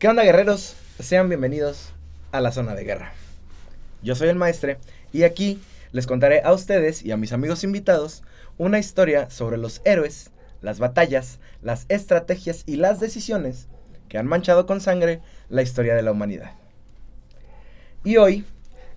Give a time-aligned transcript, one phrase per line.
[0.00, 0.76] ¿Qué onda guerreros?
[0.98, 1.92] Sean bienvenidos
[2.32, 3.12] a la zona de guerra.
[4.02, 4.78] Yo soy el maestre
[5.12, 5.60] y aquí
[5.92, 8.22] les contaré a ustedes y a mis amigos invitados
[8.56, 10.30] una historia sobre los héroes,
[10.62, 13.68] las batallas, las estrategias y las decisiones
[14.08, 15.20] que han manchado con sangre
[15.50, 16.52] la historia de la humanidad.
[18.02, 18.46] Y hoy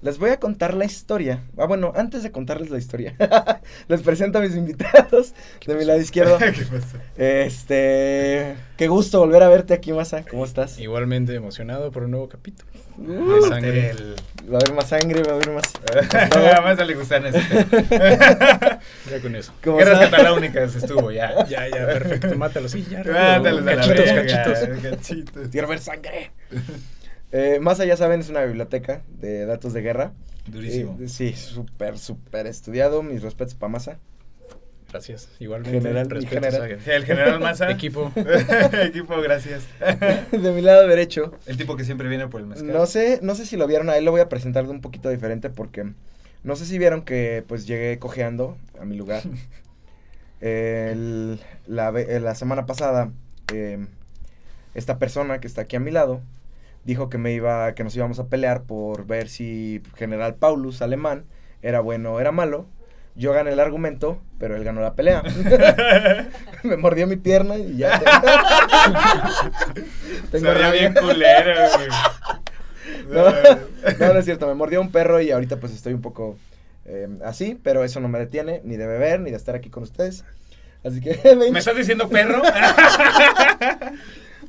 [0.04, 1.44] les voy a contar la historia.
[1.58, 3.16] Ah, bueno, antes de contarles la historia,
[3.88, 5.34] les presento a mis invitados
[5.66, 6.38] de mi lado izquierdo.
[6.40, 6.98] ¿Qué pasa?
[7.16, 10.26] Este, qué gusto volver a verte aquí, Masa.
[10.30, 10.78] ¿Cómo estás?
[10.78, 12.70] Igualmente emocionado por un nuevo capítulo.
[12.98, 13.90] Uh, de sangre.
[13.92, 14.16] El...
[14.52, 16.54] va a haber más sangre, va a haber más.
[16.58, 17.66] A Masa le gustan este.
[19.10, 19.54] Ya con eso.
[19.64, 21.48] ¿Cómo Guerras cataláunicas estuvo ya.
[21.48, 22.38] Ya, ya, perfecto.
[22.38, 23.04] Mátalo, sí, ya.
[23.04, 24.60] Mátalos cachitos.
[24.82, 25.48] cachitos.
[25.48, 26.32] Quiero ver sangre.
[27.34, 30.14] Eh, Masa, ya saben, es una biblioteca de datos de guerra.
[30.48, 30.98] Durísimo.
[31.02, 33.02] Eh, sí, súper, súper estudiado.
[33.04, 33.98] Mis respetos para Masa.
[34.92, 35.30] Gracias.
[35.40, 35.80] Igualmente.
[35.82, 36.62] General general.
[36.62, 37.70] a- El general Massa.
[37.72, 38.12] Equipo.
[38.84, 39.64] Equipo, gracias.
[40.32, 41.34] de mi lado derecho.
[41.48, 42.72] El tipo que siempre viene por el mezcal.
[42.72, 44.82] No sé, no sé si lo vieron, a él lo voy a presentar de un
[44.82, 45.92] poquito diferente porque
[46.44, 49.24] no sé si vieron que pues llegué cojeando a mi lugar.
[50.42, 53.12] El- la, la semana pasada,
[53.52, 53.84] eh,
[54.76, 56.22] esta persona que está aquí a mi lado
[56.84, 61.26] dijo que me iba, que nos íbamos a pelear por ver si General Paulus alemán
[61.62, 62.68] era bueno o era malo.
[63.16, 65.22] Yo gané el argumento, pero él ganó la pelea.
[66.64, 68.00] me mordió mi pierna y ya.
[70.32, 70.72] Se Tengo rabia.
[70.72, 71.88] bien culero, güey.
[73.10, 73.32] No,
[74.00, 76.38] no, no es cierto, me mordió un perro y ahorita pues estoy un poco
[76.86, 79.84] eh, así, pero eso no me detiene ni de beber ni de estar aquí con
[79.84, 80.26] ustedes.
[80.84, 82.42] Así que, ¿Me estás diciendo perro?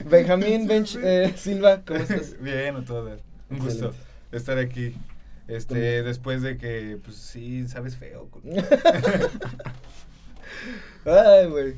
[0.10, 2.36] Benjamín Bench eh, Silva, ¿cómo estás?
[2.40, 3.18] Bien, a todo dar.
[3.50, 3.98] Un gusto Excelente.
[4.32, 4.96] estar aquí.
[5.46, 6.04] Este, También.
[6.06, 8.28] después de que, pues sí, sabes feo.
[11.04, 11.74] Ay, güey.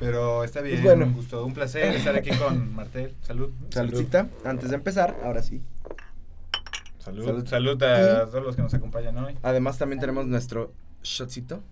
[0.00, 1.06] Pero está bien, Pues bueno.
[1.06, 3.14] un gusto, un placer estar aquí con Martel.
[3.22, 3.50] Salud.
[3.70, 5.62] Saludcita, antes de empezar, ahora sí.
[6.98, 7.24] Salud.
[7.24, 7.46] Salud.
[7.48, 9.38] Salud, a todos los que nos acompañan hoy.
[9.42, 10.72] Además también tenemos nuestro
[11.02, 11.62] shotcito.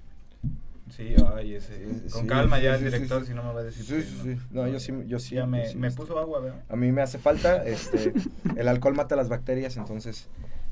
[0.91, 1.83] Sí, ay, ese.
[2.11, 3.28] Con Sí, calma ya sí, el director, sí.
[3.28, 3.84] si no me va a decir.
[3.84, 4.39] Sí, que sí, sí.
[4.50, 5.34] No, yo sí, yo sí.
[5.34, 6.61] Ya me, me puso agua, ¿verdad?
[6.69, 8.12] A mí me hace falta, este,
[8.56, 10.28] el alcohol mata las bacterias, entonces.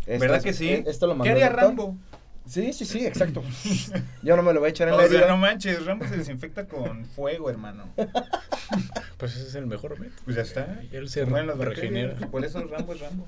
[0.06, 0.69] esto ¿Verdad es- que sí?
[0.69, 1.49] eh, Esto lo mandó ¿Qué haría.
[1.49, 1.97] Rambo?
[2.47, 3.43] Sí, sí, sí, exacto.
[4.23, 5.28] Yo no me lo voy a echar en O la sea, herida.
[5.28, 7.84] no manches, Rambo se desinfecta con fuego, hermano.
[9.19, 10.19] Pues ese es el mejor método.
[10.25, 10.81] Pues ya está.
[10.91, 12.17] Y él se regenera.
[12.29, 13.27] Por eso Rambo es Rambo.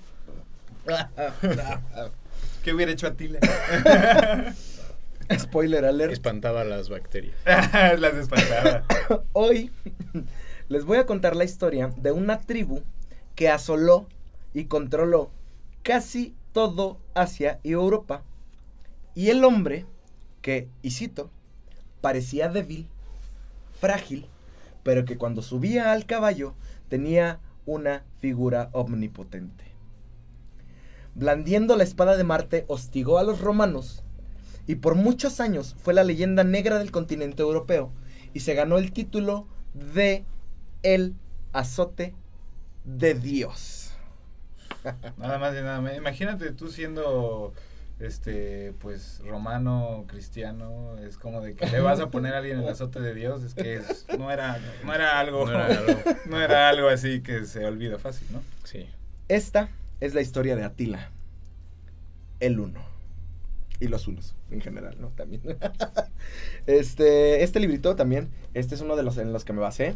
[2.64, 3.38] ¿Qué hubiera hecho Atila?
[5.38, 6.12] Spoiler alert.
[6.12, 7.36] Espantaba las bacterias.
[7.44, 8.84] Las espantaba.
[9.32, 9.70] Hoy
[10.68, 12.82] les voy a contar la historia de una tribu
[13.34, 14.06] que asoló
[14.52, 15.30] y controló
[15.82, 18.22] casi todo Asia y Europa.
[19.14, 19.86] Y el hombre
[20.42, 21.30] que, y cito,
[22.00, 22.88] parecía débil,
[23.80, 24.26] frágil,
[24.82, 26.54] pero que cuando subía al caballo
[26.88, 29.64] tenía una figura omnipotente.
[31.14, 34.03] Blandiendo la espada de Marte, hostigó a los romanos
[34.66, 37.90] y por muchos años fue la leyenda negra del continente europeo
[38.32, 40.24] y se ganó el título de
[40.82, 41.14] el
[41.52, 42.14] azote
[42.84, 43.92] de Dios.
[45.18, 45.98] Nada más y nada menos.
[45.98, 47.54] Imagínate tú siendo
[48.00, 52.68] este pues romano cristiano es como de que le vas a poner a alguien el
[52.68, 55.94] azote de Dios es que es- no era no era algo No era algo.
[56.26, 58.88] no era algo así que se olvida fácil no Sí.
[59.28, 59.68] Esta
[60.00, 61.10] es la historia de Atila,
[62.40, 62.80] el uno.
[63.80, 65.08] Y los unos, en general, ¿no?
[65.08, 65.42] También.
[66.66, 69.94] este, este librito también, este es uno de los en los que me basé,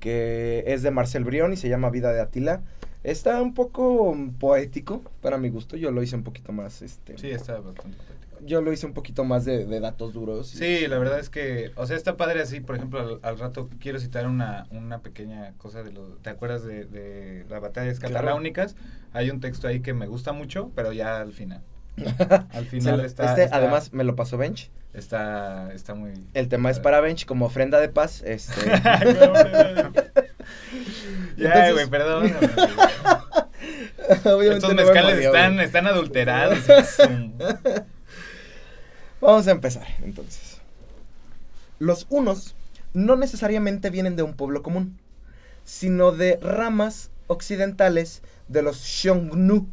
[0.00, 2.62] que es de Marcel Brion y se llama Vida de Atila.
[3.04, 5.76] Está un poco poético, para mi gusto.
[5.76, 7.16] Yo lo hice un poquito más, este...
[7.18, 8.16] sí está bastante práctico.
[8.44, 10.52] Yo lo hice un poquito más de, de datos duros.
[10.54, 13.38] y- Sí, la verdad es que, o sea, está padre así, por ejemplo, al, al
[13.38, 17.98] rato quiero citar una, una pequeña cosa de lo, ¿te acuerdas de, de las batallas
[18.00, 18.14] Claro.
[18.14, 18.76] cataláunicas?
[19.12, 21.62] Hay un texto ahí que me gusta mucho, pero ya al final.
[22.52, 24.70] Al final lo- está, este, está- además, me lo pasó Bench.
[24.92, 26.12] está, está muy...
[26.34, 28.22] El tema es para Bench como ofrenda de paz.
[28.24, 28.60] Este...
[31.36, 32.32] ya, güey, perdón.
[33.98, 36.58] Estos no me mezcales están, están adulterados.
[39.20, 40.60] Vamos a empezar, entonces.
[41.78, 42.54] Los unos
[42.94, 44.98] no necesariamente vienen de un pueblo común,
[45.64, 49.68] sino de ramas occidentales de los Xiongnu.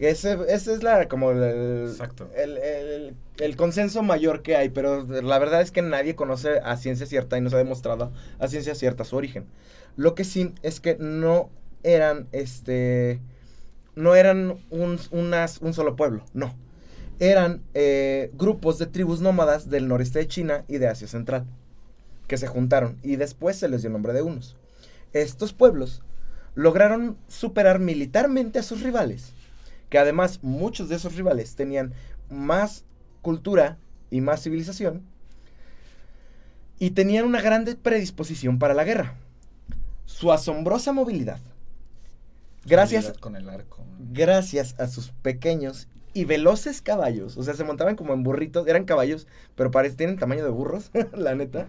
[0.00, 2.30] Ese, ese es la, como el, Exacto.
[2.34, 6.76] el, el- el consenso mayor que hay, pero la verdad es que nadie conoce a
[6.76, 9.46] ciencia cierta y no se ha demostrado a ciencia cierta su origen.
[9.96, 11.48] Lo que sí es que no
[11.82, 13.20] eran, este,
[13.94, 16.54] no eran un, unas- un solo pueblo, no.
[17.18, 21.44] Eran eh, grupos de tribus nómadas del noreste de China y de Asia Central,
[22.26, 24.56] que se juntaron y después se les dio nombre de unos.
[25.12, 26.02] Estos pueblos
[26.54, 29.32] lograron superar militarmente a sus rivales,
[29.90, 31.92] que además muchos de esos rivales tenían
[32.30, 32.84] más
[33.22, 33.76] cultura
[34.10, 35.02] y más civilización,
[36.78, 39.14] y tenían una grande predisposición para la guerra.
[40.06, 41.38] Su asombrosa movilidad,
[42.64, 43.84] gracias, Con el arco.
[44.12, 48.84] gracias a sus pequeños y veloces caballos, o sea, se montaban como en burritos, eran
[48.84, 51.68] caballos, pero parece, tienen tamaño de burros, la neta.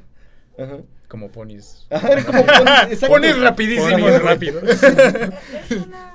[0.58, 0.78] Ajá.
[1.08, 1.88] Como ponis.
[1.90, 2.60] Ajá, eran como ponis,
[2.90, 3.16] exacto.
[3.16, 4.02] Ponis rapidísimos.
[4.02, 6.14] Es, una.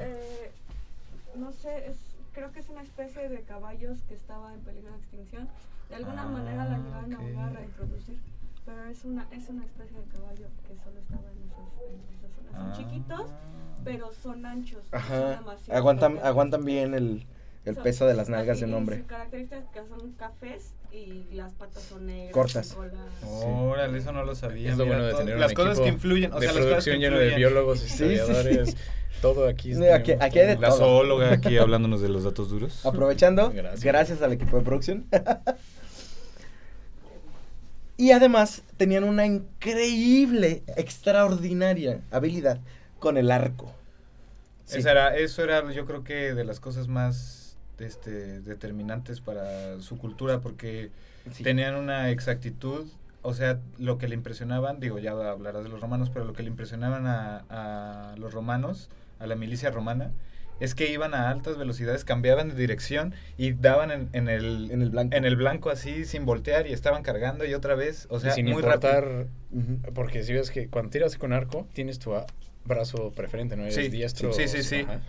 [0.00, 0.27] eh,
[1.68, 1.96] sé, es,
[2.32, 5.48] creo que es una especie de caballos que estaba en peligro de extinción.
[5.88, 7.38] De alguna Ah, manera la llegaron ok.
[7.38, 8.20] a a reintroducir.
[8.66, 12.30] Pero es una, es una especie de caballo que solo estaba en esas, en esas
[12.36, 12.52] zonas.
[12.52, 12.72] Son Ah.
[12.76, 13.30] chiquitos,
[13.84, 14.84] pero son anchos.
[14.90, 15.30] son Ajá.
[15.38, 17.26] demasiado Aguantan, aguantan bien el,
[17.64, 18.98] el Son- peso de las nalgas de un hombre.
[18.98, 22.32] Sus características son cafés y las patas son negras.
[22.32, 22.76] Cortas.
[23.24, 24.72] Órale, eso no lo sabía.
[24.72, 26.64] Es lo bueno de tener un las cosas equipo que influyen, o de sea, las
[26.64, 28.04] cosas que producción lleno de biólogos, Sí, sí, sí.
[28.14, 28.76] historiadores,
[29.22, 29.74] todo aquí.
[29.74, 30.62] Sí, aquí- aquí hay de todo.
[30.62, 30.78] La todo.
[30.78, 32.84] zoóloga aquí hablándonos de los datos duros.
[32.86, 33.84] Aprovechando, gracias.
[33.84, 34.22] Gracias.
[34.22, 35.06] al equipo de producción.
[37.96, 42.60] y además tenían una increíble, extraordinaria habilidad
[42.98, 43.72] con el arco.
[44.66, 44.78] Sí.
[44.78, 47.37] Esa era, eso era, yo creo que de las cosas más
[47.80, 50.90] este, determinantes para su cultura, porque
[51.32, 51.44] Sí.
[51.44, 52.86] tenían una exactitud,
[53.22, 56.42] o sea, lo que le impresionaban, digo, ya hablarás de los romanos, pero lo que
[56.42, 58.88] le impresionaban a, a los romanos,
[59.18, 60.10] a la milicia romana,
[60.60, 64.82] es que iban a altas velocidades, cambiaban de dirección y daban en, en el, En
[64.82, 65.16] el blanco.
[65.16, 68.46] en el blanco así, sin voltear, y estaban cargando y otra vez, o sea, sin
[68.46, 69.28] muy importar, rápido.
[69.52, 69.92] Ujú.
[69.94, 72.26] porque si ves que cuando tiras con arco, tienes tu a-
[72.64, 73.62] brazo preferente, ¿no?
[73.62, 74.32] Eres Sí, diestro.
[74.32, 74.80] sí, sí, sí.
[74.80, 75.00] ajá.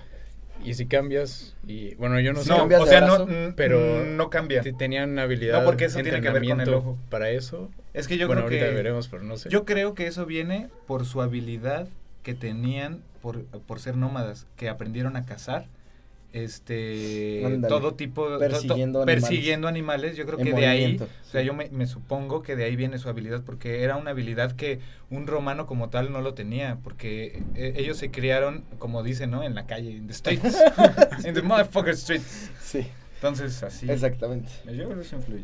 [0.64, 4.04] Y si cambias, y bueno, yo no sé, No, o sea, no, brazo, mm, pero
[4.06, 4.62] no cambia.
[4.62, 6.98] te- tenían habilidad No, porque eso tiene que ver con el ojo.
[7.10, 8.76] Para eso, Es que yo bueno, creo ahorita que...
[8.76, 9.50] veremos, pero no sé.
[9.50, 11.88] Yo creo que eso viene por su habilidad
[12.24, 15.66] que tenían por, por ser nómadas, que aprendieron a cazar,
[16.32, 19.24] este, todo tipo, Persiguiendo animales.
[19.24, 20.16] persiguiendo animales.
[20.16, 22.98] Yo creo que de ahí, o sea, yo me, me supongo que de ahí viene
[23.00, 24.80] su habilidad, porque era una habilidad que
[25.10, 29.44] un romano como tal no lo tenía, porque eh, ellos se criaron, como dicen, ¿no?
[29.44, 30.58] En la calle, in the streets,
[31.26, 32.52] in the motherfucker streets.
[32.62, 32.86] Sí,
[33.16, 33.90] Entonces, así.
[33.90, 34.50] exactamente.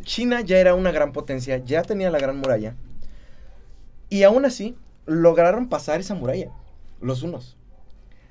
[0.03, 2.75] China ya era una gran potencia, ya tenía la gran muralla.
[4.09, 4.75] Y aún así,
[5.07, 6.51] lograron pasar esa muralla,
[7.01, 7.54] los unos.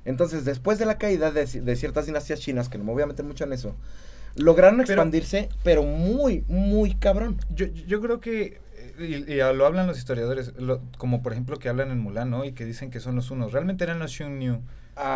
[0.04, 3.02] Entonces, después de la caída de, ci- de ciertas dinastías chinas, que no me voy
[3.02, 3.74] a meter mucho en eso,
[4.36, 7.38] lograron expandirse, pero muy, muy cabrón.
[7.54, 8.60] Yo, yo creo que,
[8.98, 12.30] eh, y, y lo hablan los historiadores, lo- como por ejemplo que hablan en Mulan,
[12.30, 12.44] ¿no?
[12.44, 13.52] Y que dicen que son los unos.
[13.52, 14.60] Realmente eran los Xiongnu.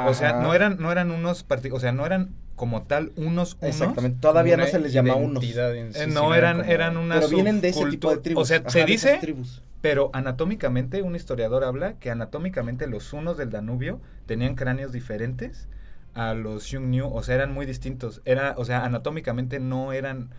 [0.08, 3.54] O sea, no eran, no eran unos, parti- o sea, no eran como tal unos
[3.54, 3.54] unos.
[3.62, 5.42] Exactamente, todavía no se les llama unos.
[5.42, 8.42] Eh, no, eran, como- eran una Pero vienen de ese tipo de tribus.
[8.42, 9.62] O sea, Ajá, se dice, tribus.
[9.80, 15.68] pero anatómicamente, un historiador habla que anatómicamente los unos del Danubio tenían cráneos diferentes
[16.14, 18.20] a los Xiongnu, o sea, eran muy distintos.
[18.26, 20.30] Era, o sea, anatómicamente no eran,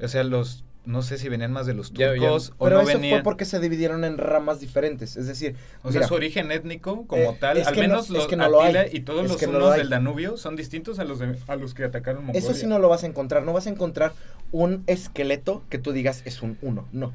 [0.00, 2.14] o sea, los, no sé si venían más de los Ya, ya.
[2.14, 3.18] turcos o Pero no eso venían.
[3.18, 5.16] fue porque se dividieron en ramas diferentes.
[5.18, 8.10] Es decir, O sea, su origen étnico como Eh, tal, es al no- menos es
[8.10, 8.90] los que no lo Atila hay.
[8.94, 9.80] y todos Es los que no lo unos hay.
[9.80, 12.38] del Danubio son distintos a los de, a los que atacaron Mongolia.
[12.40, 13.42] Eso sí no lo vas a encontrar.
[13.44, 14.12] No vas a encontrar
[14.50, 16.88] un esqueleto que tú digas es un uno.
[16.92, 17.12] No.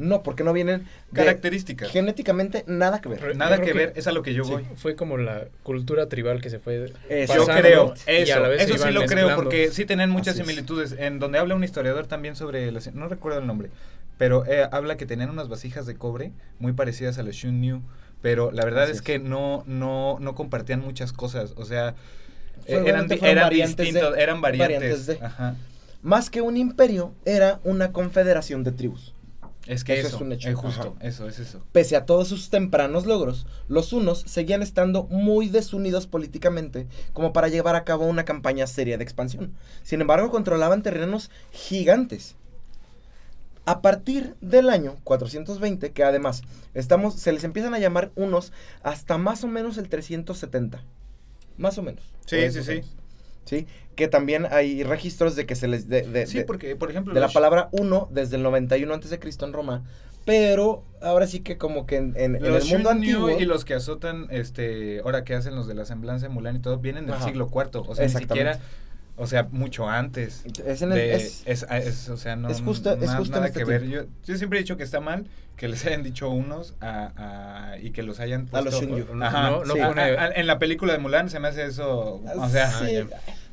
[0.00, 1.90] No, porque no vienen características.
[1.90, 3.18] genéticamente nada que ver.
[3.20, 4.50] Pero- Nada que ver, es a lo que yo Sí.
[4.50, 4.66] voy.
[4.76, 7.34] Fue como la cultura tribal que se fue Eso.
[7.34, 10.40] Yo creo, eso, la vez se eso sí lo creo, porque sí tienen muchas Así
[10.42, 10.46] es.
[10.48, 10.94] similitudes.
[10.98, 13.70] En donde habla un historiador también sobre, las- no recuerdo el nombre,
[14.18, 17.82] pero eh, habla que tenían unas vasijas de cobre muy parecidas a los Shun
[18.22, 19.02] pero la verdad es, es.
[19.02, 21.94] que no, no, no compartían muchas cosas, o sea,
[22.66, 24.78] eh, eran, eran variantes de- distintos, eran variantes.
[24.78, 25.24] variantes de.
[25.24, 25.54] Ajá.
[26.02, 29.14] Más que un imperio, era una confederación de tribus.
[29.70, 30.48] Es que Eso eso, es un hecho.
[30.48, 31.06] es justo, Ajá.
[31.08, 31.62] eso es eso.
[31.70, 37.46] Pese a todos sus tempranos logros, los unos seguían estando muy desunidos políticamente como para
[37.46, 39.54] llevar a cabo una campaña seria de expansión.
[39.84, 42.34] Sin embargo, controlaban terrenos gigantes.
[43.64, 46.42] A partir del año 420, que además
[46.74, 50.82] estamos, se les empiezan a llamar unos hasta más o menos el 370.
[51.58, 52.02] Más o menos.
[52.26, 52.72] Sí, sí, sí.
[52.72, 52.86] años.
[53.50, 53.66] Sí,
[53.96, 55.88] que también hay registros de que se les...
[55.88, 59.18] De, de- Sí, porque, por ejemplo, de la palabra uno desde el 91 antes de
[59.18, 59.82] Cristo en Roma,
[60.24, 63.74] pero ahora sí que como que en, en- en el mundo antiguo y los que
[63.74, 67.16] azotan, este, ahora que hacen los de la semblanza de Mulan y todo, vienen del
[67.16, 67.24] Ajá.
[67.24, 68.60] siglo IV, o sea, ni siquiera,
[69.20, 70.44] o sea, mucho antes.
[70.66, 73.30] es en el- de- es- es, es- o sea, no, es justo- es na- en
[73.30, 73.86] nada este que ver.
[73.86, 77.12] Yo, yo siempre he dicho que está mal que les hayan dicho unos a,
[77.74, 79.80] a- y que los hayan A los Ajá, no, no sí.
[79.80, 82.70] fue una- A- a- en la película de Mulan se me hace eso, o sea,
[82.70, 82.96] Sí.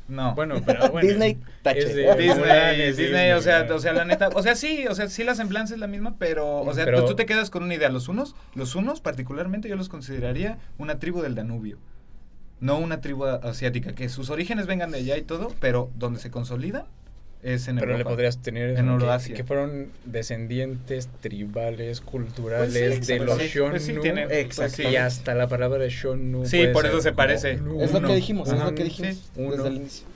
[0.08, 0.34] No.
[0.34, 1.06] Bueno, pero bueno.
[1.06, 1.80] Disney, tache.
[1.80, 4.94] es Disney, Disney, es Disney, o sea, o sea, la neta, o sea, sí, o
[4.94, 7.50] sea, sí la semblanza es la misma, pero, o sea, Pero- pues tú te quedas
[7.50, 7.90] con una idea.
[7.90, 11.76] Los unos, los unos particularmente yo los consideraría una tribu del Danubio,
[12.60, 16.30] no una tribu asiática, que sus orígenes vengan de allá y todo, pero donde se
[16.30, 16.86] consolida
[17.42, 19.34] es en Pero le podrías tener En eso, que- Euroasia.
[19.36, 23.70] Que, fueron descendientes tribales, culturales Pues sí, de pues los sí, Shonu.
[23.70, 24.82] pues sí, tiene- Exacto.
[24.82, 26.44] y hasta la palabra de Shonu.
[26.46, 27.56] Sí, por eso se parece.
[27.58, 27.80] nu.
[27.80, 29.50] Es lo que dijimos, es lo que sí, dijimos uno.
[29.52, 30.06] desde el inicio.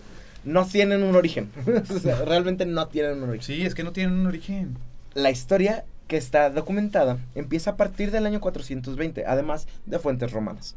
[0.44, 1.50] No tienen un origen.
[1.94, 3.42] O sea, realmente no tienen un origen.
[3.56, 4.76] Sí, es que no tienen un origen.
[5.14, 10.74] La historia que está documentada empieza a partir del año 420, además de fuentes romanas.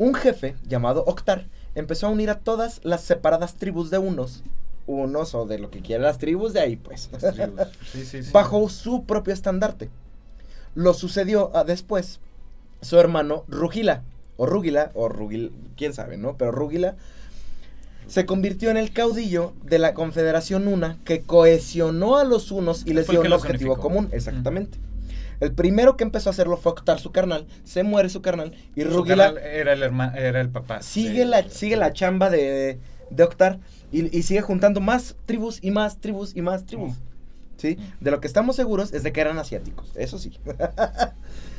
[0.00, 4.42] Un jefe llamado Octar empezó a unir a todas las separadas tribus de unos,
[4.86, 7.60] unos o de lo que quieran las tribus de ahí, pues, Las tribus.
[7.92, 8.30] Sí, sí, sí.
[8.32, 9.90] bajo su propio estandarte.
[10.74, 12.18] Lo sucedió a después
[12.80, 14.02] su hermano Rugila,
[14.38, 16.34] o Rugila, o Rugil, quién sabe, ¿no?
[16.38, 16.96] Pero Rugila
[18.06, 22.94] se convirtió en el caudillo de la Confederación Una que cohesionó a los unos y
[22.94, 23.88] les dio un objetivo unificó.
[23.88, 24.78] común, exactamente.
[25.40, 28.84] El primero que empezó a hacerlo fue Octar, su carnal, se muere su carnal y
[28.84, 30.82] Rugila era el herma- era el papá.
[30.82, 32.78] sigue de- la, sigue la chamba de,
[33.10, 33.58] de Octar
[33.90, 36.94] y, y sigue juntando más tribus y más tribus y más tribus.
[37.56, 37.76] ¿Sí?
[38.00, 40.38] De lo que estamos seguros es de que eran asiáticos, eso sí.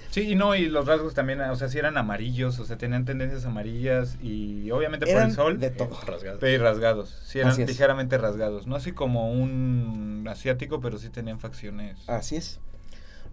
[0.10, 3.06] Sí, y no, y los rasgos también, o sea, sí eran amarillos, o sea, tenían
[3.06, 5.58] tendencias amarillas y obviamente por el sol.
[5.58, 5.98] de todo.
[6.06, 6.38] Rasgado.
[6.42, 7.18] Sí, rasgados.
[7.26, 8.68] Sí, eran ligeramente rasgados.
[8.68, 11.98] No así como un asiático, pero sí tenían facciones.
[12.08, 12.60] Así es.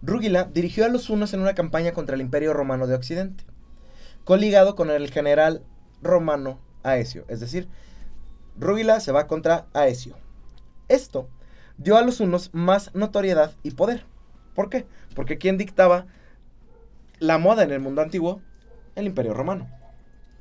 [0.01, 3.43] Rugila dirigió a los hunos en una campaña contra el Imperio Romano de Occidente,
[4.23, 5.63] coligado con el general
[6.01, 7.25] romano Aesio.
[7.27, 7.67] Es decir,
[8.57, 10.15] Rugila se va contra Aesio.
[10.87, 11.27] Esto
[11.77, 14.05] dio a los hunos más notoriedad y poder.
[14.55, 14.85] ¿Por qué?
[15.15, 16.07] Porque quien dictaba
[17.19, 18.41] la moda en el mundo antiguo,
[18.95, 19.67] el Imperio Romano.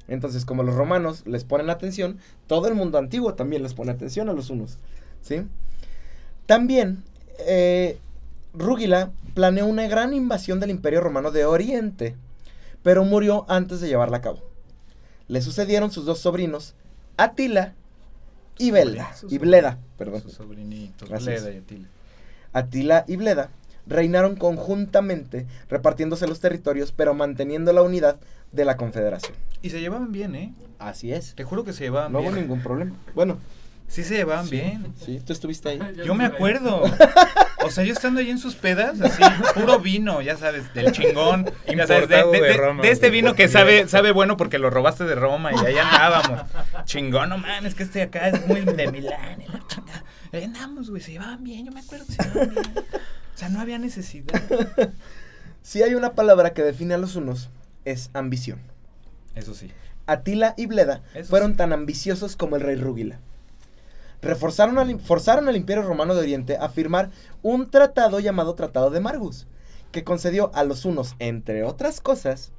[0.09, 4.29] Entonces, como los romanos les ponen atención, todo el mundo antiguo también les pone atención
[4.29, 4.79] a los hunos.
[5.21, 5.43] ¿Sí?
[6.47, 7.05] También,
[7.41, 7.99] eh,
[8.55, 12.17] Rugila planeó una gran invasión del Imperio Romano de Oriente,
[12.83, 14.41] pero murió antes de llevarla a cabo.
[15.29, 16.75] Le sucedieron sus dos sobrinos,
[17.17, 17.75] Atila
[18.59, 19.13] y Belda.
[19.29, 20.23] Y Bleda, perdón.
[20.23, 21.89] Sus sobrinitos, Bleda y Atila.
[22.53, 23.51] Atila y Bleda
[23.87, 28.19] reinaron conjuntamente, repartiéndose los territorios, pero manteniendo la unidad
[28.53, 29.35] de la confederación.
[29.63, 30.55] Y se llevaban bien, ¿eh?
[30.79, 31.35] Así es.
[31.35, 32.43] Te juro que se llevaban No hubo bien.
[32.43, 32.95] ningún problema.
[33.15, 33.39] Bueno,
[33.89, 34.95] Sí se llevaban bien.
[35.05, 35.81] sí, tú estuviste ahí.
[36.05, 36.83] Yo me acuerdo.
[37.61, 39.21] O sea, yo estando ahí en sus pedas, así,
[39.55, 41.45] puro vino, ya sabes, del chingón.
[41.67, 44.59] Ya sabes, de, Importado de- de Roma, de este vino que sabe, sabe bueno porque
[44.59, 46.43] lo robaste de Roma y ahí andábamos.
[46.85, 49.43] Chingón, no mames, que este acá es muy de Milán.
[49.43, 50.37] y.
[50.37, 52.67] Ahí andamos, güey, se llevaban bien, yo me acuerdo que se llevaban bien.
[52.79, 54.41] O sea, no había necesidad.
[55.63, 57.51] Si hay una palabra que define a los unos,
[57.85, 58.61] es ambición.
[59.35, 59.71] Eso sí.
[60.07, 61.57] Atila y Bleda Eso fueron sí.
[61.59, 63.19] tan ambiciosos como el rey Rugila.
[64.21, 67.11] Reforzaron al, forzaron al Imperio Romano de Oriente a firmar
[67.43, 69.47] un tratado llamado Tratado de Margus,
[69.93, 72.53] que concedió a los unos, entre otras cosas,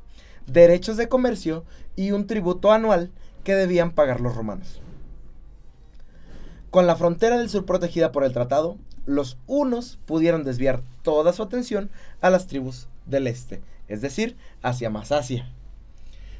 [0.47, 3.11] derechos de comercio y un tributo anual
[3.43, 4.81] que debían pagar los romanos.
[6.69, 11.41] Con la frontera del sur protegida por el tratado, los unos pudieron desviar toda su
[11.43, 11.89] atención
[12.21, 15.51] a las tribus del este, es decir, hacia más Asia.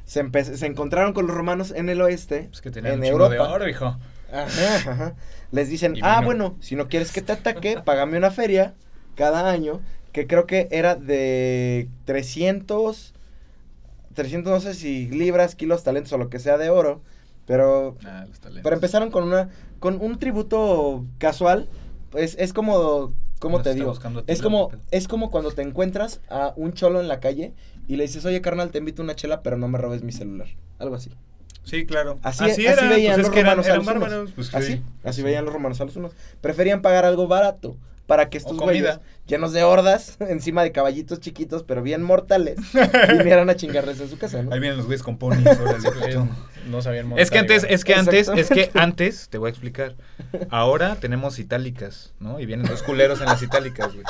[0.04, 3.52] Se, se encontraron con los romanos en el oeste, Pues que en de Europa.
[3.52, 3.96] oro, hijo.
[4.32, 5.14] Ajá, ajá.
[5.50, 8.74] Les dicen, ah, bueno, si no quieres que te ataque, págame una feria
[9.16, 9.80] cada año,
[10.12, 13.14] que creo que era de 300,
[14.14, 17.00] 300 no sé si libras, kilos, talentos o lo que sea de oro,
[17.46, 18.26] pero, Ah,
[18.62, 21.68] pero empezaron con una, con un tributo casual,
[22.10, 23.94] pues es como, ¿cómo te digo?
[24.26, 27.54] Es como, es como cuando te encuentras a un cholo en la calle
[27.88, 30.12] y le dices, oye carnal, te invito a una chela, pero no me robes mi
[30.12, 31.10] celular, algo así.
[31.64, 32.18] Sí, claro.
[32.22, 34.30] Así, así, así era, veían pues los es que eran, romanos a los bárbaros.
[34.32, 34.82] Pues, Así, sí.
[35.04, 36.12] así veían los romanos a los unos.
[36.40, 37.76] Preferían pagar algo barato
[38.10, 42.58] para que estos güeyes, llenos de hordas, encima de caballitos chiquitos, pero bien mortales,
[43.18, 44.52] vinieran a chingarles en su casa, ¿no?
[44.52, 45.28] Ahí vienen los güeyes con Sí,
[45.96, 46.16] pues,
[46.68, 47.22] no sabían montar.
[47.22, 49.94] Es que antes, es que antes, es que antes, te voy a explicar.
[50.50, 52.40] Ahora tenemos itálicas, ¿no?
[52.40, 54.04] Y vienen los culeros en las itálicas, güey.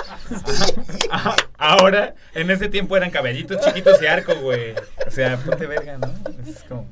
[1.58, 4.72] Ahora, en ese tiempo eran caballitos chiquitos y arco, güey.
[5.06, 6.10] O sea, ponte verga, ¿no?
[6.50, 6.86] Es como.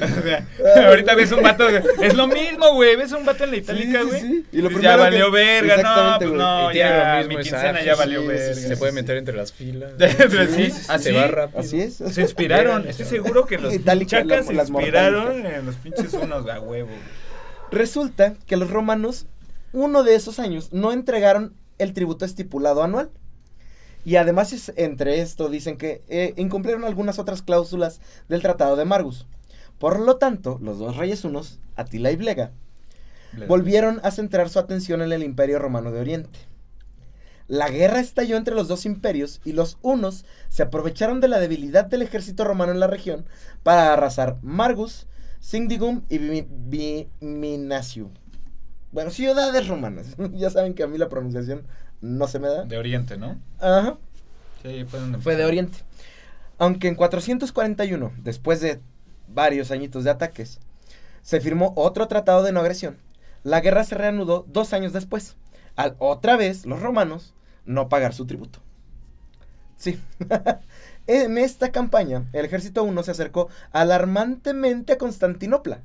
[0.00, 2.96] O sea, ahorita ves un vato, es lo mismo, güey.
[2.96, 4.20] Ves un vato en la itálica, Sí, sí, güey.
[4.20, 4.46] sí.
[4.52, 6.40] Y lo Dices, ya valió que- verga, no, pues güey.
[6.40, 8.54] no, ya, lo mismo, mi quincena ya sí, valió sí, verga.
[8.54, 9.92] sí, Se puede meter entre las filas.
[10.54, 11.02] sí, así.
[11.04, 11.60] Se va rápido.
[11.60, 11.94] Así es.
[11.96, 16.48] Se inspiraron, estoy seguro que los Itálica, chacas la- se inspiraron en los pinches unos
[16.48, 16.88] a huevo.
[16.88, 17.00] güey.
[17.70, 19.26] Resulta que los romanos,
[19.72, 23.10] uno de esos años, no entregaron el tributo estipulado anual.
[24.04, 29.26] Y además, entre esto, dicen que eh, incumplieron algunas otras cláusulas del Tratado de Margus.
[29.78, 32.50] Por lo tanto, los dos reyes unos, Atila y Blega,
[33.34, 36.38] Ble- volvieron a centrar su atención en el Imperio Romano de Oriente.
[37.46, 41.86] La guerra estalló entre los dos imperios y los unos se aprovecharon de la debilidad
[41.86, 43.24] del ejército romano en la región
[43.62, 45.06] para arrasar Margus,
[45.40, 46.46] Sindigum y Vi-
[47.20, 48.10] Viminacium.
[48.92, 50.08] Bueno, ciudades romanas.
[50.34, 51.62] ya saben que a mí la pronunciación
[52.00, 52.64] no se me da.
[52.64, 53.38] De Oriente, ¿no?
[53.60, 53.96] Ajá.
[54.62, 55.44] Sí, fue Fue de.
[55.44, 55.78] Oriente.
[56.58, 58.80] Aunque en 441, después de
[59.28, 60.60] varios añitos de ataques,
[61.22, 62.98] se firmó otro tratado de no agresión,
[63.42, 65.36] la guerra se reanudó dos años después,
[65.76, 68.60] al otra vez los romanos no pagar su tributo.
[69.76, 70.00] Sí.
[71.06, 75.80] en esta campaña, el ejército uno se acercó alarmantemente a Constantinopla,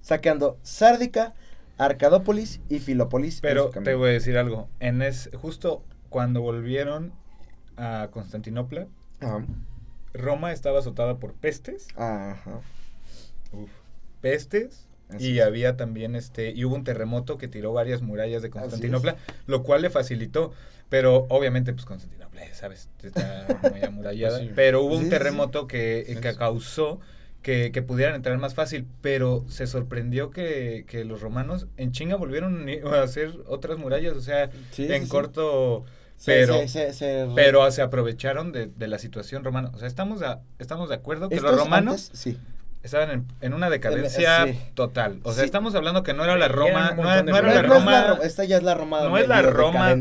[0.00, 1.34] saqueando Sárdica,
[1.78, 3.40] Arcadópolis y Filópolis.
[3.40, 4.68] Pero te voy a decir algo.
[4.80, 7.12] En es, justo cuando volvieron
[7.76, 8.88] a Constantinopla,
[9.20, 9.44] Ajá.
[10.14, 11.88] Roma estaba azotada por pestes.
[11.96, 12.60] Ajá.
[14.20, 15.44] pestes Así y es.
[15.44, 19.82] había también este y hubo un terremoto que tiró varias murallas de Constantinopla, lo cual
[19.82, 20.52] le facilitó,
[20.88, 24.52] pero obviamente pues Constantinopla, sabes, está muy amurallada, Pues sí.
[24.54, 27.00] pero hubo Sí, un terremoto que, Sí, que causó
[27.42, 32.14] que, que pudieran entrar más fácil, pero se sorprendió que, que los romanos en chinga
[32.16, 35.84] volvieron a hacer otras murallas, o sea, Sí, en corto,
[36.24, 39.70] pero se- pero se aprovecharon de, de la situación romana.
[39.74, 42.38] O sea, estamos, a- estamos de acuerdo que los romanos antes, sí.
[42.82, 44.58] estaban en, en una decadencia sí.
[44.74, 45.20] total.
[45.22, 45.46] O sea, Sí.
[45.46, 48.06] estamos hablando que no era la Roma, no, era la no es Roma.
[48.08, 49.00] Ro- esta ya es la Roma.
[49.02, 49.94] no es la Roma.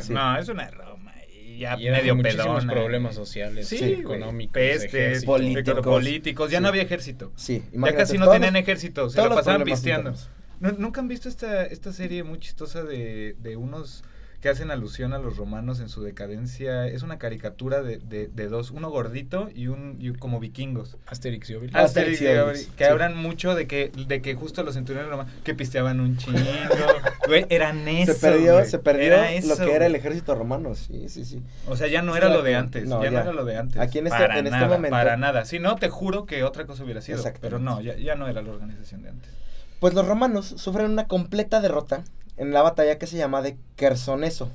[0.00, 0.12] Sí.
[0.12, 1.12] No, es una Roma.
[1.30, 2.72] Y ya Y medio muchísimos pedona.
[2.72, 5.80] problemas sociales, económicos, pestes, políticos.
[5.82, 6.50] políticos.
[6.50, 6.62] Ya Sí.
[6.62, 7.32] no había ejército.
[7.36, 9.08] Sí, Ya casi no tenían ejército.
[9.10, 10.10] Se los pasaban pisteando.
[10.10, 10.30] internos.
[10.60, 14.04] ¿Nu- ¿Nunca han visto esta, esta serie muy chistosa de, de unos
[14.42, 16.86] que hacen alusión a los romanos en su decadencia?
[16.88, 20.96] Es una caricatura de, de, de dos, uno gordito y un y como vikingos.
[21.06, 21.74] Asterix y Obelix.
[21.76, 22.90] Asterix y Obelix, que sí.
[22.90, 26.38] hablan mucho de que, de que justo los centuriones romanos que pisteaban un chingo.
[27.28, 28.14] Güey, eran eso.
[28.14, 28.66] se perdió, güey.
[28.66, 31.40] se perdió Era lo eso, que era el ejército romano, sí, sí, sí.
[31.68, 32.84] O sea, ya no era lo de antes.
[32.88, 33.80] no, ya, no era lo de antes.
[33.80, 35.44] Aquí en este- para en este nada, momento- Para nada.
[35.44, 37.22] Si no, te juro que otra cosa hubiera sido.
[37.40, 39.30] Pero no, ya, ya no era la organización de antes.
[39.78, 42.02] Pues los romanos sufren una completa derrota
[42.42, 44.50] en la batalla que se llama de Quersoneso.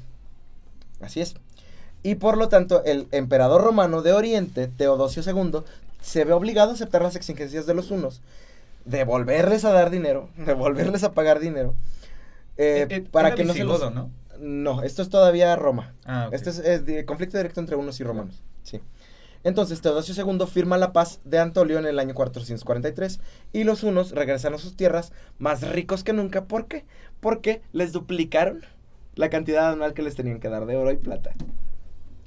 [1.01, 1.35] Así es.
[2.03, 5.61] Y por lo tanto, el emperador romano de Oriente, Teodosio II,
[6.01, 8.21] se ve obligado a aceptar las exigencias de los unos,
[8.85, 11.73] de volverles a dar dinero, de volverles a pagar dinero,
[12.57, 13.93] eh, Eh, eh, para que no se los...
[13.93, 14.09] ¿no?
[14.39, 15.93] No, esto es todavía Roma.
[16.05, 16.29] Ah.
[16.31, 18.43] Este es, es de- conflicto directo entre unos y romanos.
[18.63, 18.81] Sí.
[19.43, 23.19] Entonces, Teodosio II firma la paz de Antolio en el año 443
[23.53, 26.45] y los unos regresan a sus tierras más ricos que nunca.
[26.45, 26.85] ¿Por qué?
[27.19, 28.61] Porque les duplicaron
[29.15, 31.33] la cantidad anual que les tenían que dar de oro y plata.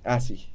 [0.04, 0.48] Así.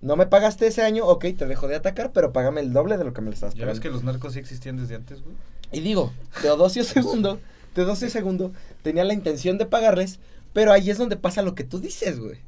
[0.00, 3.04] No me pagaste ese año, ok, te dejo de atacar, pero págame el doble de
[3.04, 3.82] lo que me estás Ya ves pagando.
[3.82, 5.34] que los narcos sí existían desde antes, güey.
[5.72, 7.38] Y digo, Teodosio II,
[7.74, 8.50] Teodosio II
[8.82, 10.18] tenía la intención de pagarles,
[10.52, 12.38] pero ahí es donde pasa lo que tú dices, güey.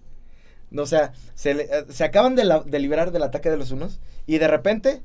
[0.77, 3.71] O sea, se, le- eh, se acaban de, la- de liberar del ataque de los
[3.71, 5.03] unos y de repente,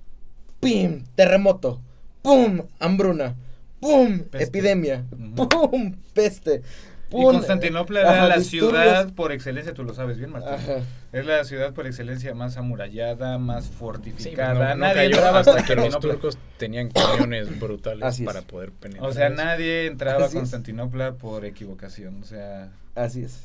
[0.62, 1.04] ¡pim!
[1.16, 1.82] Terremoto,
[2.22, 2.62] ¡pum!
[2.80, 3.36] Hambruna,
[3.80, 4.20] ¡pum!
[4.20, 4.44] Peste.
[4.60, 5.06] Epidemia.
[5.36, 5.96] ¡pum!
[6.14, 6.62] Peste.
[7.10, 7.24] Y.
[7.24, 8.72] Constantinopla Ajá, era la disturbios.
[8.84, 10.54] ciudad por excelencia, tú lo sabes bien, Martín.
[10.56, 10.84] Ajá.
[11.14, 14.54] Es la ciudad por excelencia más amurallada, más Sí, fortificada.
[14.54, 19.10] no, no nadie entraba hasta que los turcos tenían camiones brutales Así para poder penetrar.
[19.10, 20.34] O sea, nadie entraba a es.
[20.34, 22.22] Constantinopla por equivocación.
[22.22, 22.72] O sea.
[22.94, 23.40] Así es.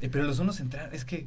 [0.00, 1.26] eh, pero los unos entraron, es que.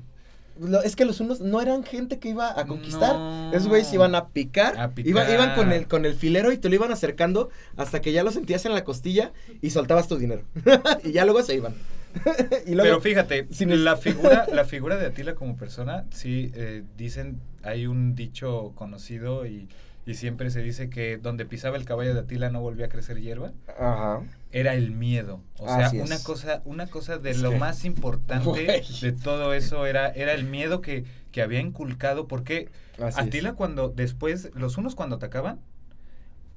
[0.60, 3.15] Lo- es que los unos no eran gente que iba a conquistar.
[3.15, 3.52] No.
[3.54, 4.78] Esos güeyes iban a picar.
[4.80, 8.12] A Iba- iban con el, con el filero y te lo iban acercando hasta que
[8.12, 10.43] ya lo sentías en la costilla y soltabas tu dinero.
[11.04, 11.74] y ya luego se iban.
[12.65, 16.84] y luego, Pero fíjate, sin la figura, la figura de Atila como persona, sí, eh,
[16.98, 19.67] dicen, hay un dicho conocido y,
[20.06, 23.19] y siempre se dice que donde pisaba el caballo de Atila no volvía a crecer
[23.19, 23.52] hierba.
[23.78, 24.22] Ajá.
[24.52, 25.41] Era el miedo.
[25.60, 26.24] O sea, Así una es.
[26.24, 31.06] cosa, una cosa de lo más importante de todo eso era, era el miedo que,
[31.32, 32.28] que había inculcado.
[32.28, 33.28] Porque Así es.
[33.28, 35.60] Atila cuando después, los unos cuando atacaban,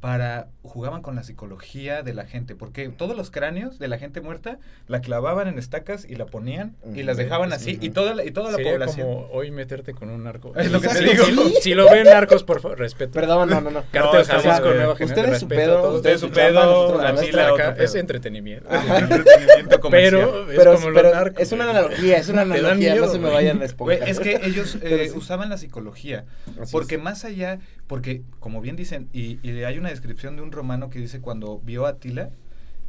[0.02, 4.20] para jugaban con la psicología de la gente, porque todos los cráneos de la gente
[4.20, 7.22] muerta la clavaban en estacas y la ponían y las Ujú.
[7.22, 9.06] dejaban así y toda la, y toda la Sería población.
[9.06, 10.52] como hoy meterte con un narco.
[10.56, 11.24] Es lo que te digo.
[11.24, 13.12] Si, si lo ven narcos, por favor, respeto.
[13.12, 13.84] Perdón, no, no, no.
[13.92, 14.74] Cartel No, Jalisco, jamás, güey.
[14.74, 15.24] nueva generación.
[15.30, 17.42] Ustedes su a pedo, ustedes su pedo, nosotros la aquí nuestra.
[17.48, 18.68] la Acá otro es entretenimiento.
[18.74, 20.10] Entretenimiento comercial.
[20.12, 21.40] Pero es Pero, como pero los narcos.
[21.42, 24.08] es una analogía, es una analogía, miedo, no se me vayan a esponjar.
[24.08, 26.24] es que ellos eh, usaban la psicología.
[26.60, 27.02] Así Porque es.
[27.02, 27.60] más allá,
[27.92, 31.58] porque como bien dicen, y, y hay una descripción de un romano que dice cuando
[31.62, 32.30] vio a Atila,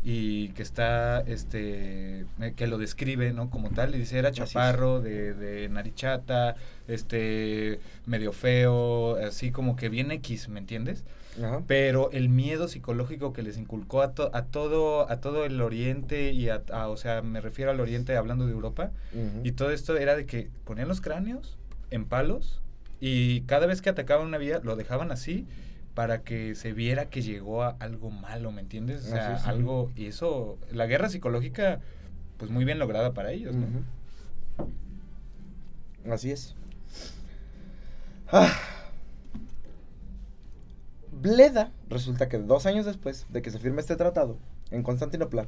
[0.02, 3.50] y que está, este, eh, que lo describe, ¿no?
[3.50, 6.56] Como tal, y dice, era chaparro, de, de narichata,
[6.88, 11.04] este, medio feo, así como que bien X, ¿me entiendes?
[11.38, 11.64] Ajá.
[11.68, 16.32] Pero el miedo psicológico que les inculcó a, to- a todo a todo el oriente
[16.32, 18.92] y a, a- o sea, me refiero al oriente hablando de Europa,
[19.44, 21.58] y todo esto era de que ponían los cráneos
[21.92, 22.62] en palos
[23.06, 25.46] y cada vez que atacaban una vía lo dejaban así
[25.94, 29.04] para que se viera que llegó a algo malo, ¿me entiendes?
[29.04, 31.82] O sea, algo y eso la guerra psicológica
[32.38, 33.68] pues muy bien lograda para ellos, ¿no?
[36.14, 36.56] Así es.
[38.32, 38.58] Ah.
[41.12, 44.38] Bleda, resulta que dos años después de que se firme este tratado
[44.72, 45.46] en Constantinopla,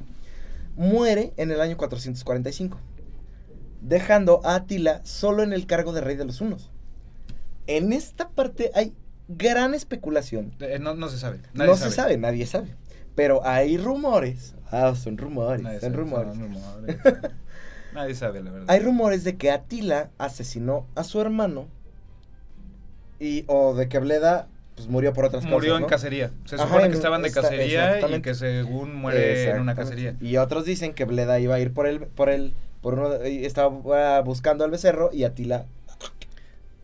[0.76, 2.78] muere en el año 445,
[3.80, 6.70] dejando a Atila solo en el cargo de rey de los hunos.
[7.66, 8.92] En esta parte hay
[9.28, 10.52] gran especulación.
[10.60, 11.40] Eh, no, no se sabe.
[11.54, 12.74] no se sabe, nadie sabe.
[13.14, 14.54] Pero hay rumores.
[14.70, 15.62] Ah, son rumores.
[15.62, 16.34] Nadie son sabe, rumores.
[16.34, 16.96] son rumores.
[17.94, 18.70] Nadie sabe, la verdad.
[18.70, 21.66] Hay rumores de que Atila asesinó a su hermano
[23.18, 25.86] y o de que Bleda pues murió por otras Murió causas, en ¿no?
[25.86, 26.30] cacería.
[26.44, 30.14] Se supone que estaban de cacería y que según muere en una cacería.
[30.20, 32.52] Y otros dicen que Bleda iba a ir por él por él
[32.82, 35.64] por uno estaba buscando al becerro y Atila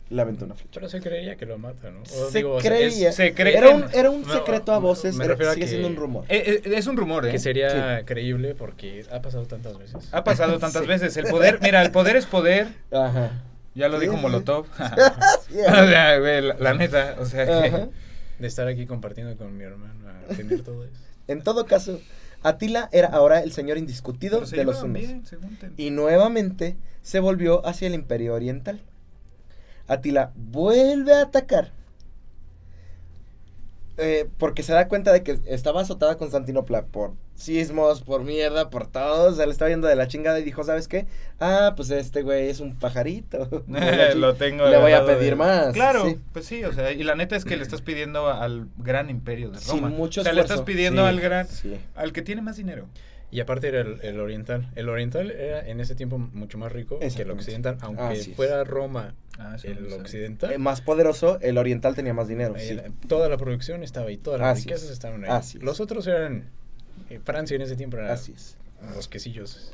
[0.09, 0.71] le aventó una flecha.
[0.75, 2.01] Pero se creería que lo mata, ¿no?
[2.01, 3.11] O Se digo, es- creía.
[3.11, 5.69] se era un, era un No, secreto a voces, me era- refiero a sigue que-
[5.69, 6.25] siendo un rumor.
[6.29, 7.31] Eh, eh, es un rumor, ¿eh?
[7.31, 10.09] que sería creíble porque ha pasado tantas veces.
[10.11, 10.87] Ha pasado tantas Sí.
[10.87, 11.17] veces.
[11.17, 12.67] El poder, mira, el poder es poder.
[12.91, 13.41] Ajá.
[13.75, 14.17] Ya lo Sí, dijo.
[14.17, 14.65] Molotov.
[15.49, 17.89] O sea, güey, la, la neta, o sea, que-.
[18.39, 19.93] De estar aquí compartiendo con mi hermano
[20.29, 20.93] a tener todo eso.
[21.27, 21.99] En todo caso,
[22.41, 25.01] Atila era ahora el señor indiscutido se de los hunos.
[25.77, 28.81] y nuevamente se volvió hacia el imperio oriental.
[29.87, 31.71] Atila vuelve a atacar.
[33.97, 38.87] eh, porque se da cuenta de que estaba azotada Constantinopla por sismos, por mierda, por
[38.87, 39.29] todo.
[39.31, 41.05] O sea, le estaba yendo de la chingada y dijo, ¿sabes qué?
[41.39, 43.63] Ah, pues este güey es un pajarito.
[44.15, 46.19] lo tengo Le voy a pedir más, Claro, sí.
[46.31, 49.51] pues sí, o sea, y la neta es que le estás pidiendo al gran imperio
[49.51, 49.89] de Roma.
[49.89, 51.77] Sin mucho o sea, le estás pidiendo Sí, al gran, sí.
[51.95, 52.87] al que tiene más dinero.
[53.33, 54.69] Y aparte era el, el oriental.
[54.75, 57.77] El oriental era en ese tiempo mucho más rico que el occidental.
[57.81, 58.35] Aunque Así es.
[58.35, 62.53] fuera Roma Ah, el occidental, Eh, más poderoso, el oriental tenía más dinero.
[62.55, 62.69] sí.
[62.73, 64.91] era- toda la producción estaba ahí, todas las Así riquezas es.
[64.91, 65.31] estaban ahí.
[65.31, 65.63] Así es.
[65.63, 66.43] Los otros eran.
[67.09, 68.55] eh, Francia en ese tiempo era Así es.
[68.93, 69.71] bosquecillos.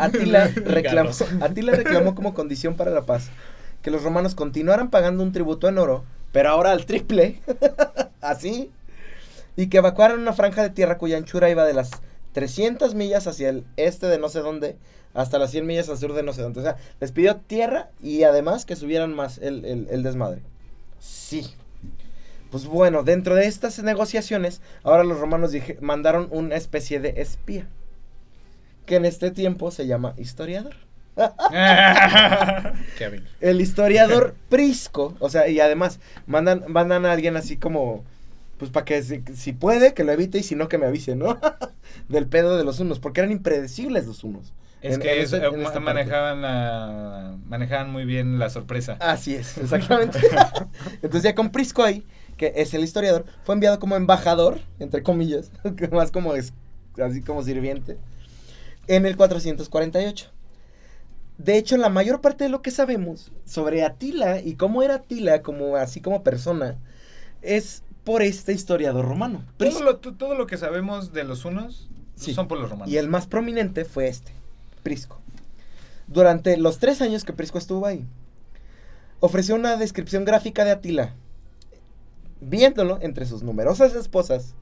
[0.00, 1.10] Atila Y reclamó.
[1.40, 3.30] Atila reclamó como condición para la paz
[3.82, 7.40] que los romanos continuaran pagando un tributo en oro, pero ahora al triple,
[8.20, 8.70] así,
[9.56, 11.90] y que evacuaran una franja de tierra cuya anchura iba de las
[12.32, 14.76] 300 millas hacia el este de no sé dónde
[15.14, 16.60] hasta las 100 millas al sur de no sé dónde.
[16.60, 20.40] O sea, les pidió tierra y además que subieran más el, el- el desmadre.
[20.98, 21.46] Sí.
[22.50, 27.66] Pues bueno, dentro de estas negociaciones, ahora los romanos dije- mandaron una especie de espía,
[28.86, 30.74] que en este tiempo se llama historiador.
[33.40, 38.04] El historiador Prisco, o sea, y además mandan, mandan a alguien así como,
[38.62, 41.16] pues para que si, si puede, que lo evite y si no, que me avise,
[41.16, 41.36] ¿no?
[42.08, 44.52] Del pedo de los unos, porque eran impredecibles los unos.
[44.82, 48.50] Es En- que en es- eh, en ma- esta manejaban, la- manejaban muy bien la
[48.50, 48.98] sorpresa.
[49.00, 50.20] Así es, exactamente.
[51.02, 55.50] Entonces ya con Prisco ahí, que es el historiador, fue enviado como embajador, entre comillas,
[55.76, 56.52] que más como es,
[57.04, 57.98] así como sirviente,
[58.86, 60.30] en el 448.
[61.38, 65.42] De hecho, la mayor parte de lo que sabemos sobre Atila y cómo era Atila
[65.42, 66.76] como así como persona
[67.40, 69.44] es por este historiador romano.
[69.56, 72.34] Todo lo, to- todo lo que sabemos de los unos Sí.
[72.34, 72.92] son por los romanos.
[72.92, 74.32] Y el más prominente fue este,
[74.82, 75.18] Prisco.
[76.08, 78.04] Durante los tres años que Prisco estuvo ahí,
[79.20, 81.14] ofreció una descripción gráfica de Atila,
[82.40, 84.54] viéndolo entre sus numerosas esposas,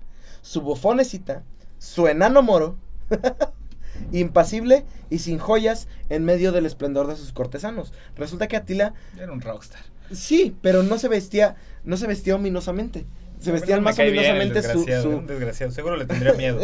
[0.42, 1.42] su bufonecita,
[1.78, 2.76] su enano moro,
[4.12, 7.92] impasible y sin joyas en medio del esplendor de sus cortesanos.
[8.16, 9.80] Resulta que Atila, Era un rockstar.
[10.12, 13.06] sí, pero no se vestía, no se vestía ominosamente.
[13.40, 15.72] Se vestían más ominosamente su, desgraciado, su- Un desgraciado.
[15.72, 16.60] Seguro le tendría miedo.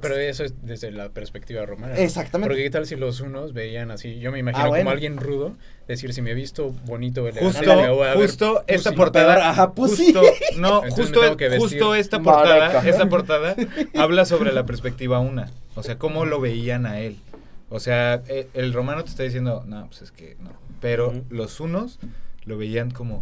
[0.00, 1.94] pero- eso es desde la perspectiva romana.
[1.94, 2.00] ¿no?
[2.00, 2.48] Exactamente.
[2.48, 4.82] Porque qué tal si los unos veían así, yo me imagino Ah, bueno.
[4.84, 5.56] como alguien rudo,
[5.86, 9.50] decir si me he visto bonito, elegante, Justo, me voy a ver justo esta portada.
[9.50, 9.72] Ajá.
[9.76, 10.22] Justo,
[10.58, 11.12] no, Entonces
[11.58, 12.88] justo, esta portada, Maraca.
[12.88, 13.54] esta portada
[13.96, 15.50] habla sobre la perspectiva una.
[15.74, 17.18] O sea, cómo lo veían a él.
[17.68, 20.50] O sea, eh, el romano te está diciendo, no, pues es que no.
[20.80, 21.98] Pero los unos
[22.44, 23.20] lo veían como.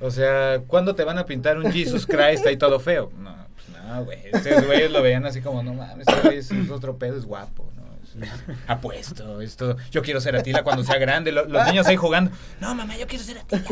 [0.00, 3.12] O sea, ¿cuándo te van a pintar un Jesus Christ ahí todo feo?
[3.18, 4.18] No, pues no, güey.
[4.32, 7.70] Estos güeyes lo veían así como, no mames, este güey es, otro pedo, es guapo,
[7.76, 7.82] ¿no?
[8.24, 8.30] Es-
[8.66, 9.76] apuesto, esto.
[9.92, 11.30] Yo quiero ser Atila cuando sea grande.
[11.30, 12.32] lo- los niños ahí jugando.
[12.60, 13.62] No, mamá, yo quiero ser Atila.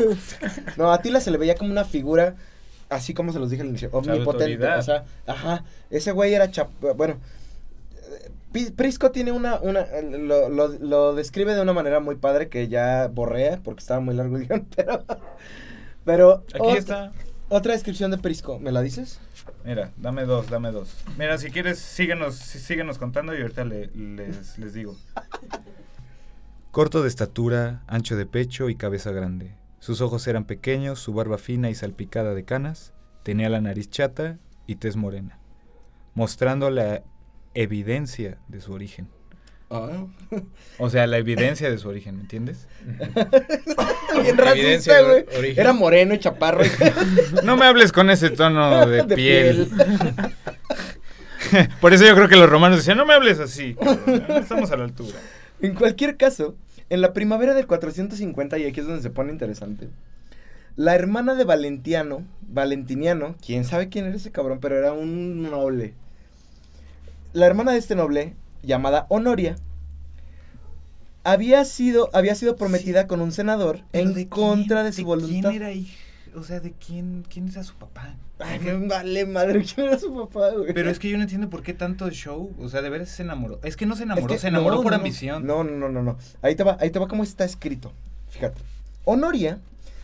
[0.77, 2.35] No, a Atila se le veía como una figura
[2.89, 4.67] así como se los dije al inicio, sea, omnipotente.
[4.67, 6.69] O sea, ajá, ese güey era chap...
[6.95, 7.17] Bueno,
[8.75, 9.59] Prisco tiene una...
[9.61, 13.99] una lo, lo, lo describe de una manera muy padre que ya borrea porque estaba
[13.99, 15.05] muy largo el guion, pero...
[16.03, 17.11] Pero Aquí otra, está.
[17.49, 19.19] otra descripción de Prisco, ¿me la dices?
[19.63, 20.95] Mira, dame dos, dame dos.
[21.17, 24.95] Mira, si quieres, síguenos, sí, síguenos contando y ahorita le- les, les digo.
[26.71, 29.55] Corto de estatura, ancho de pecho y cabeza grande.
[29.79, 32.93] Sus ojos eran pequeños, su barba fina y salpicada de canas.
[33.23, 35.37] Tenía la nariz chata y tez morena,
[36.15, 37.03] mostrando la
[37.53, 39.07] evidencia de su origen.
[39.69, 40.05] Ah.
[40.79, 42.67] O sea, la evidencia de su origen, ¿me entiendes?
[44.21, 45.25] Bien racista, güey.
[45.57, 46.65] Era moreno y chaparro.
[46.65, 46.69] y-
[47.45, 49.69] No me hables con ese tono de, de piel.
[51.79, 53.73] Por eso yo creo que los romanos decían, no me hables así.
[53.75, 55.17] cabrón, no Estamos a la altura.
[55.61, 56.55] En cualquier caso,
[56.89, 59.87] en la primavera del 450, y aquí es donde se pone interesante,
[60.75, 65.93] la hermana de Valentiano, Valentiniano, quién sabe quién era ese cabrón, pero era un noble.
[67.33, 69.55] La hermana de este noble, llamada Honoria,
[71.23, 75.49] había sido, había sido prometida con un senador en contra de su voluntad.
[75.49, 75.95] ¿Quién era hija?
[76.35, 78.15] O sea, ¿de quién, quién era su papá?
[78.39, 80.73] Ay, me vale madre, ¿quién era su papá, güey?
[80.73, 82.53] Pero es que yo no entiendo por qué tanto show.
[82.59, 83.59] O sea, de veras se enamoró.
[83.63, 85.45] Es que no se Es enamoró, que se enamoró no, por no, ambición.
[85.45, 86.17] No, no, no, no, no.
[86.41, 87.93] Ahí te va, ahí te va cómo está escrito.
[88.29, 88.61] Fíjate.
[89.05, 89.59] Honoria,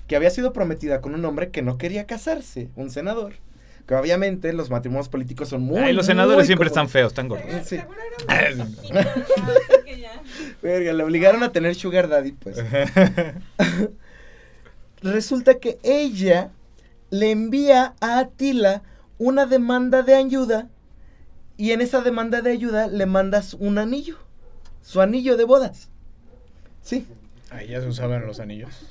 [0.08, 3.34] que había sido prometida con un hombre que no quería casarse, un senador.
[3.88, 5.78] Que obviamente los matrimonios políticos son muy.
[5.78, 7.48] Ay, los muy senadores siempre están feos, están gordos.
[7.66, 7.80] Sí.
[10.62, 12.58] Verga, le obligaron a tener Sugar Daddy, pues.
[15.02, 16.52] Resulta que ella
[17.12, 18.84] le envía a Atila
[19.18, 20.68] una demanda de ayuda.
[21.56, 24.18] Y en esa demanda de ayuda le mandas un anillo.
[24.82, 25.90] Su anillo de bodas.
[26.82, 27.08] Sí.
[27.50, 28.88] Ahí ya se usaban los anillos.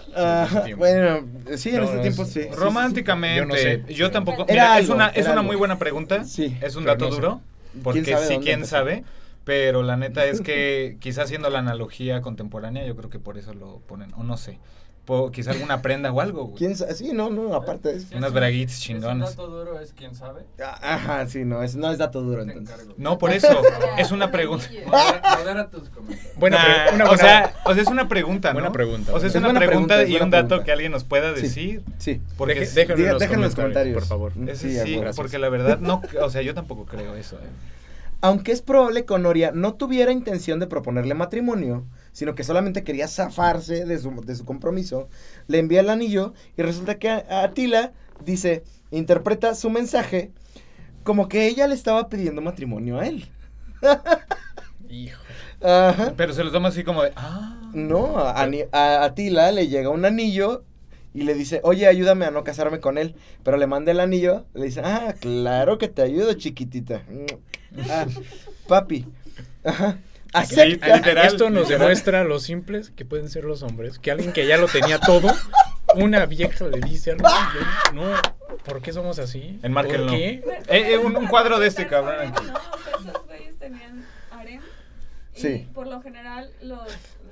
[0.65, 0.81] Tiempo.
[0.81, 2.33] bueno, sí, en No, ese no, tiempo sí.
[2.43, 2.55] sí, sí, sí.
[2.55, 3.85] Románticamente, Yo no sé.
[3.89, 4.47] yo tampoco.
[4.49, 5.43] Era Mira, es algo, una, es una algo.
[5.43, 6.25] muy buena pregunta.
[6.25, 6.57] Sí.
[6.61, 7.21] Es un dato no sé.
[7.21, 7.43] duro.
[7.83, 8.71] Porque ¿Quién sí, quién empezó?
[8.71, 9.05] sabe.
[9.45, 13.55] Pero la neta es que quizás haciendo la analogía contemporánea, yo creo que por eso
[13.55, 14.13] lo ponen.
[14.15, 14.59] O no sé.
[15.07, 16.57] Po- quizá alguna prenda o algo, güey.
[16.59, 18.09] ¿Quién sa- Sí, no, no, aparte de eso.
[18.17, 19.31] Unas braguitas Es chingonas.
[19.31, 20.43] un dato duro, es quién sabe.
[20.61, 22.75] Ah, Ajá, sí, no, es, no es dato duro Te entonces.
[22.75, 22.95] encargo.
[22.99, 23.63] No, por eso.
[23.99, 24.67] es una pregunta.
[25.39, 26.37] Modera, tus comentarios.
[26.37, 28.55] Buena pre- Nah, una o, sea, o sea, es una pregunta, ¿no?
[28.55, 30.03] Buena pregunta, O sea, es una pregunta.
[30.03, 31.83] Es y un pregunta, dato es que alguien nos pueda decir.
[31.99, 32.21] Sí.
[32.37, 33.95] Porque déjenlo Diga- en los déjenlo en los comentarios, comentarios.
[33.95, 34.33] por favor.
[34.49, 37.37] ese Sí, sí, porque la verdad no, o sea, yo tampoco creo eso.
[37.37, 37.47] eh.
[38.21, 43.09] Aunque es probable que Honoria no tuviera intención de proponerle matrimonio, sino que solamente quería
[43.09, 45.09] zafarse de su, de su compromiso,
[45.49, 47.93] le envía el anillo y resulta que Atila
[48.25, 50.33] dice, interpreta su mensaje
[51.05, 53.29] como que ella le estaba pidiendo matrimonio a él.
[54.89, 55.21] Hijo.
[55.63, 56.15] Ajá.
[56.17, 57.71] Pero se lo toma así como de, ah.
[57.75, 60.65] No, a, a Atila le llega un anillo
[61.17, 63.15] y le dice, oye, ayúdame a no casarme con él.
[63.43, 67.03] Pero le manda el anillo, le dice, ah, claro que te ayudo, chiquitita.
[67.91, 68.07] Ah,
[68.69, 69.07] papi.
[69.65, 69.99] Ajá.
[70.33, 70.97] Acepta.
[70.97, 71.81] Literal, Esto nos literal.
[71.81, 73.99] demuestra lo simples que pueden ser los hombres.
[73.99, 75.33] Que alguien que ya lo tenía todo,
[75.95, 77.27] una vieja le dice algo.
[77.29, 78.13] y yo, No,
[78.65, 79.59] ¿por qué somos así?
[79.63, 80.09] Enmárquenlo.
[80.09, 80.29] ¿Por qué?
[80.69, 82.43] Eh, eh, un- un cuadro de este cabrón aquí.
[83.01, 84.61] esos güeyes tenían harem.
[85.35, 85.69] Y Sí.
[85.73, 86.81] por lo general, los.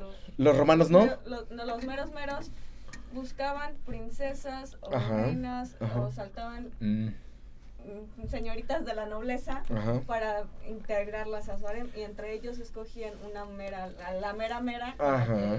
[0.01, 1.07] los Los romanos no.
[1.27, 1.51] Los,
[1.85, 2.51] meros meros
[3.13, 7.09] buscaban princesas o reinas o saltaban mm,
[8.31, 10.01] señoritas de la nobleza Ajá.
[10.07, 14.95] para integrarlas a su harem y entre ellos escogían una mera, la, la mera mera.
[14.99, 15.35] Ajá.
[15.37, 15.59] la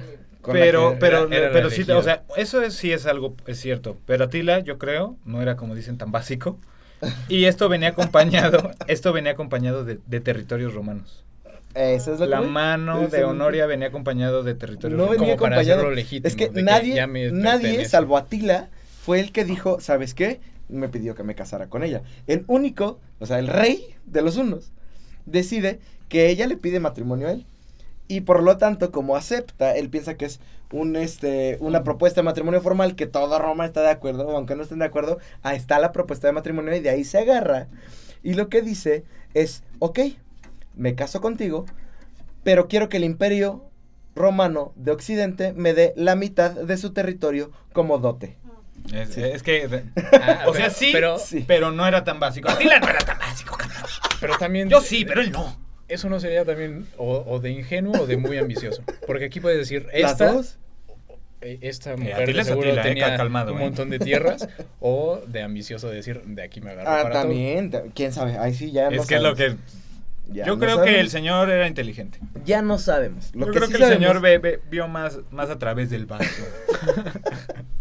[0.53, 3.97] Pero, que- pero, era pero sí, o sea, eso es, sí es algo, es cierto.
[4.05, 6.57] Pero Atila, yo creo, no era como dicen tan básico.
[7.27, 11.23] Y esto venía acompañado, esto venía acompañado de, de territorios romanos.
[11.75, 15.19] Eso es lo que La mano de Honoria venía acompañado de territorios No romanos.
[15.21, 15.81] venía Como para acompañado.
[15.81, 17.89] hacerlo legítimo, Es que de que nadie, nadie, pertenece.
[17.89, 18.69] salvo Atila,
[19.03, 20.39] fue el que dijo, ¿sabes qué?
[20.67, 22.03] Me pidió que me casara con ella.
[22.27, 24.71] El único, o sea, el rey de los unos,
[25.25, 27.45] decide que ella le pide matrimonio a él.
[28.07, 30.39] Y por lo tanto, como acepta, él piensa que es
[30.71, 34.55] un este una propuesta de matrimonio formal que toda Roma está de acuerdo, o aunque
[34.55, 37.67] no estén de acuerdo, ahí está la propuesta de matrimonio y de ahí se agarra.
[38.23, 39.99] Y lo que dice es, ok,
[40.75, 41.65] me caso contigo,
[42.43, 43.63] pero quiero que el imperio
[44.15, 48.37] romano de Occidente me dé la mitad de su territorio como dote.
[48.93, 49.23] Es, Sí.
[49.23, 49.83] es que,
[50.21, 51.43] Ah, o sea, pero- sí, Pero, Sí.
[51.47, 52.49] pero no era tan básico.
[52.49, 53.81] Atila no era tan básico, cabrón.
[54.19, 54.69] pero también.
[54.69, 55.57] Yo sí, pero él no.
[55.87, 58.83] Eso no sería también o, o de ingenuo o de muy ambicioso.
[59.05, 60.57] Porque aquí puedes decir, ¿Las esta, dos?
[61.41, 63.63] eh, esta Eh, mujer de es seguro Atila, eh, tenía calmado, un eh.
[63.65, 64.47] montón de tierras.
[64.79, 67.21] o de ambicioso decir, de aquí me agarro Ah, para todo.
[67.21, 69.59] también, ta- quién sabe, ahí sí ya no es que es lo sabemos.
[69.59, 69.85] que.
[70.33, 71.11] Ya yo no creo que el sabemos.
[71.11, 72.17] señor era inteligente.
[72.45, 73.29] Ya no sabemos.
[73.35, 75.59] Lo yo que creo sí que el sabemos- señor ve- ve- vio más, más a
[75.59, 76.25] través del vaso.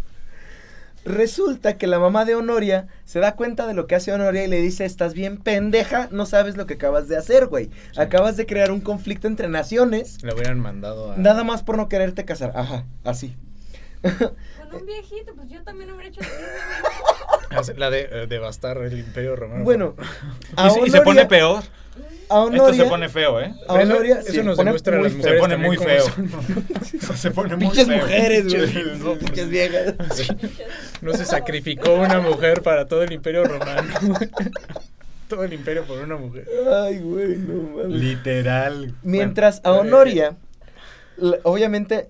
[1.04, 4.48] Resulta que la mamá de Honoria se da cuenta de lo que hace Honoria y
[4.48, 7.70] le dice, estás bien pendeja, no sabes lo que acabas de hacer, güey.
[7.96, 11.16] Acabas de crear un conflicto entre naciones, La hubieran mandado a.
[11.16, 12.52] nada más por no quererte casar.
[12.54, 13.36] Ajá, así.
[14.02, 16.20] Con un viejito, pues yo también hubiera hecho
[17.76, 19.64] La de eh, devastar el Imperio Romano.
[19.64, 19.94] Bueno,
[20.66, 21.62] Y, se- y se pone peor.
[22.28, 23.54] A Esto se Honoria- pone feo, ¿eh?
[23.68, 25.22] a Honoria eso nos pone demuestra las feo.
[25.22, 26.04] Se mujeres pone muy feo.
[27.00, 27.16] son.
[27.16, 27.96] se pone muy Pinches feo.
[27.98, 28.74] mujeres, güey.
[31.02, 33.94] No se sacrificó una mujer para todo el Imperio Romano.
[35.28, 36.46] todo el Imperio por una mujer.
[36.82, 38.00] Ay, güey, no mames.
[38.00, 38.94] Literal.
[39.02, 40.36] Mientras a Honoria,
[41.42, 42.08] obviamente,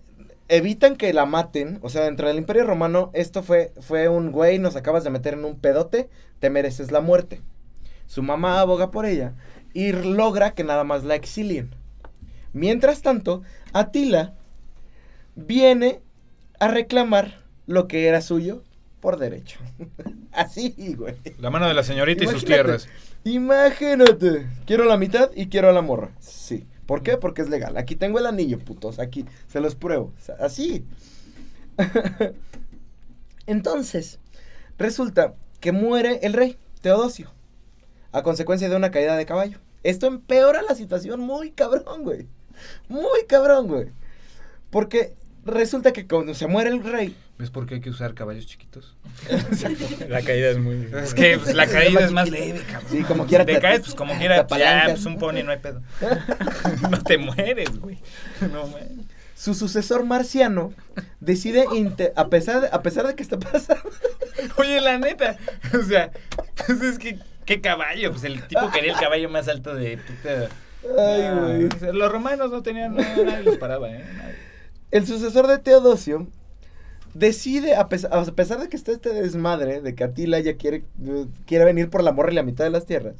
[0.48, 1.79] evitan que la maten.
[1.83, 5.35] O sea, dentro del Imperio Romano, esto fue, fue un güey, nos acabas de meter
[5.35, 7.40] en un pedote, te mereces la muerte.
[8.07, 9.33] Su mamá aboga por ella
[9.75, 11.75] y logra que nada más la exilien.
[12.55, 14.35] Mientras tanto, Atila
[15.35, 16.01] viene
[16.61, 18.63] a reclamar lo que era suyo
[19.01, 19.59] por derecho.
[20.33, 21.17] Así, güey.
[21.39, 22.89] La mano de la señorita y sus tierras.
[23.25, 24.47] Imagínate.
[24.65, 26.11] Quiero la mitad y quiero a la morra.
[26.21, 26.67] Sí.
[26.87, 27.17] ¿Por qué?
[27.17, 27.77] Porque es legal.
[27.77, 28.99] Aquí tengo el anillo, putos.
[28.99, 29.25] Aquí.
[29.49, 30.13] Se los pruebo.
[30.39, 30.85] Así.
[33.47, 34.21] Entonces,
[34.79, 37.31] resulta que muere el rey, Teodosio.
[38.14, 39.59] A consecuencia de una caída de caballo.
[39.83, 42.29] Esto empeora la situación muy cabrón, güey.
[42.88, 43.88] Muy cabrón, güey.
[44.70, 48.46] Porque resulta que cuando se muere el rey, ¿Ves por qué hay que usar caballos
[48.46, 48.96] chiquitos?
[50.09, 50.88] La caída es muy.
[51.03, 52.92] Es que pues, la caída es más leve, cabrón.
[52.92, 55.50] Sí, como quiera Te te- caes, pues como te quiera, ya, pues un pony, no
[55.50, 55.83] hay pedo.
[56.90, 57.98] no te mueres, güey.
[58.53, 59.09] No, man.
[59.35, 60.72] su sucesor marciano
[61.18, 61.66] decide,
[62.14, 63.83] a, pesar de, a pesar de que está pasando,
[64.57, 65.37] Oye, la neta,
[65.77, 66.12] o sea,
[66.66, 68.11] pues es que, ¿qué caballo?
[68.12, 70.48] Pues el tipo quería el caballo más alto de puta.
[70.98, 71.92] Ay, güey.
[71.94, 74.04] los romanos no tenían, no, nadie los paraba, ¿eh?
[74.16, 74.35] Nadie.
[74.90, 76.26] El sucesor de Teodosio
[77.14, 80.85] decide, a, pes- a pesar de que está este desmadre, de que Atila ya quiere,
[81.46, 83.14] quiere venir por la morra y la mitad de las tierras,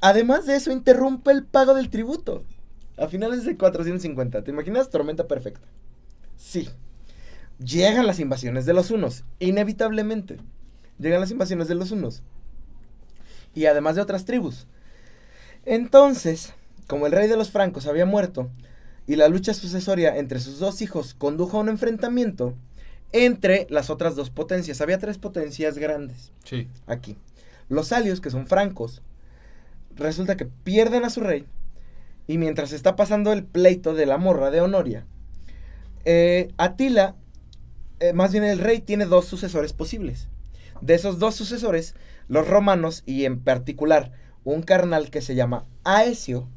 [0.00, 2.44] además de eso interrumpe el pago del tributo
[2.98, 4.42] a finales de 450.
[4.42, 5.66] ¿Te imaginas tormenta perfecta?
[6.36, 6.68] Sí.
[7.58, 10.36] Llegan las invasiones de los unos, inevitablemente.
[10.98, 12.22] Llegan las invasiones de los unos.
[13.56, 14.68] Y además de otras tribus.
[15.64, 16.52] Entonces,
[16.86, 18.48] como el rey de los francos había muerto,
[19.08, 22.54] y la lucha sucesoria entre sus dos hijos condujo a un enfrentamiento
[23.12, 24.80] entre las otras dos potencias.
[24.80, 26.68] Había tres potencias grandes Sí.
[26.86, 27.16] aquí.
[27.68, 29.02] Los alios, que son francos,
[29.94, 31.46] resulta que pierden a su rey.
[32.26, 35.06] Y mientras está pasando el pleito de la morra de Honoria,
[36.04, 37.14] eh, Atila,
[38.00, 40.28] eh, más bien el rey, tiene dos sucesores posibles.
[40.80, 41.94] De esos dos sucesores,
[42.28, 44.12] los romanos, y en particular
[44.44, 46.48] un carnal que se llama Aesio,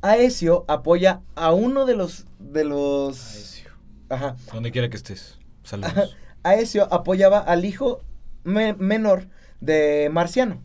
[0.00, 2.26] Aesio apoya a uno de los.
[2.38, 3.34] de los.
[3.34, 3.70] Aesio.
[4.08, 4.36] Ajá.
[4.52, 5.38] Donde quiera que estés.
[5.62, 6.16] Saludos.
[6.42, 8.02] Aesio apoyaba al hijo
[8.42, 9.28] me- menor
[9.60, 10.60] de Marciano.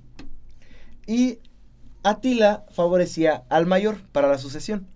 [1.06, 1.40] Y
[2.04, 4.88] Atila favorecía al mayor para la sucesión.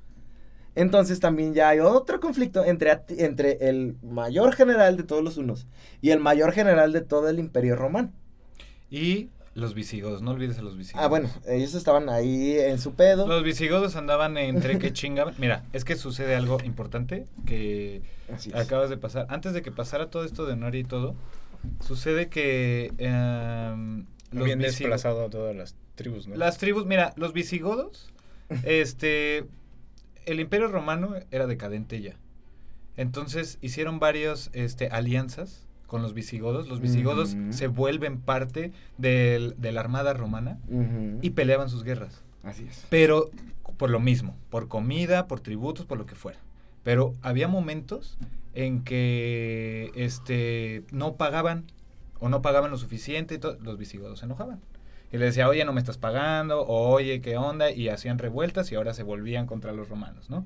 [0.82, 5.68] Entonces también ya hay otro conflicto entre, entre el mayor general de todos los unos
[6.02, 8.12] y el mayor general de todo el imperio romano.
[8.90, 11.06] Y los visigodos, no olvides a los visigodos.
[11.06, 13.28] Ah, bueno, ellos estaban ahí en su pedo.
[13.28, 15.36] Los visigodos andaban entre que chingaban.
[15.38, 18.02] Mira, es que sucede algo importante que
[18.34, 18.56] Así es.
[18.56, 19.28] acabas de pasar.
[19.30, 21.16] Antes de que pasara todo esto de Nori y todo,
[21.80, 26.36] sucede que em, los Habían visigo- desplazado a todas las tribus, ¿no?
[26.38, 28.10] Las tribus, mira, los visigodos,
[28.64, 29.46] este,
[30.26, 32.16] el imperio romano era decadente ya.
[32.98, 36.68] Entonces hicieron varias este, alianzas con los visigodos.
[36.68, 40.58] Los visigodos se vuelven parte del- de la armada romana
[41.22, 42.24] y peleaban sus guerras.
[42.44, 42.86] Así es.
[42.90, 43.30] Pero
[43.78, 46.40] por lo mismo, por comida, por tributos, por lo que fuera.
[46.84, 48.18] Pero había momentos
[48.54, 51.66] en que este no pagaban
[52.20, 54.60] o no pagaban lo suficiente y los visigodos se enojaban.
[55.12, 57.70] Y le decía, oye, no me estás pagando, o oye, ¿qué onda?
[57.72, 60.46] Y hacían revueltas y ahora se volvían contra los romanos, ¿no?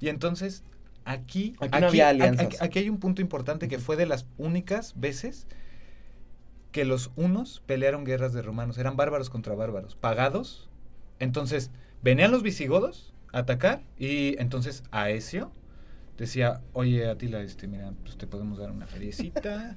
[0.00, 0.62] Y entonces,
[1.04, 2.46] aquí, Aquí no había alianzas.
[2.46, 5.46] aquí- aquí hay un punto importante que fue de las únicas veces
[6.72, 8.76] que los unos pelearon guerras de romanos.
[8.78, 10.68] Eran bárbaros contra bárbaros, pagados.
[11.18, 11.70] Entonces,
[12.02, 15.50] venían los visigodos a atacar y entonces Aesio
[16.16, 19.74] decía, oye Atila, este, mira, pues te podemos dar una feriecita,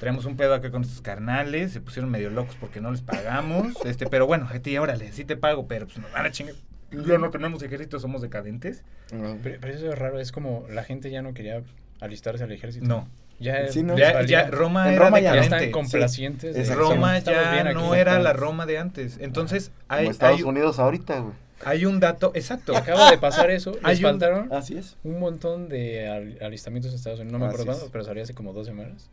[0.00, 3.74] traemos un pedo acá con estos carnales, se pusieron medio locos porque no les pagamos,
[3.84, 6.54] este, pero bueno, a ti, órale, sí te pago, pero pues nos van a chingar.
[6.90, 8.84] Ya no tenemos ejército, somos decadentes.
[9.14, 9.34] Ah.
[9.42, 11.62] Pero, pero eso es raro, es como la gente ya no quería
[12.00, 12.84] alistarse al ejército.
[12.86, 13.08] No,
[13.40, 13.96] Ya, Sí, ¿no?
[13.96, 16.68] ya, ya Roma En era Roma ya están complacientes.
[16.74, 17.74] Roma ya aquí.
[17.74, 19.18] no era la Roma de antes.
[19.20, 21.34] Entonces, hay, Como Estados hay, Unidos ahorita, güey.
[21.64, 22.76] Hay un dato, exacto.
[22.76, 24.96] Acaba de pasar eso, Hay les un- faltaron Así es.
[25.04, 28.22] un montón de al- alistamientos en Estados Unidos, no me Así acuerdo cuándo, pero salía
[28.22, 29.08] hace como dos semanas.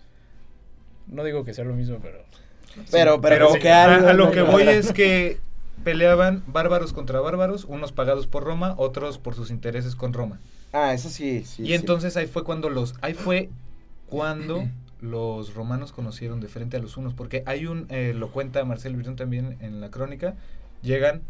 [1.08, 2.20] No digo que sea lo mismo, pero.
[2.91, 5.39] Pero, pero, Pero a, algo a lo que voy es que
[5.84, 10.39] peleaban bárbaros contra bárbaros, unos pagados por Roma, otros por sus intereses con Roma.
[10.72, 11.64] Ah, eso sí, sí.
[11.64, 11.74] y sí.
[11.74, 13.50] entonces ahí fue cuando los, ahí fue
[14.08, 14.68] cuando
[15.02, 18.95] los romanos conocieron de frente a los unos, porque hay un, eh, lo cuenta Marcel
[18.95, 20.36] Virón también en la crónica,
[20.84, 21.22] llegan,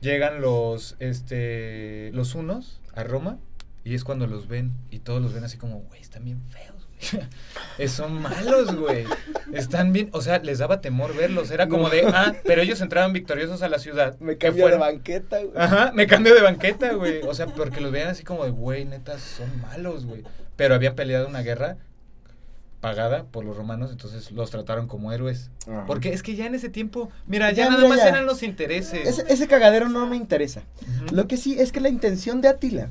[0.00, 3.38] llegan los, este, los unos a Roma
[3.84, 6.88] y es cuando los ven y todos los ven así como, güey, están bien feos.
[7.76, 7.88] güey.
[7.88, 9.04] Son malos, güey.
[9.52, 11.50] Están bien, o sea, les daba temor verlos.
[11.50, 14.18] Era como de, ah, pero ellos entraban victoriosos a la ciudad.
[14.18, 15.52] Me que cambio de banqueta, güey.
[15.56, 17.22] Ajá, me cambio de banqueta, güey.
[17.22, 20.24] O sea, porque los veían así como de, güey, neta, son malos, güey.
[20.56, 21.76] Pero habían peleado una guerra
[22.80, 25.50] pagada por los romanos, entonces los trataron como héroes.
[25.66, 25.84] Ajá.
[25.86, 28.08] Porque es que ya en ese tiempo, mira, ya, Ya, nada mira, más ya.
[28.08, 29.06] eran los intereses.
[29.06, 30.62] Ese, ese cagadero no me interesa.
[31.12, 32.90] Lo que sí es que la intención de Atila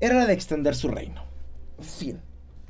[0.00, 1.24] era la de extender su reino.
[1.80, 2.20] Fin.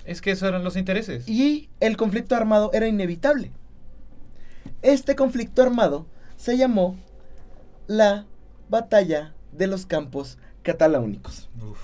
[0.04, 1.26] Es que esos eran los intereses.
[1.28, 3.50] Y el conflicto armado era inevitable.
[4.82, 6.06] Este conflicto armado
[6.36, 6.96] se llamó
[7.86, 8.26] la
[8.68, 11.48] Batalla de los Campos Cataláunicos.
[11.62, 11.78] Uf,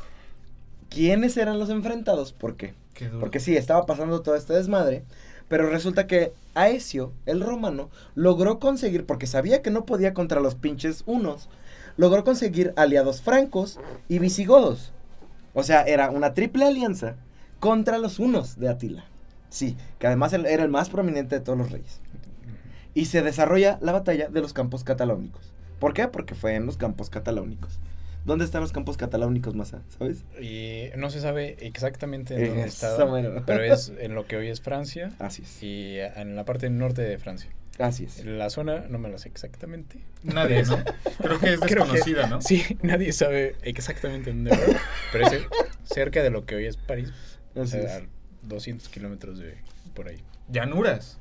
[0.91, 2.33] ¿Quiénes eran los enfrentados?
[2.33, 2.75] ¿Por qué?
[2.95, 3.21] qué duro.
[3.21, 5.05] Porque sí, estaba pasando todo este desmadre,
[5.49, 10.57] pero resulta que Aesio, el romano, logró conseguir, porque sabía que no podía contra los
[10.57, 11.49] pinches unos,
[11.97, 13.79] logró conseguir aliados francos
[14.09, 14.93] y visigodos.
[15.55, 17.17] O sea, era una triple alianza
[17.59, 19.05] contra los unos de Atila.
[19.49, 22.01] Sí, que además era el más prominente de todos los reyes.
[22.95, 25.53] Y se desarrolla la batalla de los campos cataláunicos.
[25.79, 26.09] ¿Por qué?
[26.09, 27.79] Porque fue en los campos cataláunicos.
[28.25, 29.83] ¿Dónde están los campos cataláunicos, Masa?
[29.99, 30.25] ¿Sabes?
[30.41, 33.43] Y no se sabe exactamente en dónde estaba, mero.
[33.47, 35.63] pero es en lo que hoy es Francia Así es.
[35.63, 37.51] y en la parte norte de Francia.
[37.79, 38.23] Así es.
[38.27, 40.01] La zona no me la sé exactamente.
[40.23, 40.77] Nadie, ¿no?
[41.23, 42.43] Creo que es que- desconocida, ¿no?
[42.43, 44.59] Sí, nadie sabe exactamente dónde va,
[45.13, 45.43] pero es
[45.85, 47.11] cerca de lo que hoy es París.
[47.57, 47.91] Así es.
[47.91, 48.03] a
[48.43, 49.55] 200 kilómetros de
[49.95, 50.19] por ahí.
[50.49, 51.19] Llanuras.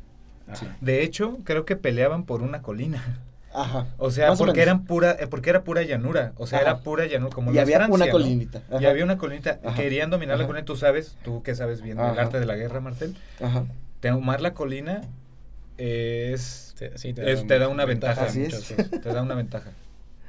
[0.82, 3.20] De hecho, creo que peleaban por una colina.
[3.54, 3.88] Ajá.
[3.98, 6.34] O sea, o porque eran pura, eh, porque era pura llanura.
[6.38, 6.68] O sea, Ajá.
[6.72, 8.12] era pura llanura, como y había Francia, una ¿no?
[8.12, 8.62] colinita.
[8.80, 9.60] Y había una colina.
[9.64, 9.76] Ajá.
[9.76, 10.66] Querían dominar la colina.
[10.66, 13.16] Tú sabes, tú que sabes bien el arte de la guerra, Martel.
[13.42, 13.66] Ajá.
[14.02, 15.02] Tomar la colina
[15.78, 16.76] es.
[16.78, 18.26] Te, sí, Es- te da una ventaja.
[18.26, 18.68] Así es.
[19.02, 19.72] Te da una ventaja.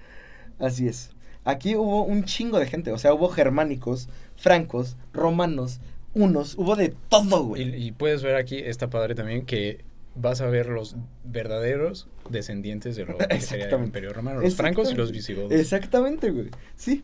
[0.58, 1.10] Así es.
[1.44, 2.92] Aquí hubo un chingo de gente.
[2.92, 5.80] O sea, hubo germánicos, francos, romanos,
[6.14, 6.54] unos.
[6.58, 7.62] Hubo de todo, güey.
[7.76, 9.84] Y, y puedes ver aquí, está padre también, que
[10.20, 13.84] vas a ver los verdaderos descendientes de lo que sería el.
[13.84, 15.52] Imperio Romano, los francos y los visigodos.
[15.52, 16.48] Exactamente, güey.
[16.76, 17.02] Sí.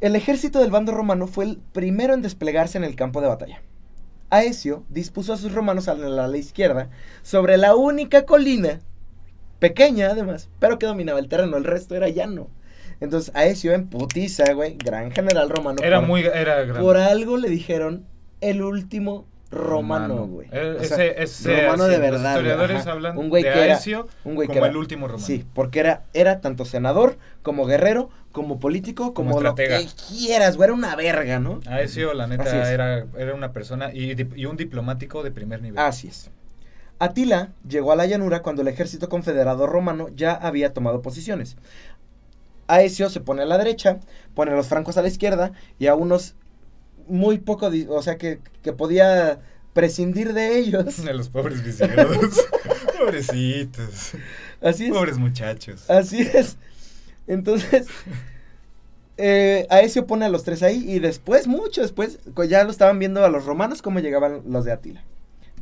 [0.00, 3.62] El ejército del bando romano fue el primero en desplegarse en el campo de batalla.
[4.30, 6.88] Aesio dispuso a sus romanos a la, a la izquierda
[7.22, 8.80] sobre la única colina,
[9.58, 12.48] pequeña además, pero que dominaba el terreno, el resto era llano.
[13.00, 15.78] Entonces Aesio en putiza, güey, gran general romano.
[15.82, 16.22] Era por- muy.
[16.22, 16.80] Era grande.
[16.80, 18.04] Por algo le dijeron
[18.40, 20.48] el último romano, güey.
[20.50, 20.84] Eh, O
[21.26, 22.20] sea, romano de Los verdad.
[22.32, 22.90] güey, historiadores ajá.
[22.92, 23.78] hablan un güey de que era,
[24.24, 25.24] un güey que como era- el último romano.
[25.26, 30.56] Sí, porque era, era tanto senador, como guerrero, como político, como, Como lo que quieras,
[30.56, 30.66] güey.
[30.68, 31.60] Era una verga, ¿no?
[31.66, 35.78] Aesio, la neta, era, era una persona y, un diplomático de primer nivel.
[35.78, 36.30] Así es.
[36.98, 41.56] Atila llegó a la llanura cuando el ejército confederado romano ya había tomado posiciones.
[42.68, 43.98] Aesio se pone a la derecha,
[44.34, 46.36] pone a los francos a la izquierda y a unos
[47.08, 49.40] muy poco, o sea, que, que podía
[49.72, 51.02] prescindir de ellos.
[51.04, 52.40] De los pobres visigodos.
[52.98, 54.12] Pobrecitos.
[54.60, 54.92] Así es.
[54.92, 55.88] Pobres muchachos.
[55.90, 56.56] Así es.
[57.26, 57.86] Entonces,
[59.16, 63.24] eh, Aesio pone a los tres ahí y después, mucho después, ya lo estaban viendo
[63.24, 65.02] a los romanos cómo llegaban los de Atila.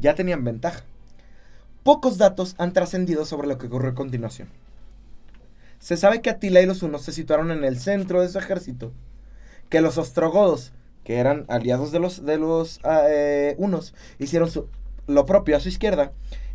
[0.00, 0.84] Ya tenían ventaja.
[1.82, 4.48] Pocos datos han trascendido sobre lo que ocurrió a continuación.
[5.78, 8.92] Se sabe que Atila y los unos se situaron en el centro de su ejército,
[9.70, 10.72] que los ostrogodos,
[11.04, 14.68] que eran aliados de los, de los ah, eh, unos, hicieron su-
[15.06, 16.12] lo propio a su izquierda,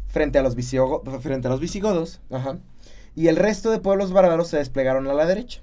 [0.08, 0.56] frente a los,
[1.22, 2.58] frente a los visigodos, ajá,
[3.16, 5.62] y el resto de pueblos bárbaros se desplegaron a la derecha.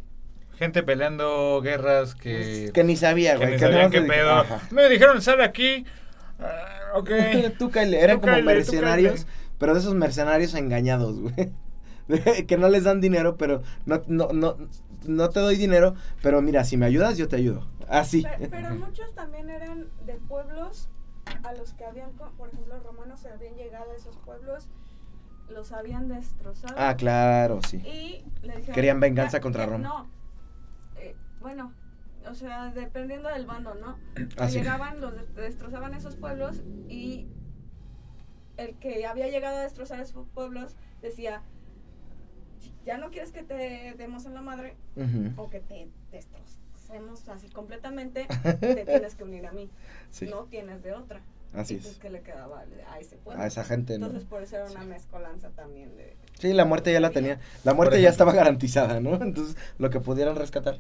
[0.59, 2.70] Gente peleando guerras que.
[2.72, 3.49] Que ni sabía, que güey.
[3.51, 4.30] ni que sabían qué pedo.
[4.30, 4.61] ajá.
[4.70, 5.85] Me dijeron, sale aquí.
[6.39, 7.09] Ah, ok.
[7.59, 9.26] Tú eran Tú como mercenarios,
[9.59, 11.51] pero de esos mercenarios engañados, güey.
[12.47, 14.57] Que no les dan dinero, pero no, no, no,
[15.07, 17.66] no te doy dinero, pero mira, si me ayudas, yo te ayudo.
[17.88, 18.22] Así.
[18.22, 20.88] Pe- Pero, muchos también eran de pueblos
[21.44, 24.68] a los que habían, por ejemplo, los romanos se habían llegado a esos pueblos,
[25.48, 26.74] los habían destrozado.
[26.78, 27.76] Ah, claro, sí.
[27.78, 29.78] Y le dijeron, Querían venganza "Ya- contra Roma".
[29.88, 30.11] No.
[30.96, 31.72] Eh, bueno,
[32.28, 33.98] o sea, dependiendo del bando, ¿no?
[34.38, 34.59] Ah, sí.
[34.59, 37.28] Llegaban, los de- destrozaban esos pueblos y
[38.57, 41.61] el que había llegado a destrozar esos pueblos decía, "Si
[42.85, 44.76] ya no quieres que te demos en la madre
[45.37, 48.26] o que te destrocemos así completamente,
[48.61, 49.70] te tienes que unir a mí.
[50.11, 50.26] sí.
[50.26, 51.20] No tienes de otra.
[51.55, 51.99] Así y pues es.
[51.99, 53.43] que le quedaba a ese pueblo.
[53.43, 54.07] A esa gente, ¿no?
[54.07, 56.16] Entonces por eso era una mezcolanza también de...
[56.39, 57.41] Sí, la muerte ya la tenía.
[57.64, 59.14] La muerte ya estaba garantizada, ¿no?
[59.22, 60.78] Entonces, lo que pudieran rescatar.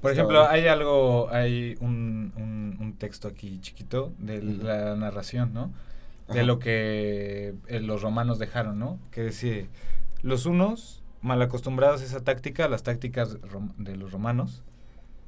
[0.00, 5.70] Por ejemplo, hay algo, hay un, un, un texto aquí chiquito de la narración, ¿no?
[6.26, 6.42] De Ajá.
[6.42, 8.98] lo que eh, los romanos dejaron, ¿no?
[9.12, 9.68] Que decía,
[10.22, 13.38] los unos, mal acostumbrados a esa táctica, a las tácticas
[13.78, 14.62] de los romanos,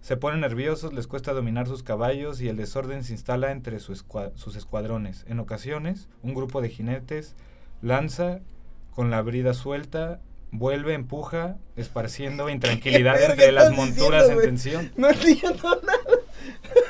[0.00, 3.92] se ponen nerviosos, les cuesta dominar sus caballos y el desorden se instala entre su
[3.94, 5.24] escua- sus escuadrones.
[5.28, 7.34] En ocasiones, un grupo de jinetes
[7.80, 8.40] lanza
[8.94, 10.20] con la brida suelta,
[10.50, 14.92] vuelve, empuja, esparciendo intranquilidad entre las monturas diciendo, en tensión.
[14.96, 15.98] No entiendo nada.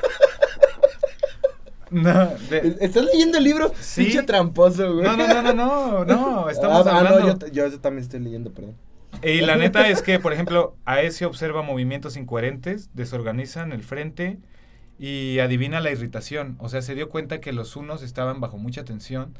[1.91, 2.11] No,
[2.49, 3.71] de- ¿Estás leyendo el libro?
[3.79, 4.03] Sí.
[4.05, 5.05] Pinche tramposo, güey.
[5.05, 7.37] no, no, no, no, no, no, estamos Ah, ah, hablando.
[7.45, 8.75] no, yo, también estoy leyendo, perdón.
[9.23, 14.37] Y la neta es que, por ejemplo, Aesio observa movimientos incoherentes, desorganizan el frente
[14.99, 16.55] y adivina la irritación.
[16.59, 19.33] O sea, se dio cuenta que los unos estaban bajo mucha tensión,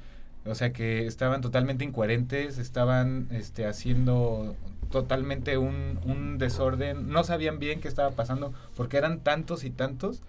[0.46, 4.56] o sea, que estaban totalmente incoherentes, estaban este, haciendo
[4.92, 10.22] totalmente un, un desorden, no sabían bien qué estaba pasando porque eran tantos y tantos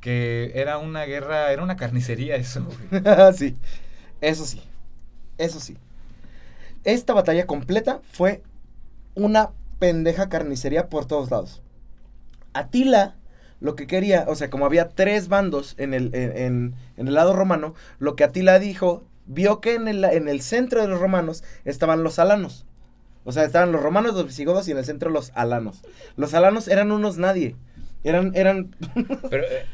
[0.00, 2.66] que era una guerra, era una carnicería eso.
[3.36, 3.56] sí,
[4.20, 4.62] eso sí,
[5.38, 5.76] eso sí.
[6.84, 8.42] Esta batalla completa fue
[9.14, 11.62] una pendeja carnicería por todos lados.
[12.54, 13.16] Atila
[13.60, 17.14] lo que quería, o sea, como había tres bandos en el, en, en- en el
[17.14, 21.00] lado romano, lo que Atila dijo, vio que en el, en el centro de los
[21.00, 22.66] romanos estaban los alanos.
[23.24, 25.82] O sea, estaban los romanos, los visigodos y en el centro los alanos.
[26.16, 27.54] Los alanos eran unos nadie.
[28.02, 28.74] Eran, eran,
[29.30, 29.64] Pero eh,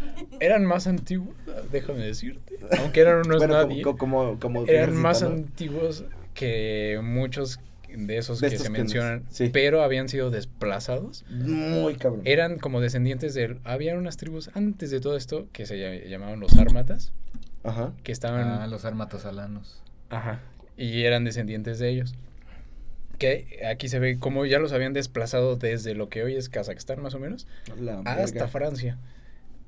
[0.41, 1.35] eran más antiguos,
[1.73, 2.59] déjame decirte.
[2.81, 3.81] Aunque eran unos bueno, nadie.
[3.81, 5.29] como, como, como eran más ¿no?
[5.29, 7.59] antiguos que muchos
[7.97, 9.51] de esos De que se mencionan, sí.
[9.53, 11.25] pero habían sido desplazados.
[11.31, 12.23] Muy cabrón.
[12.25, 13.57] Eran como descendientes de...
[13.65, 17.13] Había unas tribus antes de todo esto que se ll- llamaban los ármatas,
[17.65, 17.93] Ajá.
[18.03, 18.47] que estaban...
[18.49, 19.83] Ah, los armatosalanos.
[20.11, 20.41] Ajá.
[20.77, 22.15] Y eran descendientes de ellos.
[23.19, 27.03] Que aquí se ve como ya los habían desplazado desde lo que hoy es Kazajstán
[27.03, 27.49] más o menos
[27.81, 28.49] La hasta verga.
[28.49, 28.97] Francia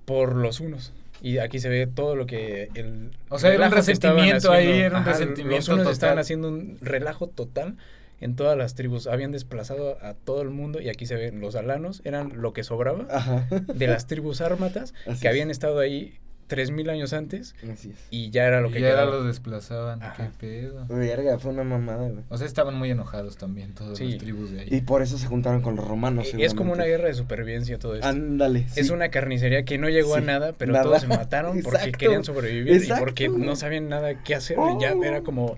[0.04, 0.92] por los unos.
[1.20, 4.86] Y aquí se ve todo lo que el O sea, era un resentimiento ahí, haciendo.
[4.86, 5.92] era un Ajá, resentimiento Los unos total.
[5.92, 7.76] estaban haciendo un relajo total
[8.20, 9.06] en todas las tribus.
[9.06, 12.64] Habían desplazado a todo el mundo y aquí se ven los alanos, eran lo que
[12.64, 13.46] sobraba Ajá.
[13.50, 15.30] de las tribus ármatas Así que es.
[15.32, 16.18] habían estado ahí
[16.48, 17.96] 3000 años antes Así es.
[18.10, 19.12] y ya era lo que ya quedaba.
[19.12, 20.02] los desplazaban.
[20.02, 20.32] Ajá.
[20.40, 20.84] Qué pedo.
[20.88, 22.24] Verga, fue una mamada, güey.
[22.28, 24.08] O sea, estaban muy enojados también todas Sí.
[24.10, 24.68] las tribus de ahí.
[24.68, 26.34] Y por eso se juntaron con los romanos.
[26.36, 28.08] Y es como una guerra de supervivencia todo esto.
[28.08, 28.66] Ándale.
[28.74, 30.82] Es una carnicería que no llegó a nada, pero nada.
[30.86, 33.42] todos se mataron porque querían sobrevivir exacto, y porque güey.
[33.46, 34.56] no sabían nada qué hacer.
[34.80, 35.04] Ya Oh.
[35.04, 35.56] era como,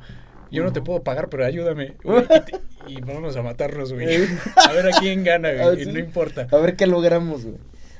[0.53, 1.97] yo no te puedo pagar, pero ayúdame.
[2.05, 4.07] güey, y, te- y vamos a matarnos, güey.
[4.23, 4.29] Eh.
[4.69, 5.85] A ver a quién gana, güey.
[5.85, 5.93] sí.
[5.93, 6.47] no importa.
[6.51, 7.59] A ver qué logramos, güey.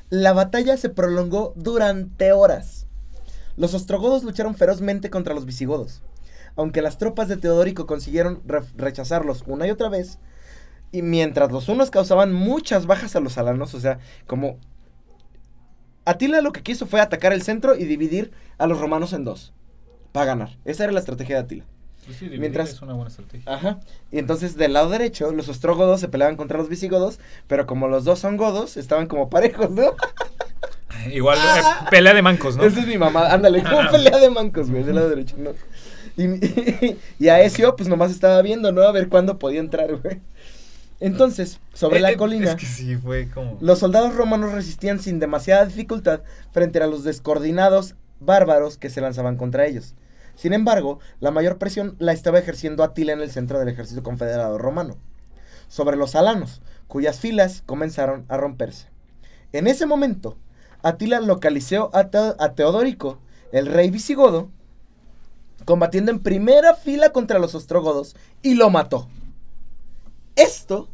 [0.09, 2.87] La batalla se prolongó durante horas.
[3.57, 6.01] Los ostrogodos lucharon ferozmente contra los visigodos.
[6.55, 10.19] Aunque las tropas de Teodorico consiguieron re- rechazarlos una y otra vez,
[10.91, 13.97] y mientras los unos causaban muchas bajas a los alanos, o sea,
[14.27, 14.57] como
[16.05, 19.53] Atila lo que quiso fue atacar el centro y dividir a los romanos en dos,
[20.11, 20.57] para ganar.
[20.65, 21.65] Esa era la estrategia de Atila.
[22.05, 23.51] Pues sí, mientras- es una buena estrategia.
[23.53, 23.79] Ajá.
[24.11, 28.03] Y entonces del lado derecho, los ostrogodos se peleaban contra los visigodos, pero como los
[28.03, 29.93] dos son godos, estaban como parejos, ¿no?
[31.11, 32.63] Igual, eh, pelea de mancos, ¿no?
[32.63, 35.51] Esa es mi mamá, ándale, como pelea de mancos, güey, del lado derecho, ¿no?
[36.15, 38.83] Y, y a Ezio, pues nomás estaba viendo, ¿no?
[38.83, 40.21] A ver cuándo podía entrar, güey.
[40.99, 43.57] Entonces, sobre Eh, la eh, colina, Es que sí, fue como.
[43.59, 49.35] los soldados romanos resistían sin demasiada dificultad frente a los descoordinados bárbaros que se lanzaban
[49.35, 49.95] contra ellos.
[50.35, 54.57] Sin embargo, la mayor presión la estaba ejerciendo Atila en el centro del ejército confederado
[54.57, 54.97] romano,
[55.67, 58.87] sobre los alanos, cuyas filas comenzaron a romperse.
[59.51, 60.37] En ese momento,
[60.81, 63.19] Atila localizó a, Teo- a Teodorico,
[63.51, 64.49] el rey visigodo,
[65.65, 69.07] combatiendo en primera fila contra los ostrogodos y lo mató.
[70.35, 70.89] Esto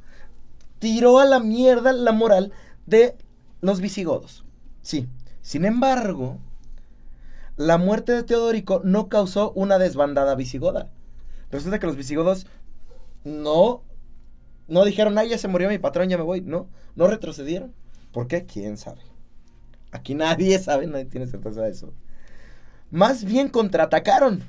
[0.79, 2.51] tiró a la mierda la moral
[2.85, 3.15] de
[3.61, 4.45] los visigodos.
[4.81, 5.07] Sí,
[5.41, 6.37] sin embargo,
[7.59, 10.87] la muerte de Teodorico no causó una desbandada visigoda.
[11.51, 12.47] Resulta que los visigodos
[13.25, 13.83] no,
[14.69, 16.39] no dijeron, ay, ya se murió mi patrón, ya me voy.
[16.39, 17.73] No, no retrocedieron.
[18.13, 18.45] ¿Por qué?
[18.45, 19.01] ¿Quién sabe?
[19.91, 21.93] Aquí nadie sabe, nadie tiene certeza de eso.
[22.91, 24.41] Más bien contraatacaron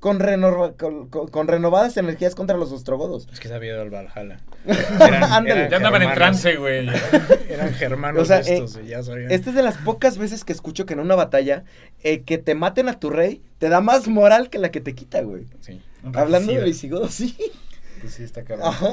[0.00, 3.26] con, renova- con- con- con renovadas energías contra los ostrogodos.
[3.32, 4.38] Es que se había ido al Valhalla.
[5.30, 5.68] Ándale.
[5.70, 6.88] Ya andaban en trance, güey.
[7.48, 9.30] Eran germanos O sea, estos, ya sabían.
[9.30, 11.64] Esta es de las pocas veces que escucho que en una batalla
[12.02, 14.94] eh, que te maten a tu rey te da más moral que la que te
[14.94, 15.46] quita, güey.
[15.60, 15.80] Sí.
[16.14, 17.36] Hablando de visigodos, sí.
[18.00, 18.68] Pues sí, está cabrón.
[18.68, 18.92] Ajá.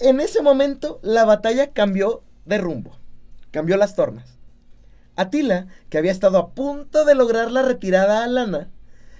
[0.00, 2.98] En ese momento la batalla cambió de rumbo,
[3.52, 4.36] cambió las tornas.
[5.14, 8.68] Atila, que había estado a punto de lograr la retirada alana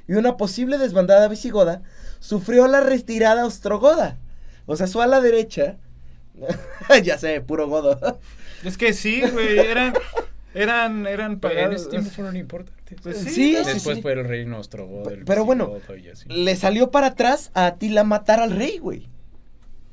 [0.08, 1.82] y una posible desbandada visigoda,
[2.20, 4.18] sufrió la retirada ostrogoda.
[4.66, 5.76] O sea, su ala derecha.
[7.02, 8.18] ya sé, puro godo.
[8.64, 9.92] Es que sí, güey, eran,
[10.54, 12.98] eran, eran Pero en ese tiempo fueron importantes.
[13.02, 14.02] Pues Sí, sí, sí, Después sí.
[14.02, 15.10] fue el reino ostrogodo.
[15.10, 16.28] el Pero bueno, visigodo y así.
[16.28, 19.08] Le salió para atrás a Atila matar al rey, güey.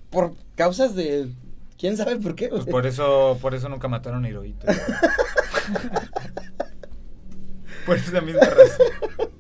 [0.09, 1.29] Por causas de.
[1.77, 2.49] ¿Quién sabe por qué?
[2.49, 4.67] Pues por eso, por eso nunca mataron a Hirohito.
[7.85, 8.87] por esa misma razón.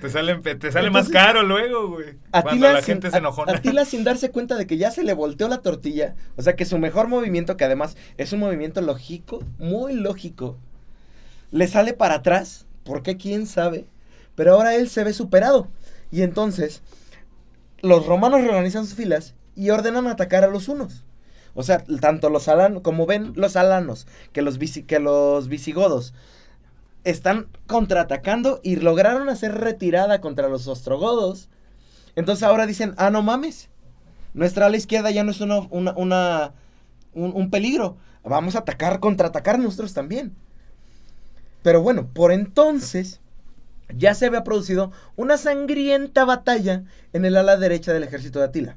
[0.00, 2.16] Te sale, te sale más caro luego, güey.
[2.30, 3.48] Cuando la sin- gente se a- enojó.
[3.48, 6.14] Atila sin darse cuenta de que ya se le volteó la tortilla.
[6.36, 10.56] O sea que su mejor movimiento, que además es un movimiento lógico, muy lógico,
[11.50, 12.66] le sale para atrás.
[12.84, 13.16] ¿Por qué?
[13.16, 13.86] ¿Quién sabe?
[14.34, 15.68] Pero ahora él se ve superado.
[16.10, 16.82] Y entonces,
[17.82, 21.04] los romanos reorganizan sus filas y ordenan atacar a los unos.
[21.54, 26.14] O sea, tanto los alanos, como ven los alanos, que los, que los visigodos
[27.04, 31.48] están contraatacando y lograron hacer retirada contra los ostrogodos.
[32.16, 33.68] Entonces ahora dicen, ah, no mames.
[34.34, 36.52] Nuestra ala izquierda ya no es una, una, una-
[37.14, 37.96] un, un peligro.
[38.22, 40.34] Vamos a atacar, contraatacar nosotros también.
[41.62, 43.20] Pero bueno, por entonces
[43.94, 48.76] ya se había producido una sangrienta batalla en el ala derecha del ejército de Atila.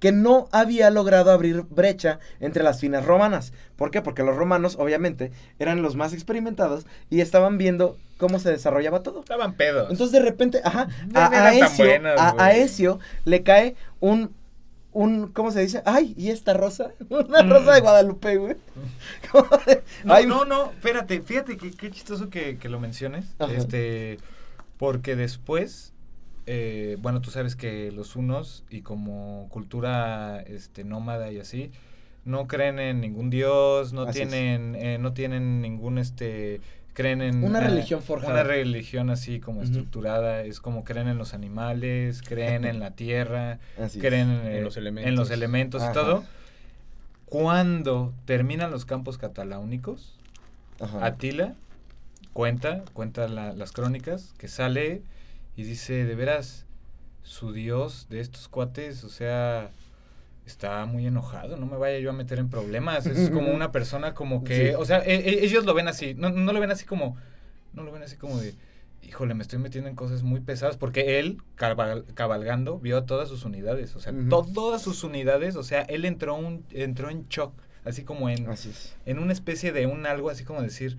[0.00, 3.52] Que no había logrado abrir brecha entre las finas romanas.
[3.76, 4.00] ¿Por qué?
[4.02, 9.20] Porque los romanos, obviamente, eran los más experimentados y estaban viendo cómo se desarrollaba todo.
[9.20, 9.90] Estaban pedos.
[9.90, 12.60] Entonces de repente, ajá, No a, eran a tan Ezio, buenas, a- a güey.
[12.60, 14.32] Ezio le cae un,
[14.92, 15.82] un, ¿cómo se dice?
[15.84, 16.90] Ay, ¿y esta rosa?
[17.10, 17.50] Una Mm.
[17.50, 18.56] rosa de Guadalupe, güey.
[20.04, 23.26] No, ay, no, no, espérate, fíjate que qué chistoso que, que lo menciones.
[23.38, 23.52] Ajá.
[23.52, 24.18] Este,
[24.78, 25.92] porque después,
[26.50, 31.70] eh, bueno, tú sabes que los unos y como cultura este, nómada y así,
[32.24, 36.60] no creen en ningún dios, no Así tienen, eh, no tienen ningún, este,
[36.94, 37.44] creen en...
[37.44, 38.32] Una eh, religión forjada.
[38.32, 43.58] Una religión así como estructurada, es como creen en los animales, creen en la tierra,
[43.78, 45.14] Así creen en, En eh, los en elementos.
[45.14, 46.24] los elementos y todo.
[47.26, 50.14] Cuando terminan los campos cataláunicos,
[50.80, 51.04] Ajá.
[51.04, 51.54] Atila
[52.32, 55.02] cuenta, cuenta la- las crónicas, que sale
[55.58, 56.64] y dice, de veras,
[57.22, 59.70] su dios de estos cuates, o sea,
[60.46, 64.14] está muy enojado, no me vaya yo a meter en problemas, es como una persona
[64.14, 64.74] como que, Sí.
[64.78, 67.16] o sea, e- e- ellos lo ven así, no, no lo ven así como,
[67.74, 68.54] no lo ven así como de,
[69.02, 73.28] híjole, me estoy metiendo en cosas muy pesadas, porque él, cabal- cabalgando, vio a todas
[73.28, 77.26] sus unidades, o sea, to- todas sus unidades, o sea, él entró, un, entró en
[77.28, 77.52] shock,
[77.84, 78.94] así como en, Así es.
[79.06, 80.96] en una especie de un algo así como decir,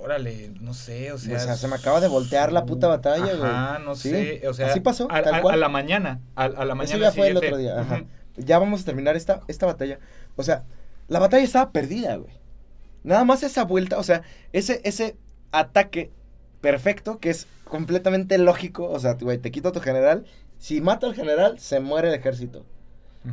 [0.00, 1.36] órale, no sé, o sea.
[1.36, 3.50] O sea, se me acaba de voltear la puta batalla, güey.
[3.50, 4.68] Ajá, no Sí, sé, o sea.
[4.68, 5.54] así pasó, A, tal a- cual.
[5.54, 8.04] a la mañana, a, a la mañana Eso ya fue el otro día, ajá.
[8.36, 9.98] Ya vamos a terminar esta, esta batalla.
[10.36, 10.64] O sea,
[11.08, 12.34] la batalla estaba perdida, güey.
[13.04, 14.22] Nada más esa vuelta, o sea,
[14.52, 15.16] ese, ese
[15.52, 16.10] ataque
[16.60, 18.88] perfecto que es completamente lógico.
[18.90, 20.26] O sea, güey, te quito a tu general.
[20.58, 22.64] Si mata al general, se muere el ejército.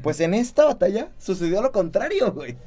[0.01, 2.57] Pues en esta batalla sucedió lo contrario, güey.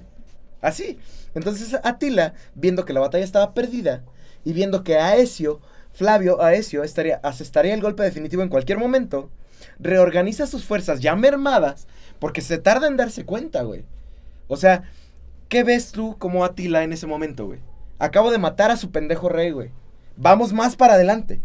[0.60, 0.98] Así.
[1.34, 4.02] Entonces Atila, viendo que la batalla estaba perdida
[4.44, 5.60] y viendo que Aesio,
[5.92, 9.30] Flavio Aesio, estaría, asestaría el golpe definitivo en cualquier momento,
[9.78, 11.86] reorganiza sus fuerzas ya mermadas
[12.18, 13.84] porque se tarda en darse cuenta, güey.
[14.48, 14.84] O sea,
[15.48, 17.60] ¿qué ves tú como Atila en ese momento, güey?
[17.98, 19.70] Acabo de matar a su pendejo rey, güey.
[20.16, 21.40] Vamos más para adelante.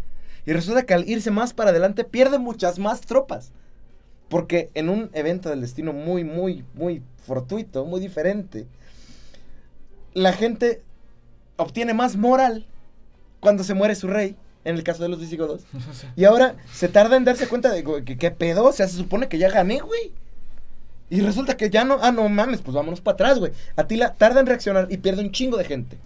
[0.45, 3.51] Y resulta que al irse más para adelante pierde muchas más tropas.
[4.29, 8.65] Porque en un evento del destino muy, muy, muy fortuito, muy diferente,
[10.13, 10.81] la gente
[11.57, 12.65] obtiene más moral
[13.39, 14.35] cuando se muere su rey,
[14.65, 15.63] en el caso de los visigodos.
[16.15, 19.27] Y ahora se tarda en darse cuenta de que qué pedo, o sea, se supone
[19.27, 20.11] que ya gané, güey.
[21.09, 23.51] Y resulta que ya no, ah, no mames, pues vámonos para atrás, güey.
[23.75, 25.97] Atila tarda en reaccionar y pierde un chingo de gente.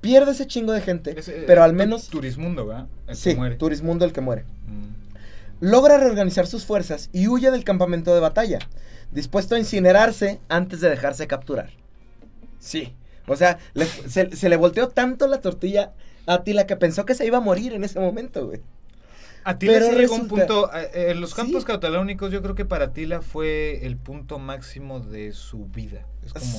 [0.00, 2.08] Pierde ese chingo de gente, Es, eh, pero al menos...
[2.08, 2.86] Turismundo, ¿verdad?
[3.06, 3.56] El que Sí, muere.
[3.56, 4.94] Turismundo el que muere Mm.
[5.60, 8.60] logra reorganizar sus fuerzas y huye del campamento de batalla,
[9.12, 11.68] dispuesto a incinerarse antes de dejarse capturar.
[12.58, 12.94] Sí,
[13.26, 15.92] o sea, le- se, se le volteó tanto la tortilla
[16.26, 18.60] a Atila que pensó que se iba a morir en ese momento, güey.
[19.42, 20.70] Atila Pero sí llegó a un punto.
[20.74, 21.66] eh, eh, los campos Sí.
[22.28, 26.04] yo creo que para Atila fue el punto máximo de su vida.
[26.24, 26.58] Es como.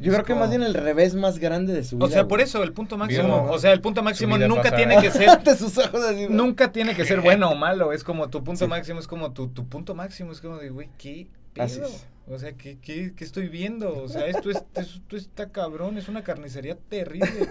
[0.00, 2.06] Yo creo que más bien el revés más grande de su vida.
[2.06, 3.48] O sea, por eso, el punto máximo.
[3.50, 5.28] O sea, el punto máximo nunca tiene que ser.
[5.30, 6.28] Ante sus ojos así, güey.
[6.28, 8.68] Nunca tiene que ser bueno o malo, es como tu punto Sí.
[8.70, 11.26] máximo, es como tu, tu punto máximo, es como de, güey, ¿qué
[11.58, 11.88] Así pedo?
[12.30, 14.02] O sea, ¿qué, qué, qué estoy viendo?
[14.02, 17.48] O sea, esto, es, esto está cabrón, es una carnicería terrible.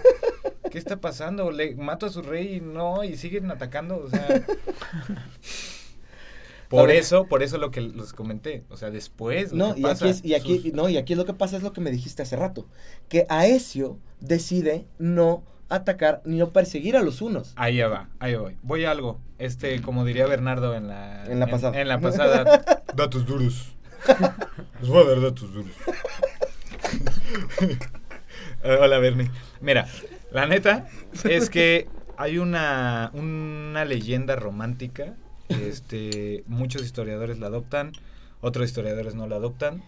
[0.70, 1.50] ¿Qué está pasando?
[1.50, 4.44] Le mato a su rey y no, y siguen atacando, o sea,
[6.68, 8.64] Por eso, por eso lo que les comenté.
[8.68, 9.52] O sea, después.
[9.52, 11.62] No, y pasa, aquí, es, y, aquí, sus- no, y aquí lo que pasa es
[11.62, 12.66] lo que me dijiste hace rato.
[13.08, 17.52] Que Aesio decide no atacar ni no perseguir a los unos.
[17.56, 18.56] Ahí va, ahí voy.
[18.62, 19.18] Voy a algo.
[19.38, 21.24] Este, como diría Bernardo en la.
[21.24, 21.80] En la pasada.
[21.80, 22.82] En, la pasada.
[22.94, 23.74] datos duros.
[24.80, 25.72] Les voy a dar datos duros.
[28.64, 29.28] Hola, Bernie.
[29.60, 29.88] Mira,
[30.30, 30.88] la neta
[31.24, 35.14] es que hay una, una leyenda romántica.
[35.48, 37.92] Este, muchos historiadores la adoptan,
[38.40, 39.82] otros historiadores no la adoptan.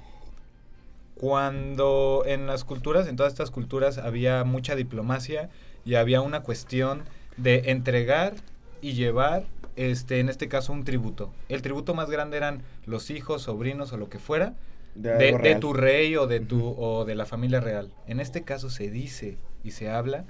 [1.14, 5.51] Cuando en las culturas, en todas estas culturas, había mucha diplomacia
[5.84, 7.05] y había una cuestión
[7.36, 8.34] de entregar
[8.80, 9.45] y llevar,
[9.76, 11.30] este, en este caso, un tributo.
[11.49, 14.55] El tributo más grande eran los hijos, sobrinos o lo que fuera,
[14.95, 17.91] de, tu rey o de tu o de la familia real.
[18.07, 20.24] En este caso se dice y se habla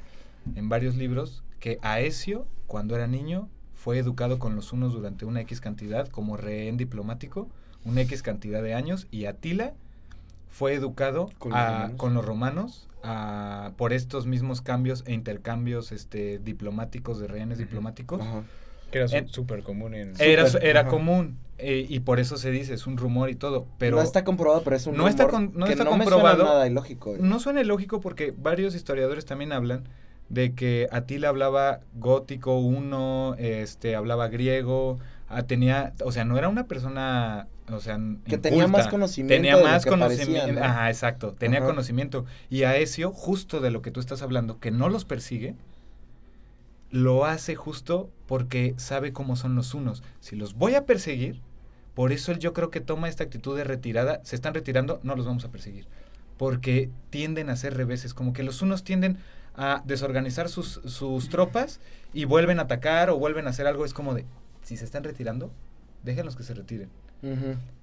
[0.56, 5.40] en varios libros que Aesio, cuando era niño, fue educado con los unos durante una
[5.42, 7.48] X cantidad como rehén diplomático,
[7.84, 9.72] una X cantidad de años, y Atila
[10.50, 11.96] fue educado Con los a- romanos.
[11.96, 18.20] con los romanos a- por estos mismos cambios e intercambios este, diplomáticos de rehenes diplomáticos.
[18.90, 20.14] Que era súper común en...
[20.20, 23.66] Era, Súper, era común eh, y por eso se dice, es un rumor y todo,
[23.78, 25.92] pero no está comprobado, pero es un No está rumor con- no que está no
[25.92, 26.36] me comprobado.
[26.38, 27.14] suena nada ilógico.
[27.18, 29.84] No suena lógico porque varios historiadores también hablan
[30.28, 34.98] de que Atila hablaba gótico uno, este, hablaba griego,
[35.46, 37.98] tenía, o sea, no era una persona, o sea,
[38.28, 40.64] Que tenía más conocimiento tenía de lo más que conocimiento, parecía, ¿no?
[40.66, 41.66] ajá, exacto, tenía Ajá.
[41.68, 45.56] conocimiento y Aesio, justo de lo que tú estás hablando, que no los persigue,
[46.90, 50.02] lo hace justo porque sabe cómo son los unos.
[50.20, 51.40] Si los voy a perseguir,
[52.00, 54.20] por eso él yo creo que toma esta actitud de retirada.
[54.24, 55.86] Se están retirando, no los vamos a perseguir.
[56.38, 58.14] Porque tienden a hacer reveses.
[58.14, 59.18] Como que los unos tienden
[59.54, 61.78] a desorganizar sus, sus tropas
[62.14, 63.84] y vuelven a atacar o vuelven a hacer algo.
[63.84, 64.24] Es como de,
[64.62, 65.50] si se están retirando,
[66.02, 66.88] déjenlos que se retiren.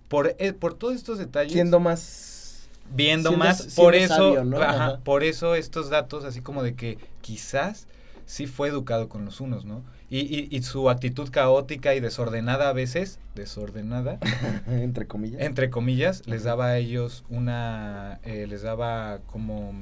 [0.07, 2.67] Por, eh, por todos estos detalles Siendo más...
[2.95, 4.57] viendo Siendo- más siendo por eso sabio, ¿no?
[4.59, 4.99] ajá, Ajá.
[5.03, 7.85] por eso estos datos así como de que quizás
[8.25, 12.69] sí fue educado con los unos no y, y, y su actitud caótica y desordenada
[12.69, 14.19] a veces desordenada
[14.67, 15.41] entre comillas.
[15.41, 19.73] entre comillas les daba a ellos una eh, les daba como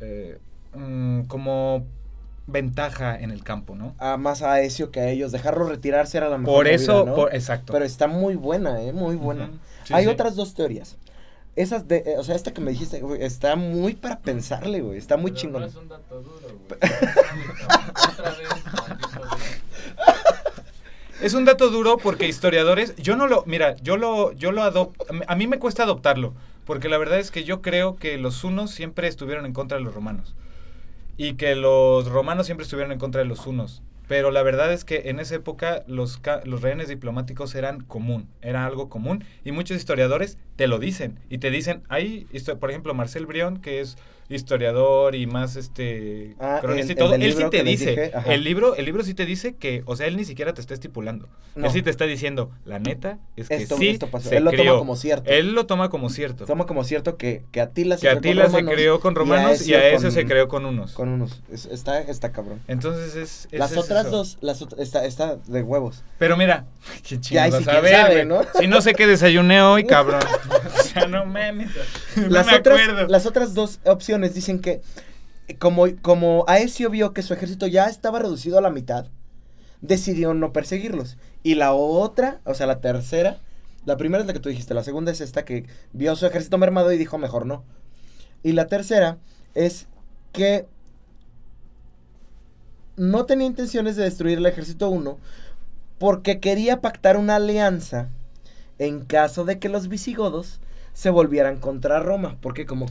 [0.00, 0.38] eh,
[0.74, 1.86] mm, como
[2.46, 5.32] ventaja en el campo no a más a Ezio que a ellos.
[5.32, 7.14] Dejarlo retirarse era la mejor por eso ¿no?
[7.14, 8.92] por, exacto Pero está muy buena, ¿eh?
[8.92, 9.50] Muy buena.
[9.84, 10.10] Sí, Hay sí.
[10.10, 10.96] otras dos teorías.
[11.56, 14.96] Esas de, eh, o sea, esta que me dijiste, güey, está muy para pensarle, güey.
[14.96, 15.60] Está muy Pero chingón.
[15.62, 16.78] No es un dato duro, güey.
[18.12, 18.48] Otra vez.
[21.20, 25.04] Es un dato duro porque historiadores, yo no lo, mira, yo lo, yo lo adopto,
[25.26, 26.32] a mí me cuesta adoptarlo,
[26.64, 29.84] porque la verdad es que yo creo que los unos siempre estuvieron en contra de
[29.84, 30.36] los romanos
[31.16, 33.82] y que los romanos siempre estuvieron en contra de los unos.
[34.06, 38.64] Pero la verdad es que en esa época los, los rehenes diplomáticos eran común, era
[38.64, 39.24] algo común.
[39.44, 41.20] Y muchos historiadores te lo dicen.
[41.30, 43.96] Y te dicen, hay, histo- por ejemplo, Marcel Brion, que es
[44.30, 48.74] historiador y más este Ah, cronista y todo, él sí te dice, dije, el libro,
[48.74, 51.28] el libro sí te dice que, o sea, él ni siquiera te está estipulando.
[51.54, 51.66] No.
[51.66, 54.28] Él sí te está diciendo, la neta es que Esto- sí esto pasó.
[54.28, 55.30] se Él lo toma como cierto.
[55.30, 56.44] Él lo toma como cierto.
[56.44, 59.14] Toma como cierto que, que Atila se que creó con Atila se romanos creó con
[59.14, 60.92] romanos y a Ezio eso se creó con unos.
[60.92, 61.40] Con unos.
[61.50, 62.60] Es- está, está cabrón.
[62.68, 63.48] Entonces es...
[63.50, 64.16] es- las es otras eso.
[64.18, 66.04] dos, las está, está de huevos.
[66.18, 66.66] Pero mira,
[67.08, 68.24] qué y chingados si a ver, sabe.
[68.26, 68.40] ¿no?
[68.60, 70.20] Si no sé qué desayuné hoy, cabrón.
[70.78, 71.70] o sea, no mames.
[72.16, 73.06] No las, me otras, acuerdo.
[73.08, 74.80] las otras dos opciones dicen que
[75.58, 79.06] como, como Aesio vio que su ejército ya estaba reducido a la mitad,
[79.80, 81.16] decidió no perseguirlos.
[81.42, 83.38] Y la otra, o sea, la tercera,
[83.86, 86.58] la primera es la que tú dijiste, la segunda es esta que vio su ejército
[86.58, 87.64] mermado y dijo mejor no.
[88.42, 89.18] Y la tercera
[89.54, 89.86] es
[90.32, 90.66] que
[92.96, 95.18] no tenía intenciones de destruir el ejército 1
[95.98, 98.08] porque quería pactar una alianza
[98.78, 100.60] en caso de que los visigodos
[100.94, 102.86] se volvieran contra Roma, porque como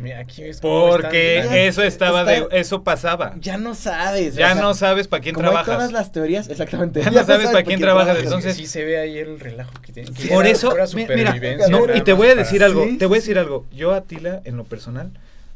[0.00, 2.46] Mira, aquí es Porque están- eso estaba de...
[2.52, 3.34] Eso pasaba.
[3.40, 5.74] ya no sabes, Ya o sea, no sabes para quién como hay trabajas.
[5.74, 7.00] todas las teorías, exactamente.
[7.02, 10.12] Ya no sabes para quién trabajas, entonces- sí se ve ahí el relajo que tiene.
[10.12, 11.34] que Por era eso, mira,
[11.68, 13.66] no, y te voy a para- decir algo, Sí, te voy a decir algo.
[13.74, 15.10] Yo, Atila, en lo personal,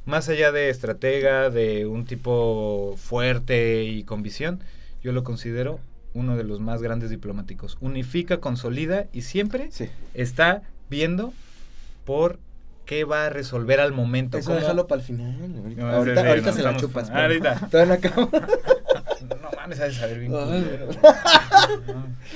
[0.07, 4.59] más allá de estratega, de un tipo fuerte y con visión,
[5.05, 5.79] yo lo considero
[6.15, 7.79] uno de los más grandes diplomáticos.
[7.81, 11.33] Unifica, consolida y siempre Sí, está viendo
[12.05, 12.39] por
[12.85, 14.37] qué va a resolver al momento.
[14.39, 15.37] eso cómo- déjalo para el final.
[15.41, 17.09] Ahorita, No, ahorita, sí, sí, ahorita no, se la chupas.
[17.11, 17.55] pero- ahorita.
[17.71, 18.31] Todavía no acabo.
[19.41, 20.33] No mames, sabes saber bien.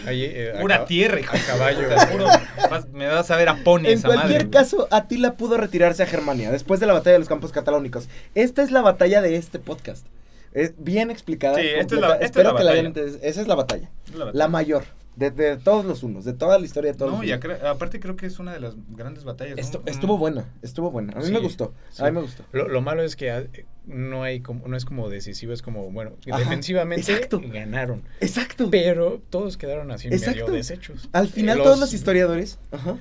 [0.08, 1.80] Eh, Pura tierra, hijo a de caballo.
[2.12, 2.26] puro-
[2.70, 6.02] vas- me vas a ver a Pony En esa cualquier madre, caso, Atila pudo retirarse
[6.02, 8.08] a Germania después de la batalla de los campos catalónicos.
[8.34, 10.06] Esta es la batalla de este podcast.
[10.52, 11.56] Es bien explicada.
[11.56, 12.08] Sí, esta es completa.
[12.08, 12.92] la- esta es Espero la que la hayan.
[13.22, 13.90] Esa es la batalla.
[14.16, 14.84] La La mayor.
[15.16, 18.00] De, de todos los unos, de toda la historia de todos No, los y aparte
[18.00, 19.58] creo que es una de las grandes batallas.
[19.86, 21.14] estuvo buena, estuvo buena.
[21.14, 21.72] A mí Sí, me gustó.
[21.90, 22.02] sí.
[22.02, 22.44] A mí me gustó.
[22.52, 23.44] Lo, lo malo es que ah,
[23.86, 27.40] no hay como, no es como decisivo, es como, bueno, Ajá, defensivamente exacto.
[27.42, 28.02] ganaron.
[28.20, 28.68] Exacto.
[28.70, 30.52] Pero todos quedaron así medio Exacto.
[30.52, 31.08] deshechos.
[31.12, 32.98] Al final Eh, todos los historiadores, ajá,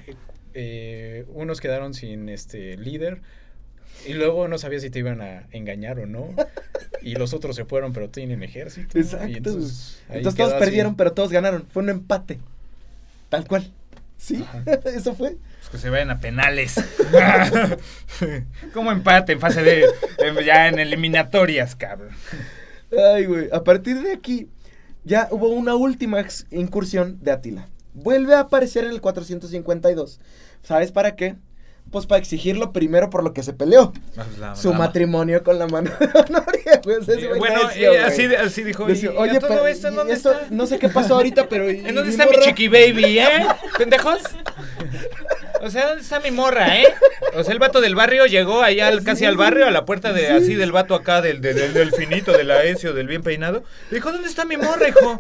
[0.54, 3.22] eh, unos quedaron sin este líder
[4.06, 6.30] y luego no sabía si te iban a engañar o no.
[7.02, 8.98] Y los otros se fueron, pero tienen ejército.
[8.98, 9.28] Exacto.
[9.28, 10.60] Y entonces, todos así.
[10.60, 11.66] perdieron, pero todos ganaron.
[11.72, 12.40] Fue un empate.
[13.30, 13.72] Tal cual.
[14.18, 14.64] Sí, Ajá.
[14.86, 15.38] eso fue.
[15.60, 16.76] Pues que se vayan a penales.
[18.74, 19.86] Como empate en fase de.
[20.46, 22.10] ya en eliminatorias, cabrón.
[23.14, 23.50] Ay, güey.
[23.52, 24.50] A partir de aquí,
[25.04, 27.68] ya hubo una última incursión de Atila.
[27.94, 30.20] Vuelve a aparecer en el 452.
[30.64, 31.36] ¿Sabes para qué?
[31.92, 33.94] Pues para exigirlo primero por lo que se peleó.
[34.56, 36.98] Su matrimonio con la mano de Honoria, güey.
[36.98, 38.86] O sea, ese güey Bueno, necio, eh, así, así dijo.
[38.86, 40.48] Decía, "¿Y- y Oye, todo pero esto en y dónde esto- está?
[40.50, 41.70] no sé qué pasó ahorita, pero.
[41.70, 43.46] ¿En dónde está mi chiqui baby, eh?
[43.78, 44.20] ¿Pendejos?
[45.62, 46.86] O sea, ¿dónde está mi morra, eh?
[47.36, 50.12] O sea, el vato del barrio llegó allá al- casi al barrio, a la puerta
[50.12, 53.64] de así del vato acá, del, del, del, del finito, del aesio, del bien peinado.
[53.90, 55.18] Le dijo, ¿dónde está mi morra, hijo?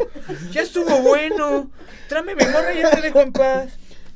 [0.51, 1.69] Ya estuvo bueno.
[2.09, 3.69] Tráeme mi morra y ya te dejo en paz.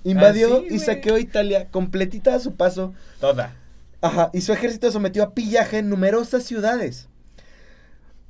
[0.03, 2.93] Invadió Así, y saqueó Italia completita a su paso.
[3.19, 3.55] Toda.
[4.01, 7.09] Ajá, y su ejército sometió a pillaje en numerosas ciudades.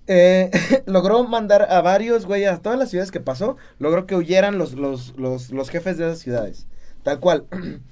[0.08, 0.50] Eh,
[0.88, 4.74] logró mandar a varios, güey, a todas las ciudades que pasó, logró que huyeran los,
[4.74, 6.68] los, los, los jefes de esas ciudades.
[7.04, 7.46] Tal cual.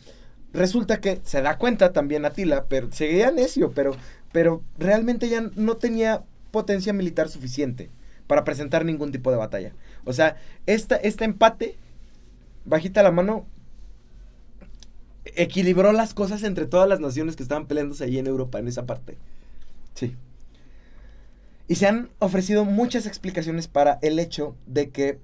[0.54, 3.96] Resulta que se da cuenta también Atila, pero seguía necio, pero,
[4.32, 7.92] pero realmente ya no tenía potencia militar suficiente
[8.26, 9.74] para presentar ningún tipo de batalla.
[10.06, 11.78] O sea, esta, este empate,
[12.66, 13.46] bajita la mano,
[15.38, 18.86] equilibró las cosas entre todas las naciones que estaban peleándose ahí en Europa, en esa
[18.86, 19.18] parte.
[19.94, 20.16] Sí.
[21.68, 25.20] Y se han ofrecido muchas explicaciones para el hecho de que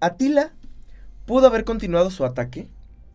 [0.00, 0.52] Atila
[1.26, 2.68] pudo haber continuado su ataque.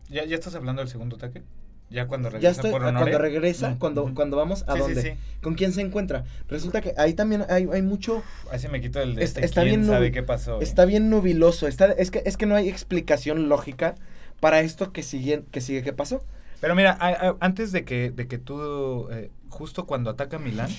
[0.08, 1.42] ¿Ya, ¿Ya estás hablando del segundo ataque?
[1.90, 5.02] ¿Ya cuando Ya regresa estoy, por ah, cuando regresa, cuando, cuando vamos a Sí, dónde,
[5.02, 5.10] sí.
[5.42, 6.24] con quién se encuentra.
[6.48, 8.22] Resulta que ahí también hay, hay mucho,
[8.52, 10.60] Así me quito el de Es- este, está ¿quién bien sabe qué pasó?
[10.60, 10.64] eh?
[10.64, 13.94] está bien nubiloso, está, es, que, es que no hay explicación lógica
[14.40, 16.22] para esto que sigue, que sigue que pasó.
[16.60, 20.70] Pero mira, a- a- antes de que, de que tú, eh, justo cuando ataca Milán,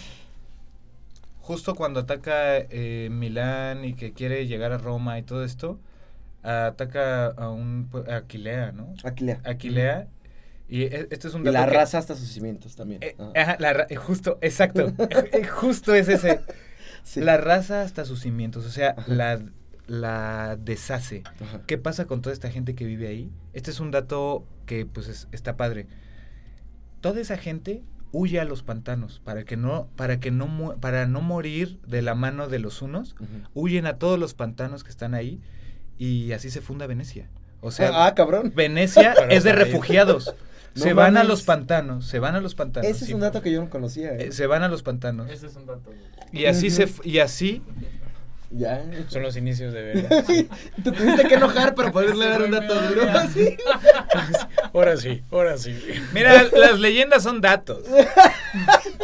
[1.41, 5.79] justo cuando ataca eh, Milán y que quiere llegar a Roma y todo esto,
[6.43, 8.93] ataca a un a Aquilea, ¿no?
[9.03, 9.41] Aquilea.
[9.43, 10.07] Aquilea.
[10.69, 13.01] Y e- este es un dato la que- raza hasta sus cimientos también.
[13.03, 13.31] eh, Ajá.
[13.35, 14.93] ajá, la ra- eh, justo, exacto.
[15.33, 16.41] eh, justo es ese.
[17.03, 17.21] Sí.
[17.21, 19.11] La raza hasta sus cimientos, o sea, Ajá.
[19.11, 19.39] la,
[19.87, 21.23] la deshace.
[21.65, 23.31] ¿Qué pasa con toda esta gente que vive ahí?
[23.53, 25.87] Este es un dato que pues es- está padre.
[27.01, 31.21] Toda esa gente huye a los pantanos para que no para que no para no
[31.21, 33.15] morir de la mano de los unos,
[33.53, 35.39] huyen a todos los pantanos que están ahí
[35.97, 37.29] y así se funda Venecia.
[37.61, 38.51] O sea, ah, cabrón.
[38.55, 40.35] Venecia Pero es de refugiados.
[40.79, 42.89] No se van a los pantanos, se van a los pantanos.
[42.89, 43.13] Ese es sí.
[43.13, 44.11] un dato que yo no conocía.
[44.13, 44.27] eh.
[44.27, 45.29] Eh, se van a los pantanos.
[45.29, 45.91] Ese es un dato.
[46.31, 47.61] Y así se y así
[48.51, 48.83] Ya.
[49.09, 50.25] Son los inicios de Venecia.
[50.83, 53.03] Te tuviste que enojar para poderle dar un dato duro.
[53.33, 53.57] Sí.
[54.73, 55.75] Ahora sí, ahora sí.
[56.13, 57.83] Mira, las leyendas son datos.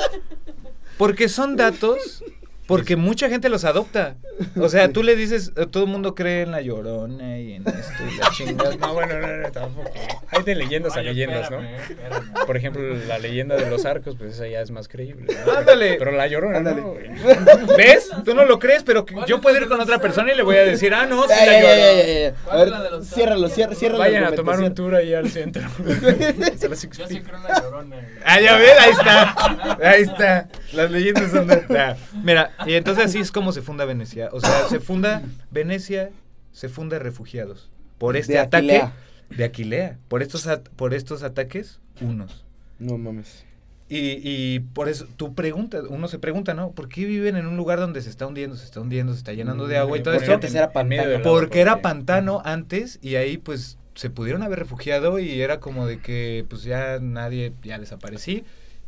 [0.98, 2.24] Porque son datos,
[2.68, 4.16] porque mucha gente los adopta.
[4.60, 7.68] O sea, tú le dices, eh, todo el mundo cree en la llorona y en
[7.68, 8.76] esto y la chingada.
[8.80, 9.90] No, bueno, no, no, tampoco.
[10.30, 11.62] Hay de leyendas a leyendas, ¿no?
[11.62, 12.34] espérame.
[12.46, 15.34] Por ejemplo, la leyenda de los arcos, pues esa ya es más creíble.
[15.46, 15.54] ¿no?
[15.54, 15.96] Ándale.
[15.98, 16.82] Pero la llorona, Ándale.
[16.82, 17.78] no, güey.
[17.78, 18.10] ¿Ves?
[18.26, 20.44] Tú no lo crees, pero que- ¿Cuál yo puedo ir con otra persona y le
[20.44, 21.76] voy a decir, ah, no, sí la llorona.
[21.78, 22.28] ya, ya, ya.
[22.30, 24.00] A ¿Cuál ver, ciérralo, ciérralo, ciérralo.
[24.00, 25.64] Vayan a tomar un tour ahí al centro.
[25.86, 26.88] Yo sí
[27.22, 27.96] creo en la llorona.
[28.26, 29.36] Ah, ya ves, ahí está.
[29.84, 30.48] Ahí está.
[30.74, 31.64] Las leyendas son de.
[31.78, 34.30] Ah, Mira, y entonces así es como se funda Venecia.
[34.32, 36.12] O sea, se funda Venecia,
[36.52, 37.70] se funda refugiados.
[37.98, 38.94] Por este De ataque Aquilea.
[39.30, 39.98] de Aquilea.
[40.08, 42.46] Por estos, at- por estos ataques, unos.
[42.80, 43.46] No mames.
[43.88, 46.72] Y, y por eso, tú preguntas, uno se pregunta, ¿no?
[46.72, 49.34] ¿Por qué viven en un lugar donde se está hundiendo, se está hundiendo, se está
[49.34, 50.34] llenando de agua y todo Porque esto?
[50.34, 51.22] antes era pantano.
[51.24, 56.00] Porque era pantano antes y ahí pues se pudieron haber refugiado y era como de
[56.00, 58.44] que pues ya nadie, ya desaparecí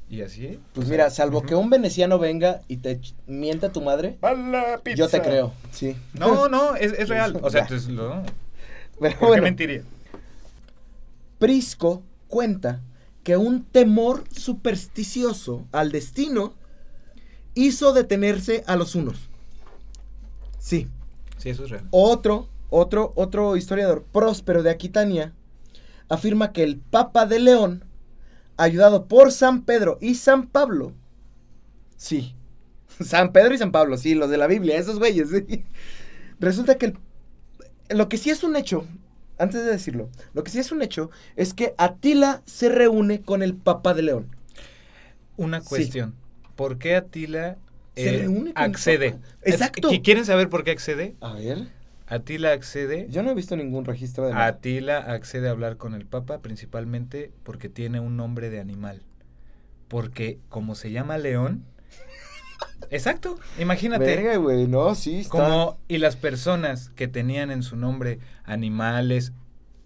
[0.09, 0.59] y así.
[0.73, 4.81] Pues o mira, salvo que un veneciano venga y te mienta tu madre, ¡A la
[4.95, 5.21] yo te pizza!
[5.21, 5.95] creo, sí.
[6.13, 7.37] No, no, es, es real.
[7.41, 8.23] O sea, entonces, no.
[8.99, 9.83] Pero ¿Por qué mentiría?
[11.39, 12.81] Prisco cuenta
[13.23, 16.53] que un temor supersticioso al destino
[17.53, 19.29] hizo detenerse a los unos.
[20.59, 20.87] Sí.
[21.37, 21.87] Sí, eso es real.
[21.91, 25.33] Otro, otro, otro historiador, próspero de Aquitania,
[26.09, 27.83] afirma que el Papa de León,
[28.57, 30.93] ayudado por San Pedro y San Pablo,
[31.95, 32.35] sí,
[33.01, 35.63] San Pedro y San Pablo, sí, los de la Biblia, esos güeyes, sí,
[36.39, 36.97] Resulta que el-
[37.97, 38.85] lo que sí es un hecho,
[39.39, 43.41] antes de decirlo, lo que sí es un hecho es que Atila se reúne con
[43.43, 44.27] el Papa de León.
[45.37, 45.67] Una Sí.
[45.69, 46.15] cuestión.
[46.55, 47.57] ¿Por qué Atila
[47.95, 49.11] Se eh, reúne con el accede?
[49.13, 49.23] Papa.
[49.43, 49.89] Exacto.
[49.91, 51.15] ¿qui- ¿Quieren saber por qué accede?
[51.21, 51.67] A ver,
[52.07, 53.07] Atila accede.
[53.09, 54.47] yo no he visto ningún registro de nada.
[54.47, 59.03] Atila accede a hablar con el Papa principalmente porque tiene un nombre de animal.
[59.87, 61.65] Porque como se llama León.
[62.89, 64.05] Exacto, imagínate.
[64.05, 65.31] Verga, güey, no, sí, está.
[65.31, 69.33] Como, y las personas que tenían en su nombre animales,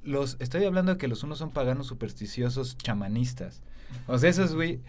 [0.04, 3.62] los, estoy hablando de que los unos son paganos supersticiosos chamanistas.
[4.08, 4.80] O sea, esos, güey,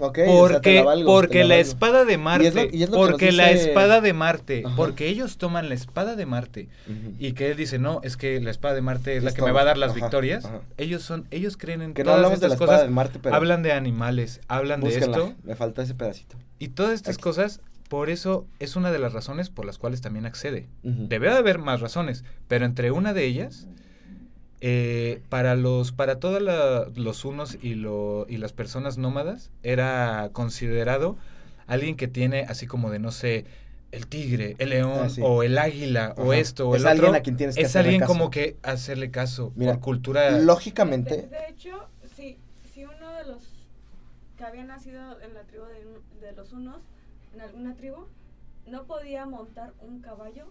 [0.00, 3.32] Ok, o sea, te porque, la valgo, porque la espada de Marte, es lo porque
[3.32, 4.76] la espada de Marte, Ajá.
[4.76, 6.68] porque ellos toman la espada de Marte
[7.18, 9.42] y que él dice, no, es que la espada de Marte es la Es que
[9.42, 10.44] me va a dar las Ajá, victorias.
[10.44, 10.60] ajá.
[10.76, 12.82] Ellos son, ellos creen en Que no todas de la estas cosas.
[12.82, 13.34] de Marte, pero.
[13.34, 15.34] Hablan de animales, hablan de esto.
[15.42, 16.36] Me falta ese pedacito.
[16.60, 17.22] Y todas estas Aquí.
[17.24, 20.68] cosas, por eso es una de las razones por las cuales también accede.
[20.84, 23.66] Debe de haber más razones, pero entre una de ellas,
[24.60, 26.42] eh, para los, para todos
[26.96, 31.16] los unos y, lo, y las personas nómadas, era considerado
[31.66, 33.44] alguien que tiene así como de, no sé,
[33.92, 35.20] el tigre, el león, Ah, sí.
[35.24, 37.18] o el águila, o esto, o Es el alguien otro.
[37.18, 38.12] a quien tienes que es hacerle alguien caso.
[38.12, 40.30] como que hacerle caso Mira, por cultura.
[40.40, 41.28] Lógicamente.
[41.28, 41.70] de hecho,
[42.16, 42.36] si,
[42.72, 43.42] si uno de los
[44.36, 46.82] que había nacido en la tribu de, un- de los unos,
[47.34, 48.06] en alguna tribu,
[48.66, 50.46] no podía montar un caballo.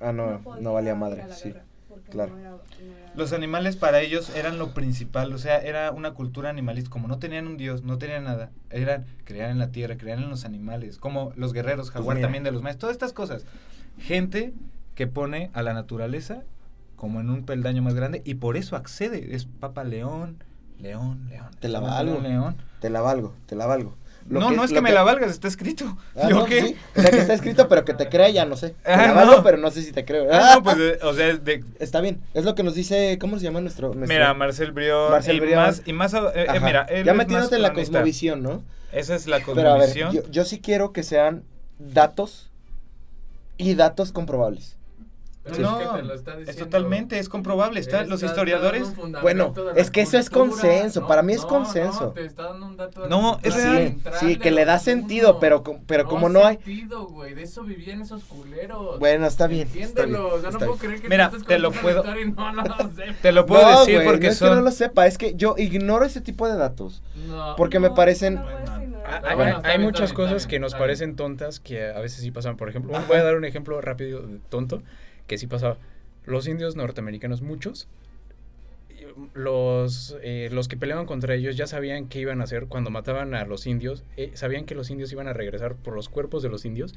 [0.00, 1.48] Ah, no, podía no valía madre, a la sí.
[1.48, 1.64] guerra,
[1.94, 2.32] porque claro.
[2.34, 2.56] no era- no
[2.96, 7.08] era- Los animales para ellos eran lo principal, o sea, era una cultura animalista, como
[7.08, 10.44] no tenían un dios, no tenían nada, eran, creían en la tierra, creían en los
[10.44, 12.26] animales, como los guerreros, jaguar Pues mira.
[12.26, 13.44] también de los maestros, todas estas cosas.
[13.98, 14.54] Gente
[14.94, 16.42] que pone a la naturaleza
[16.96, 20.36] como en un peldaño más grande y por eso accede, es Papa León,
[20.80, 21.46] León, León.
[21.60, 22.12] Te la valgo.
[22.14, 22.56] León, León.
[22.80, 23.94] Te la valgo, te la valgo.
[24.28, 25.96] Lo no, no es que, me la valgas, está escrito.
[26.16, 26.62] Ah, ¿Yo no, qué?
[26.62, 26.76] sí.
[26.96, 28.74] O sea, que está escrito, pero que te crea ya no sé.
[28.84, 29.42] Ah, la valgo, no.
[29.42, 30.26] pero no sé si te creo.
[30.32, 32.20] Ah, no, pues, eh, o sea, de, Está bien.
[32.34, 33.88] Es lo que nos dice, ¿cómo se llama nuestro?
[33.94, 35.60] nuestro- Mira, Marcel Brión, Marcel y Brión.
[35.62, 38.62] más, y más, eh, eh, mira, él ya metiéndote en la cosmovisión, ¿no?
[38.92, 40.12] Esa es la Pero a ver, cosmovisión.
[40.12, 41.42] yo, yo sí quiero que sean
[41.78, 42.50] datos
[43.58, 44.76] y datos comprobables.
[45.44, 46.64] Pero no, es que te lo está es diciendo.
[46.64, 47.80] totalmente, es comprobable.
[47.80, 48.92] Está, los historiadores.
[49.22, 52.00] Bueno, es que eso es consenso, para mí es no, consenso.
[52.00, 53.96] No, te está dando un dato de No, es real.
[54.20, 56.56] Sí, de que le da sentido, pero, pero como no hay...
[56.58, 59.00] sentido, güey, de eso vivían esos culeros.
[59.00, 59.62] Bueno, está bien.
[59.66, 60.78] está bien, Entiéndelo, o sea, no está puedo bien.
[60.78, 62.64] creer que Mira, te lo puedo- y no lo
[62.94, 63.02] sé.
[63.22, 65.54] Te lo puedo No, decir porque no es que no lo sepa, es que yo
[65.58, 67.02] ignoro ese tipo de datos.
[67.26, 67.56] No.
[67.56, 71.16] Porque me No, parecen- no hay, bueno, hay está bien, muchas cosas que nos parecen
[71.16, 72.56] tontas que a veces sí pasan.
[72.56, 74.82] Por ejemplo, voy a dar un ejemplo rápido, tonto,
[75.26, 75.78] que sí pasaba.
[76.24, 77.88] Los indios norteamericanos, muchos,
[79.34, 83.34] los, eh, los que peleaban contra ellos ya sabían qué iban a hacer cuando mataban
[83.34, 84.04] a los indios.
[84.16, 86.94] eh, sabían que los indios iban a regresar por los cuerpos de los indios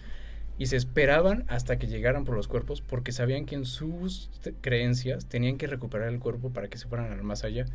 [0.58, 4.30] y se esperaban hasta que llegaran por los cuerpos porque sabían que en sus
[4.62, 7.66] creencias tenían que recuperar el cuerpo para que se fueran al más allá.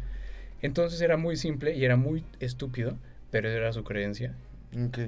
[0.62, 2.96] Entonces era muy simple y era muy estúpido,
[3.30, 4.34] pero era su creencia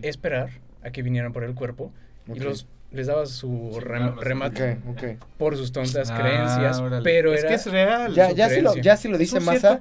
[0.02, 0.50] esperar
[0.82, 1.92] a que vinieran por el cuerpo
[2.26, 3.84] y los les daba su Sí, rem-
[4.14, 4.78] claro, remate
[5.38, 7.02] por sus tontas Ah, creencias, órale.
[7.02, 8.14] pero es era que es real.
[8.14, 9.80] Ya, ya, si lo, ya si lo dice Massa,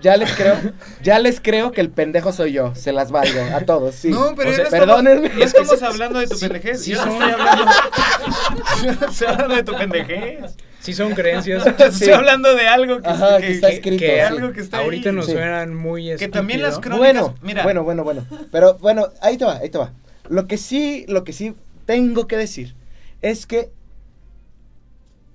[0.00, 0.56] ya les creo,
[1.02, 2.72] ya les creo que el pendejo soy yo.
[2.76, 4.10] Se las valgo a todos, sí.
[4.10, 5.30] No, pero O estamos- perdónenme.
[5.38, 6.82] Ya estamos hablando de tu Sí, pendejez.
[6.82, 7.64] sí yo no son- estoy hablando.
[9.28, 10.56] Hablando de tu pendejez.
[10.80, 14.20] sí son creencias Estoy hablando de algo que, Ajá, que está que- escrito, que sí.
[14.20, 15.14] algo que está ahorita ahí.
[15.16, 15.32] nos Sí.
[15.32, 16.96] suenan muy Que también las estúpido.
[16.98, 17.22] crónicas.
[17.22, 17.62] Bueno, mira.
[17.62, 18.26] bueno, bueno, bueno.
[18.52, 19.92] Pero bueno, ahí te va, ahí te va.
[20.28, 21.54] Lo que sí, lo que sí
[21.86, 22.74] tengo que decir
[23.22, 23.70] es que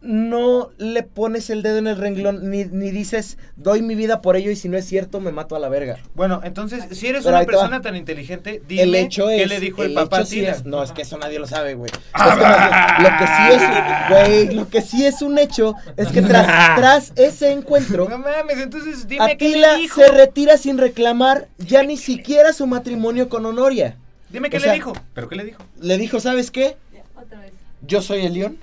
[0.02, 4.38] no le pones el dedo en el renglón ni, ni dices doy mi vida por
[4.38, 5.98] ello y si no es cierto me mato a la verga.
[6.16, 7.46] Bueno, entonces, si eres Pero una va.
[7.46, 10.36] persona tan inteligente, dime el hecho qué es le dijo el, el papá a sí
[10.38, 10.52] Tila.
[10.52, 11.92] es- no, es que eso nadie lo sabe, güey.
[12.14, 14.10] Ah, Es que más bien, lo que sí es,
[14.48, 16.46] güey, lo que sí es un hecho es que tras,
[16.78, 20.00] tras ese encuentro No mames, entonces dime qué Atila le dijo.
[20.00, 23.98] se retira sin reclamar ya ni siquiera su matrimonio con Honoria.
[24.30, 24.94] Dime qué o le sea- dijo.
[25.14, 25.64] ¿Pero qué le dijo?
[25.80, 26.78] Le dijo, ¿sabes qué?
[27.16, 27.54] Otra vez.
[27.82, 28.58] Yo soy el león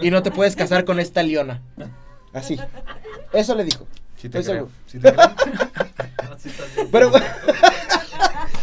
[0.00, 1.60] y no te puedes casar con esta leona.
[2.32, 2.58] Así.
[3.32, 3.86] Eso le dijo.
[4.16, 4.68] Sí te Estoy creo.
[4.68, 4.72] seguro.
[4.86, 5.34] Sí te creo.
[6.74, 6.88] Bien.
[6.90, 7.12] Pero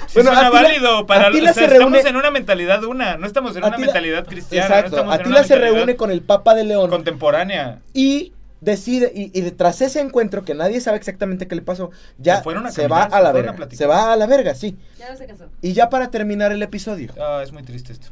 [0.08, 3.16] Sí Bueno, suena Atila- válido para Atila o sea, se estamos en una mentalidad una,
[3.16, 6.54] no estamos en una mentalidad cristiana, no exacto, en Atila se reúne con el Papa
[6.54, 7.80] de León contemporánea.
[7.94, 12.38] y decide y, y tras ese encuentro que nadie sabe exactamente qué le pasó, ya
[12.38, 13.68] Se fueron a se va a la a verga.
[13.72, 14.78] Se va a la verga, sí.
[14.98, 15.50] Ya no se casó.
[15.62, 17.12] Y ya para terminar el episodio.
[17.20, 18.08] Ah, es muy triste esto.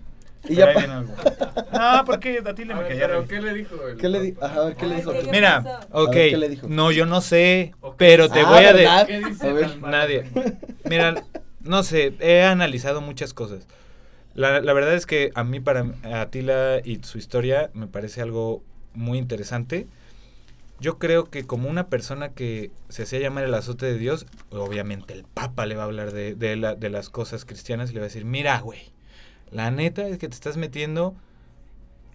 [0.45, 1.13] Y Pero ya viene algo.
[1.71, 3.87] No, porque Atila A me ver, pero ¿qué le dijo?
[3.87, 4.35] el ¿Qué le di-?
[4.41, 5.11] Ajá, a ver, ¿qué le dijo?
[5.11, 5.87] Ay, ¿qué Mira, pasó?
[5.91, 6.15] ok.
[6.15, 6.67] ver, ¿qué le dijo?
[6.67, 7.95] No, yo no sé, Ok.
[7.97, 9.07] pero te Ah, voy a de- ¿verdad?
[9.07, 9.77] ¿Qué dice A ver.
[9.81, 10.25] Nadie.
[10.89, 11.21] Mira,
[11.61, 13.67] no sé, he analizado muchas cosas.
[14.33, 18.63] La, la verdad es que a mí, para Atila y su historia, me parece algo
[18.93, 19.87] muy interesante.
[20.81, 25.13] Yo creo que como una persona que se hacía llamar el azote de Dios, obviamente
[25.13, 27.99] el Papa le va a hablar de, de, la- de las cosas cristianas y le
[27.99, 28.79] va a decir, mira, güey,
[29.51, 31.15] la neta es que te estás metiendo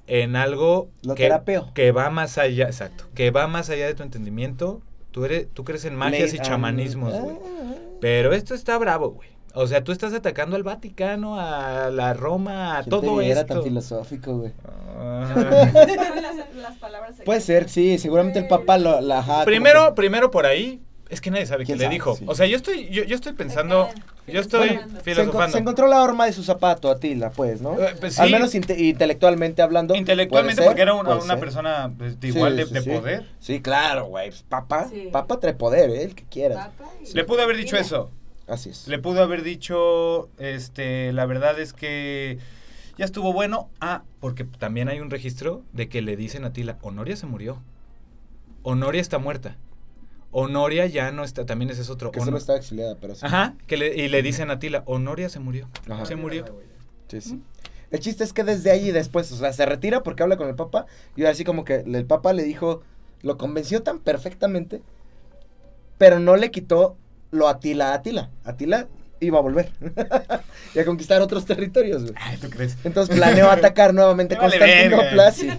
[0.07, 1.73] en algo Lo que, terapeo.
[1.75, 4.83] que va más allá, exacto, que va más allá de tu entendimiento.
[5.11, 7.37] Tú, eres, tú crees en magias Le- y chamanismos, güey.
[7.37, 9.29] ah, Pero esto está bravo, güey.
[9.57, 13.47] O sea, tú estás atacando al Vaticano, a la Roma, a ¿quién todo te esto.
[13.47, 14.53] tan filosófico, güey?
[14.99, 15.71] Ah.
[17.25, 21.31] Puede ser, sí, seguramente el papá lo, la ajá, primero, primero por ahí, es que
[21.31, 22.17] nadie sabe quién, ¿Quién le dijo.
[22.17, 22.25] Sí.
[22.27, 23.89] O sea, yo estoy, yo, yo estoy pensando,
[24.27, 25.53] yo estoy Bueno, que se, enco- filosofando.
[25.53, 27.79] se encontró la horma de su zapato, Atila, pues, ¿no?
[27.79, 29.95] Eh, pues, Al menos inte- intelectualmente hablando.
[29.95, 32.91] Intelectualmente, porque era una, una persona pues, de Sí, igual de, sí, de sí.
[32.91, 33.25] poder.
[33.39, 34.31] Sí, claro, güey.
[34.31, 35.09] pues, Papá, Sí.
[35.13, 36.03] papá trae poder, ¿eh?
[36.05, 36.25] El que
[37.05, 38.11] y- Le pudo haber dicho Mira, eso.
[38.47, 38.87] Así es.
[38.89, 42.39] Le pudo haber dicho, este, la verdad es que
[42.99, 43.71] ya estuvo bueno.
[43.81, 47.63] Ah, porque también hay un registro de que le dicen a Tila, Honoria se murió.
[48.63, 49.57] Honoria está muerta.
[50.31, 52.11] Honoria ya no está, también ese es otro.
[52.11, 53.25] Que Honor- solo estaba exiliada, pero sí.
[53.25, 55.69] Ajá, que le- y le dicen a Tila, Honoria se murió.
[55.89, 56.05] Ajá.
[56.07, 56.45] Se murió.
[57.09, 57.41] Sí, sí.
[57.91, 60.57] El chiste es que desde allí después, o sea, se retira porque habla con el
[60.57, 62.83] Papa y ahora sí como que el Papa le dijo,
[63.23, 64.83] lo convenció tan perfectamente,
[65.97, 66.97] pero no le quitó
[67.35, 68.31] lo Atila a Atila.
[68.45, 68.89] Atila
[69.21, 69.71] iba a volver
[70.75, 72.15] y a conquistar otros territorios, güey.
[72.17, 72.77] Ay, ¿tú crees?
[72.85, 75.51] Entonces planeó atacar nuevamente Constantinopla, sí.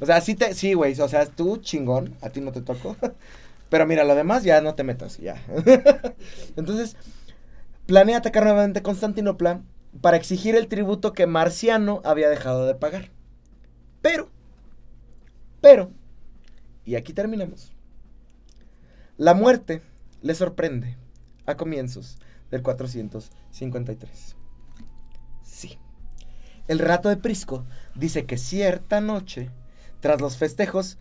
[0.00, 2.96] O sea, sí, te, sí, güey, o sea, tú chingón, a ti no te tocó.
[3.68, 5.42] Pero mira, lo demás ya no te metas, ya.
[6.56, 6.96] Entonces,
[7.86, 9.60] planea atacar nuevamente Constantinopla
[10.00, 13.10] para exigir el tributo que Marciano había dejado de pagar.
[14.02, 14.30] Pero,
[15.60, 15.90] pero,
[16.84, 17.72] y aquí terminamos.
[19.16, 19.82] La muerte
[20.22, 20.96] le sorprende
[21.46, 22.18] a comienzos
[22.50, 24.36] del 453.
[25.42, 25.78] Sí.
[26.68, 29.50] El relato de Prisco dice que cierta noche,
[30.00, 30.98] tras los festejos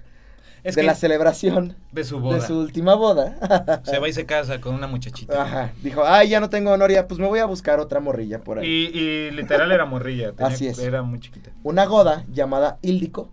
[0.64, 2.36] Es de la celebración de su boda.
[2.40, 5.42] de su última boda, Se va y se casa con una muchachita.
[5.44, 8.60] Ajá, dijo, ay, ya no tengo honoria, pues me voy a buscar otra morrilla por
[8.60, 8.68] ahí.
[8.68, 10.32] Y, y literal era morrilla.
[10.34, 10.78] tenía- Así es.
[10.80, 11.52] Era muy chiquita.
[11.64, 13.30] Una goda llamada Íldico.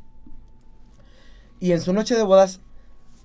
[1.60, 2.60] Y en su noche de bodas,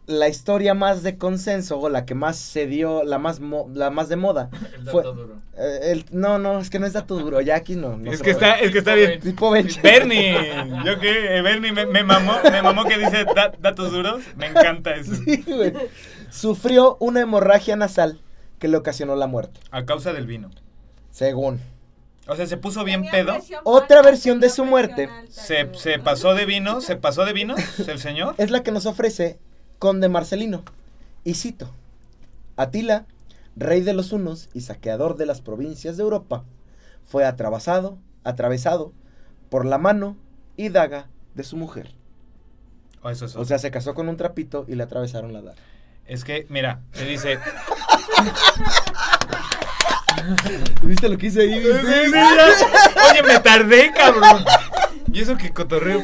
[0.07, 3.89] la historia más de consenso, o la que más se dio, la más, mo- la
[3.89, 5.03] más de moda, El fue...
[5.03, 5.35] dato duro.
[5.57, 7.97] eh, el, no, no, es que no es dato duro, ya aquí no.
[7.97, 9.19] no es que está, es que está bien.
[9.83, 10.35] Bernie,
[10.85, 14.95] yo qué, Bernie me, me mamó, me mamó que dice da- datos duros, me encanta
[14.95, 15.13] eso.
[15.13, 15.73] Sí, güey.
[16.29, 18.21] Sufrió una hemorragia nasal
[18.59, 20.49] que le ocasionó la muerte, A causa del vino.
[21.11, 21.59] según.
[22.29, 25.05] O sea, se puso bien Tenía pedo, Otra versión de su muerte.
[25.05, 27.55] alta, se, se pasó de vino, se pasó de vino
[27.87, 28.35] el señor.
[28.37, 29.39] Es la que nos ofrece
[29.79, 30.63] Conde Marcelino.
[31.23, 31.69] Y cito,
[32.55, 33.05] Atila,
[33.55, 36.43] rey de los hunos y saqueador de las provincias de Europa,
[37.05, 38.93] fue atravesado, atravesado
[39.49, 40.15] por la mano
[40.55, 41.91] y daga de su mujer.
[43.01, 45.61] Oh, eso O sea, se casó con un trapito y le atravesaron la daga.
[46.05, 47.39] Es que, mira, se dice.
[50.81, 51.63] ¿Viste lo que hice ahí?
[51.63, 54.43] Oye, me tardé, cabrón.
[55.11, 56.03] ¿Y eso que cotorreo?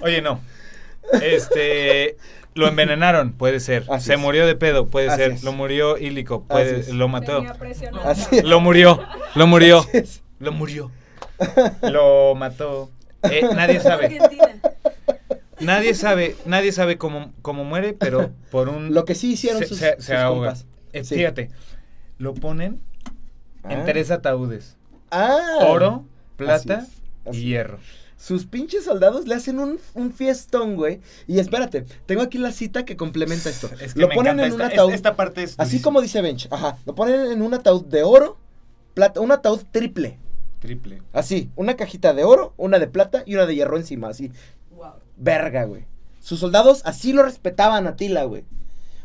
[0.00, 0.40] Oye, no.
[1.20, 2.16] Este.
[2.54, 3.84] Lo envenenaron, puede ser.
[3.90, 4.18] Así Se es.
[4.20, 5.32] murió de pedo, puede Así ser.
[5.32, 5.42] es.
[5.44, 7.44] Lo murió ílico, Así puede, lo mató.
[8.44, 9.00] Lo murió,
[9.34, 9.86] lo murió,
[10.40, 10.90] lo murió.
[11.82, 12.90] Lo mató.
[13.22, 14.04] Eh, nadie sabe.
[14.06, 14.48] Argentina.
[15.60, 18.92] Nadie sabe, nadie sabe cómo, cómo muere, pero por un.
[18.94, 20.54] Lo que sí hicieron se, sus, se- sus se ahoga.
[20.92, 21.14] Eh, Sí.
[21.16, 21.50] Fíjate,
[22.18, 22.80] lo ponen
[23.68, 23.84] en Ah.
[23.86, 24.76] tres ataúdes:
[25.10, 25.38] Ah.
[25.62, 26.04] oro,
[26.36, 27.78] plata Así es, así y hierro.
[28.20, 31.00] Sus pinches soldados le hacen un, un fiestón, güey.
[31.26, 33.70] Y espérate, tengo aquí la cita que complementa esto.
[33.80, 34.92] Es que lo me ponen encanta en un ataúd.
[34.92, 36.46] esta parte es Así como dice Bench.
[36.50, 36.76] Ajá.
[36.84, 38.36] Lo ponen en un ataúd de oro,
[38.92, 40.18] plata, un ataúd triple.
[40.58, 41.02] triple.
[41.14, 41.50] Así.
[41.56, 44.08] Una cajita de oro, una de plata y una de hierro encima.
[44.08, 44.30] Así.
[44.76, 44.92] Wow.
[45.16, 45.86] Verga, güey.
[46.20, 48.44] Sus soldados así lo respetaban a Tila, güey.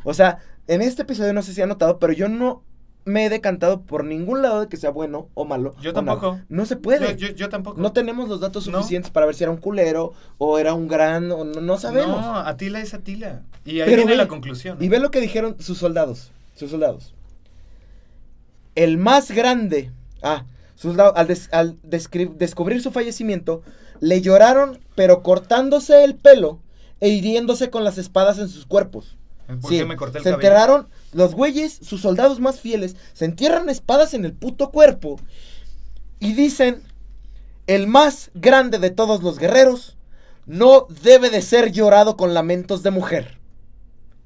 [0.04, 2.64] O sea, en este episodio no sé si han notado, pero yo no
[3.06, 5.74] me he decantado por ningún lado de que sea bueno o malo.
[5.82, 6.06] Yo o nada.
[6.20, 6.40] tampoco.
[6.50, 7.16] No se puede.
[7.16, 7.80] Yo, yo- yo tampoco.
[7.80, 8.80] No tenemos los datos No.
[8.80, 11.32] suficientes para ver si era un culero o era un gran.
[11.32, 12.20] O no, no sabemos.
[12.22, 13.44] No, Atila es Atila.
[13.64, 14.78] Y ahí Pero viene ve- la conclusión.
[14.82, 16.32] Y ve lo que dijeron sus soldados.
[16.56, 17.14] Sus soldados.
[18.76, 19.92] El más grande.
[20.22, 20.46] Ah,
[20.76, 23.62] sus al, des- al descubrir su fallecimiento,
[24.02, 26.60] le lloraron, pero cortándose el pelo
[27.00, 29.16] e hiriéndose con las espadas en sus cuerpos.
[29.62, 30.48] ¿Por Sí, qué me corté el se cabello?
[30.48, 35.18] enterraron, los güeyes, sus soldados más fieles, se entierran espadas en el puto cuerpo
[36.20, 36.82] y dicen,
[37.68, 39.98] el más grande de todos los guerreros
[40.46, 43.40] no debe de ser llorado con lamentos de mujer,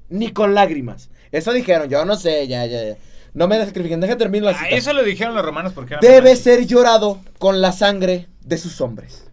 [0.08, 1.10] ni con lágrimas.
[1.32, 2.96] Eso dijeron, yo no sé, ya, ya, ya.
[3.34, 4.76] No me sacrifiquen, deja terminar la Ah, cita.
[4.76, 9.30] eso lo dijeron los romanos porque Debe ser llorado con la sangre de sus hombres.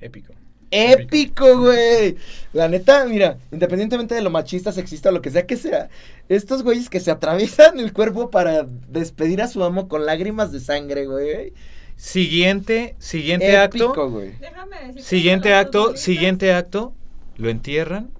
[0.00, 0.34] Épico.
[0.74, 2.16] Épico, güey.
[2.52, 5.88] La neta, mira, independientemente de lo machista, sexista o lo que sea que sea,
[6.28, 10.60] estos güeyes que se atraviesan el cuerpo para despedir a su amo con lágrimas de
[10.60, 11.52] sangre, güey.
[11.96, 14.10] Siguiente, siguiente Épico, acto.
[14.10, 14.32] güey.
[14.40, 16.92] Déjame Siguiente acto, siguiente acto.
[17.36, 18.10] Lo entierran.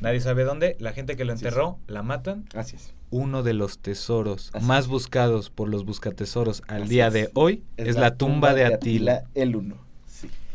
[0.00, 0.76] Nadie sabe dónde.
[0.78, 2.44] La gente que lo enterró la matan.
[2.54, 2.92] Así es.
[3.10, 7.12] Uno de los tesoros Así más buscados por los buscatesoros al Así día es.
[7.12, 9.24] de hoy es, la, tumba, de Atila.
[9.34, 9.76] el uno.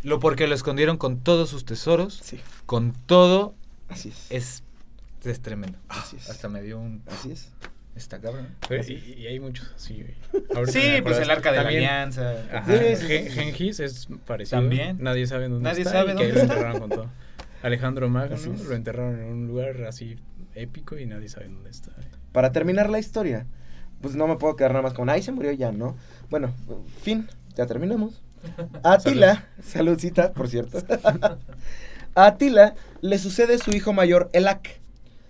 [0.06, 3.56] Lo porque lo escondieron con todos sus tesoros, sí, con todo
[3.90, 4.27] así es.
[4.30, 4.64] es
[5.30, 5.80] es tremendo.
[5.90, 6.30] Así es.
[6.30, 7.52] Hasta me dio un Así es.
[7.95, 8.49] está cabrón.
[8.69, 10.06] Pero- y, y hay muchos así,
[10.68, 12.34] Sí, pues el arca de también- la alianza.
[12.53, 13.32] Ajá, Sí, sí, Gen- sí.
[13.32, 14.60] Gengis es parecido.
[14.61, 14.98] También.
[15.02, 15.94] Nadie sabe dónde Nadie está.
[15.94, 16.53] sabe y que ahí dónde lo está.
[16.53, 17.10] enterraron con todo.
[17.64, 18.38] Alejandro Magno
[18.68, 20.18] lo enterraron en un lugar así
[20.53, 21.91] épico y nadie sabe dónde está.
[22.32, 23.48] Para terminar la historia,
[24.02, 25.98] pues no me puedo quedar nada más con, ay, se murió ya, ¿no?
[26.30, 26.53] Bueno,
[27.02, 28.22] fin, ya terminamos.
[28.84, 30.80] Atila, saludcita, por cierto.
[32.15, 34.80] A Atila le sucede su hijo mayor, Elac.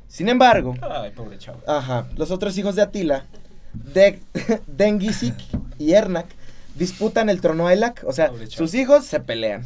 [0.08, 1.60] Sin embargo, Ay, pobre chavo.
[1.68, 3.26] ajá, los otros hijos de Atila,
[3.74, 4.20] de
[4.68, 5.36] Dengisik
[5.78, 6.28] y Ernak,
[6.76, 8.04] disputan el trono a Elac.
[8.06, 8.66] O sea, Pobre chavo.
[8.68, 9.66] sus hijos se pelean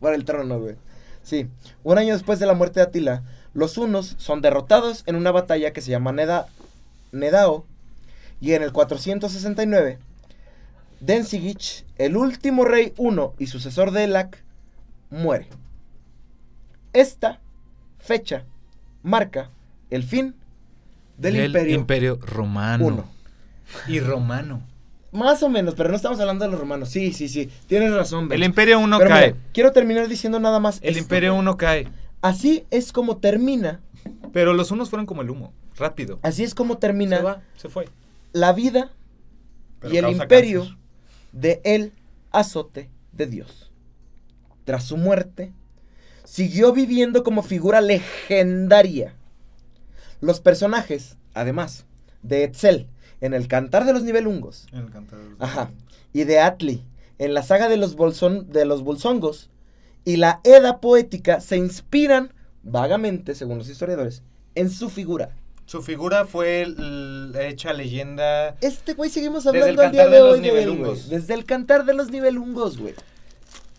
[0.00, 0.76] por el trono, güey.
[1.22, 1.48] Sí,
[1.82, 3.22] un año después de la muerte de Atila,
[3.54, 6.46] los hunos son derrotados en una batalla que se llama Neda,
[7.12, 7.64] Nedao.
[8.40, 9.98] Y en el 469,
[11.04, 14.42] Densigich, el último rey huno y sucesor de Elac,
[15.10, 15.48] muere.
[16.92, 17.40] Esta
[17.98, 18.44] fecha
[19.02, 19.50] marca
[19.90, 20.34] el fin
[21.18, 21.36] del,
[21.70, 22.18] imperio.
[22.22, 22.86] romano.
[22.86, 23.04] Uno.
[23.86, 24.62] Y romano.
[25.12, 26.88] Más o menos, pero no estamos hablando de los romanos.
[26.88, 27.48] Sí, sí, sí.
[27.66, 28.24] Tienes razón.
[28.24, 28.44] El Ben.
[28.44, 29.26] imperio uno Pero cae.
[29.34, 30.78] mira, quiero terminar diciendo nada más.
[30.82, 31.00] El esto.
[31.00, 31.86] imperio uno cae.
[32.20, 33.80] Así es como termina.
[34.32, 35.52] Pero los unos fueron como el humo.
[35.76, 36.18] Rápido.
[36.22, 37.88] Así es como termina Se va, se fue.
[38.32, 38.90] la vida
[39.80, 40.78] Pero y el imperio cáncer.
[41.34, 41.92] De el
[42.30, 43.70] azote de Dios.
[44.64, 45.52] Tras su muerte,
[46.24, 49.14] siguió viviendo como figura legendaria.
[50.20, 51.84] Los personajes, además,
[52.22, 52.88] de Etzel
[53.20, 54.02] en el Cantar de los
[54.72, 55.36] El cantador.
[55.38, 55.70] Ajá.
[56.12, 56.82] y de Atli
[57.18, 59.50] en la saga de los, bolson- de los bolsongos
[60.04, 62.32] y la Eda poética se inspiran
[62.62, 64.22] vagamente, según los historiadores,
[64.54, 65.30] en su figura.
[65.66, 66.66] Su figura fue
[67.40, 68.56] hecha leyenda.
[68.60, 70.52] Este güey seguimos Desde hablando el al día Cantar de de los hoy de él,
[70.54, 70.64] güey.
[70.66, 71.08] Nibelungos.
[71.08, 72.94] Desde el cantar de los Nibelungos, güey.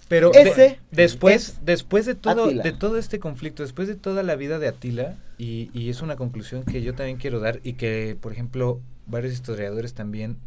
[0.08, 2.64] Pero Ese de- después, es después de todo, Atila.
[2.64, 6.16] de todo este conflicto, después de toda la vida de Atila, y, y es una
[6.16, 10.38] conclusión que yo también quiero dar, y que, por ejemplo, varios historiadores también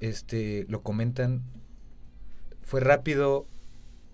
[0.00, 1.42] este, lo comentan,
[2.62, 3.46] fue rápido,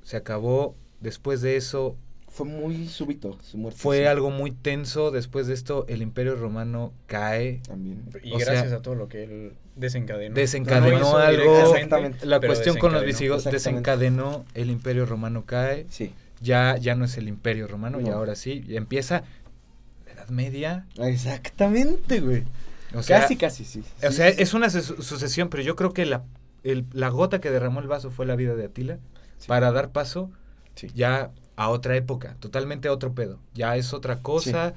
[0.03, 1.97] se acabó, después de eso
[2.35, 3.79] Fue muy súbito su muerte.
[3.81, 8.03] fue sí, algo muy tenso, después de esto el imperio romano cae, También.
[8.25, 10.35] Y O gracias sea, a todo lo que él desencadenó.
[10.35, 11.75] desencadenó No algo,
[12.25, 16.13] la cuestión con los visigodos desencadenó, el imperio romano cae, Sí.
[16.41, 19.23] ya, ya no es el imperio romano, y ahora sí, y empieza
[20.07, 20.87] la Edad Media.
[20.99, 22.43] Exactamente, güey.
[22.95, 23.83] O sea, casi, casi, sí.
[24.03, 26.23] o Sí, sea sí, es una su- sucesión, pero yo creo que la,
[26.63, 28.99] el- la gota que derramó el vaso fue la vida de Atila
[29.39, 29.49] Sí.
[29.49, 30.31] para dar paso
[30.77, 30.89] Sí.
[30.95, 33.39] ya a otra época, totalmente a otro pedo.
[33.55, 34.75] Ya es otra cosa.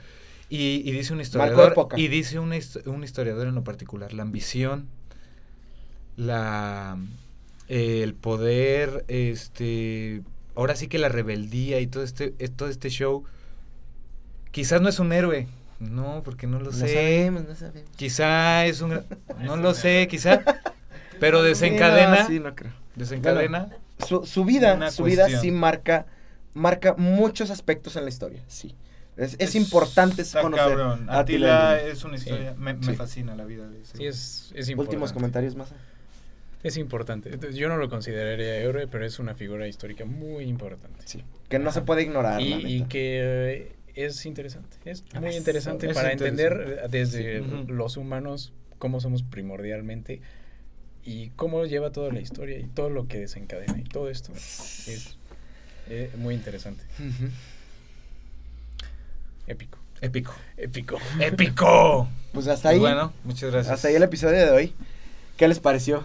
[0.49, 1.99] Y, y dice un historiador, época.
[1.99, 2.53] y dice un,
[2.85, 4.87] un historiador en lo particular, la ambición,
[6.15, 6.97] la
[7.67, 10.21] eh, el poder, este,
[10.55, 13.25] ahora sí que la rebeldía y todo este, eh, todo este show,
[14.51, 15.47] quizás no es un héroe,
[15.79, 16.87] no, porque no lo No sé.
[16.93, 17.89] sabemos, no sabemos.
[17.97, 19.01] Quizá es un,
[19.43, 20.41] no lo sé, quizá,
[21.19, 22.71] pero Sí, no, desencadena, Sí, no creo.
[22.95, 23.69] desencadena.
[24.07, 26.05] Su, su vida, su vida sí marca,
[26.53, 28.75] marca muchos aspectos en la historia, sí.
[29.15, 31.07] Es, es Es- importante Está conocer cabrón.
[31.09, 31.81] Atila Atila.
[31.91, 32.93] es una historia, me, me Sí.
[32.95, 33.97] fascina la vida de ese.
[33.97, 34.95] Sí, es, es importante.
[34.95, 35.73] Últimos comentarios más.
[36.63, 37.31] Es importante.
[37.53, 41.01] Yo no lo consideraría héroe, pero es una figura histórica muy importante.
[41.05, 41.23] Sí.
[41.49, 42.41] Que no se puede ignorar.
[42.41, 42.89] y, la y neta.
[42.89, 43.19] que
[43.53, 44.77] eh, es interesante.
[44.85, 46.43] Es muy Es- interesante es para interesante.
[46.43, 47.65] entender eh, desde Sí.
[47.67, 50.21] Los humanos cómo somos primordialmente
[51.03, 54.31] y cómo lleva toda la historia y todo lo que desencadena y todo esto.
[54.33, 55.17] Es
[55.89, 56.83] eh, muy interesante.
[59.47, 59.77] Épico.
[60.01, 60.33] Épico.
[60.57, 60.97] Épico.
[61.19, 62.07] ¡Épico!
[62.33, 62.79] Pues hasta Pues ahí.
[62.79, 63.73] bueno, muchas gracias.
[63.73, 64.73] Hasta ahí el episodio de hoy.
[65.37, 66.03] ¿Qué les pareció?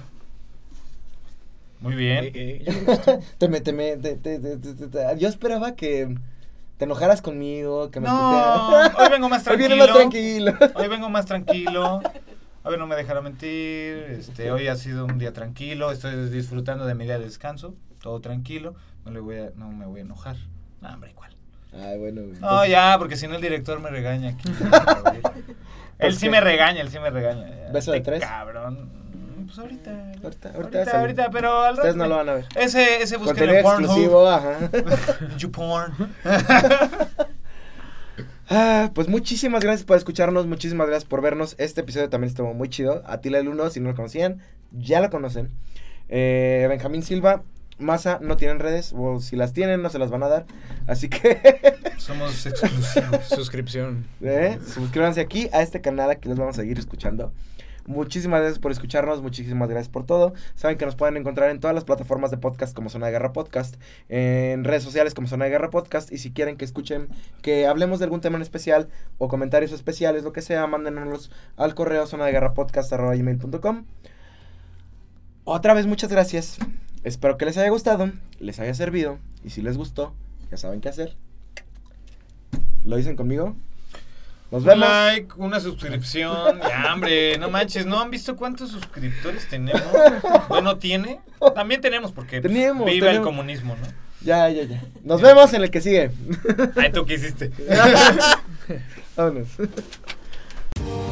[1.80, 2.26] Muy bien.
[2.26, 2.32] Eh,
[2.66, 6.14] eh, Te me, te me- te- te- te- te- te- yo esperaba que
[6.78, 8.68] te enojaras conmigo, que me No,
[8.98, 9.68] hoy vengo más Hoy tranquilo.
[9.68, 10.54] viene más tranquilo.
[10.74, 12.00] Hoy vengo más tranquilo.
[12.64, 13.96] Hoy no me dejará mentir.
[14.10, 15.90] Este, hoy ha sido un día tranquilo.
[15.90, 17.74] Estoy disfrutando de mi día de descanso.
[18.00, 18.74] Todo tranquilo.
[19.04, 20.36] No le voy a, no me voy a enojar.
[20.80, 21.34] No, hombre, igual.
[21.72, 22.40] Ay, bueno, güey.
[22.40, 24.52] No, ya, porque si no el director me regaña aquí.
[25.98, 27.46] él sí me regaña, él sí me regaña.
[27.72, 28.22] ¿Beso de este tres?
[28.22, 28.90] Cabrón.
[29.46, 30.12] Pues ahorita.
[30.54, 32.46] Ahorita, ahorita a pero al Ustedes no lo van a ver.
[32.56, 33.84] Ese, ese Contenido en Pornhub.
[33.84, 34.58] exclusivo, ajá.
[35.38, 35.92] YouPorn.
[38.54, 41.54] Ah, pues muchísimas gracias por escucharnos, muchísimas gracias por vernos.
[41.56, 43.02] Este episodio también estuvo muy chido.
[43.06, 44.42] Atila el Uno, si no lo conocían,
[44.72, 45.48] ya lo conocen.
[46.10, 47.44] Eh, Benjamín Silva,
[47.78, 50.46] Masa, no tienen redes, o si las tienen, no se las van a dar.
[50.86, 51.40] Así que
[51.98, 53.24] Somos exclusivos.
[53.28, 54.06] Suscripción.
[54.20, 57.32] eh, suscríbanse aquí a este canal, aquí los vamos a seguir escuchando.
[57.84, 60.34] Muchísimas gracias por escucharnos, muchísimas gracias por todo.
[60.54, 63.32] Saben que nos pueden encontrar en todas las plataformas de podcast como Zona de Guerra
[63.32, 63.74] Podcast,
[64.08, 67.08] en redes sociales como Zona de Guerra Podcast y si quieren que escuchen,
[67.42, 68.88] que hablemos de algún tema en especial
[69.18, 72.92] o comentarios especiales, lo que sea, mándenos al correo zona de guerra podcast.
[75.44, 76.58] Otra vez muchas gracias.
[77.04, 80.14] Espero que les haya gustado, les haya servido y si les gustó,
[80.50, 81.16] ya saben qué hacer.
[82.84, 83.56] ¿Lo dicen conmigo?
[84.50, 84.88] Nos Un vemos.
[84.88, 86.60] like, una suscripción.
[86.60, 89.82] Ya, hombre, no manches, ¿no han visto cuántos suscriptores tenemos?
[90.48, 91.20] Bueno, tiene.
[91.54, 93.86] También tenemos porque pues, Tenemos, vive el comunismo, ¿no?
[94.20, 94.82] Ya, ya, ya.
[95.02, 96.10] Nos vemos en el que sigue.
[96.76, 97.50] Ay, ¿tú qué hiciste?
[99.16, 99.48] Vámonos.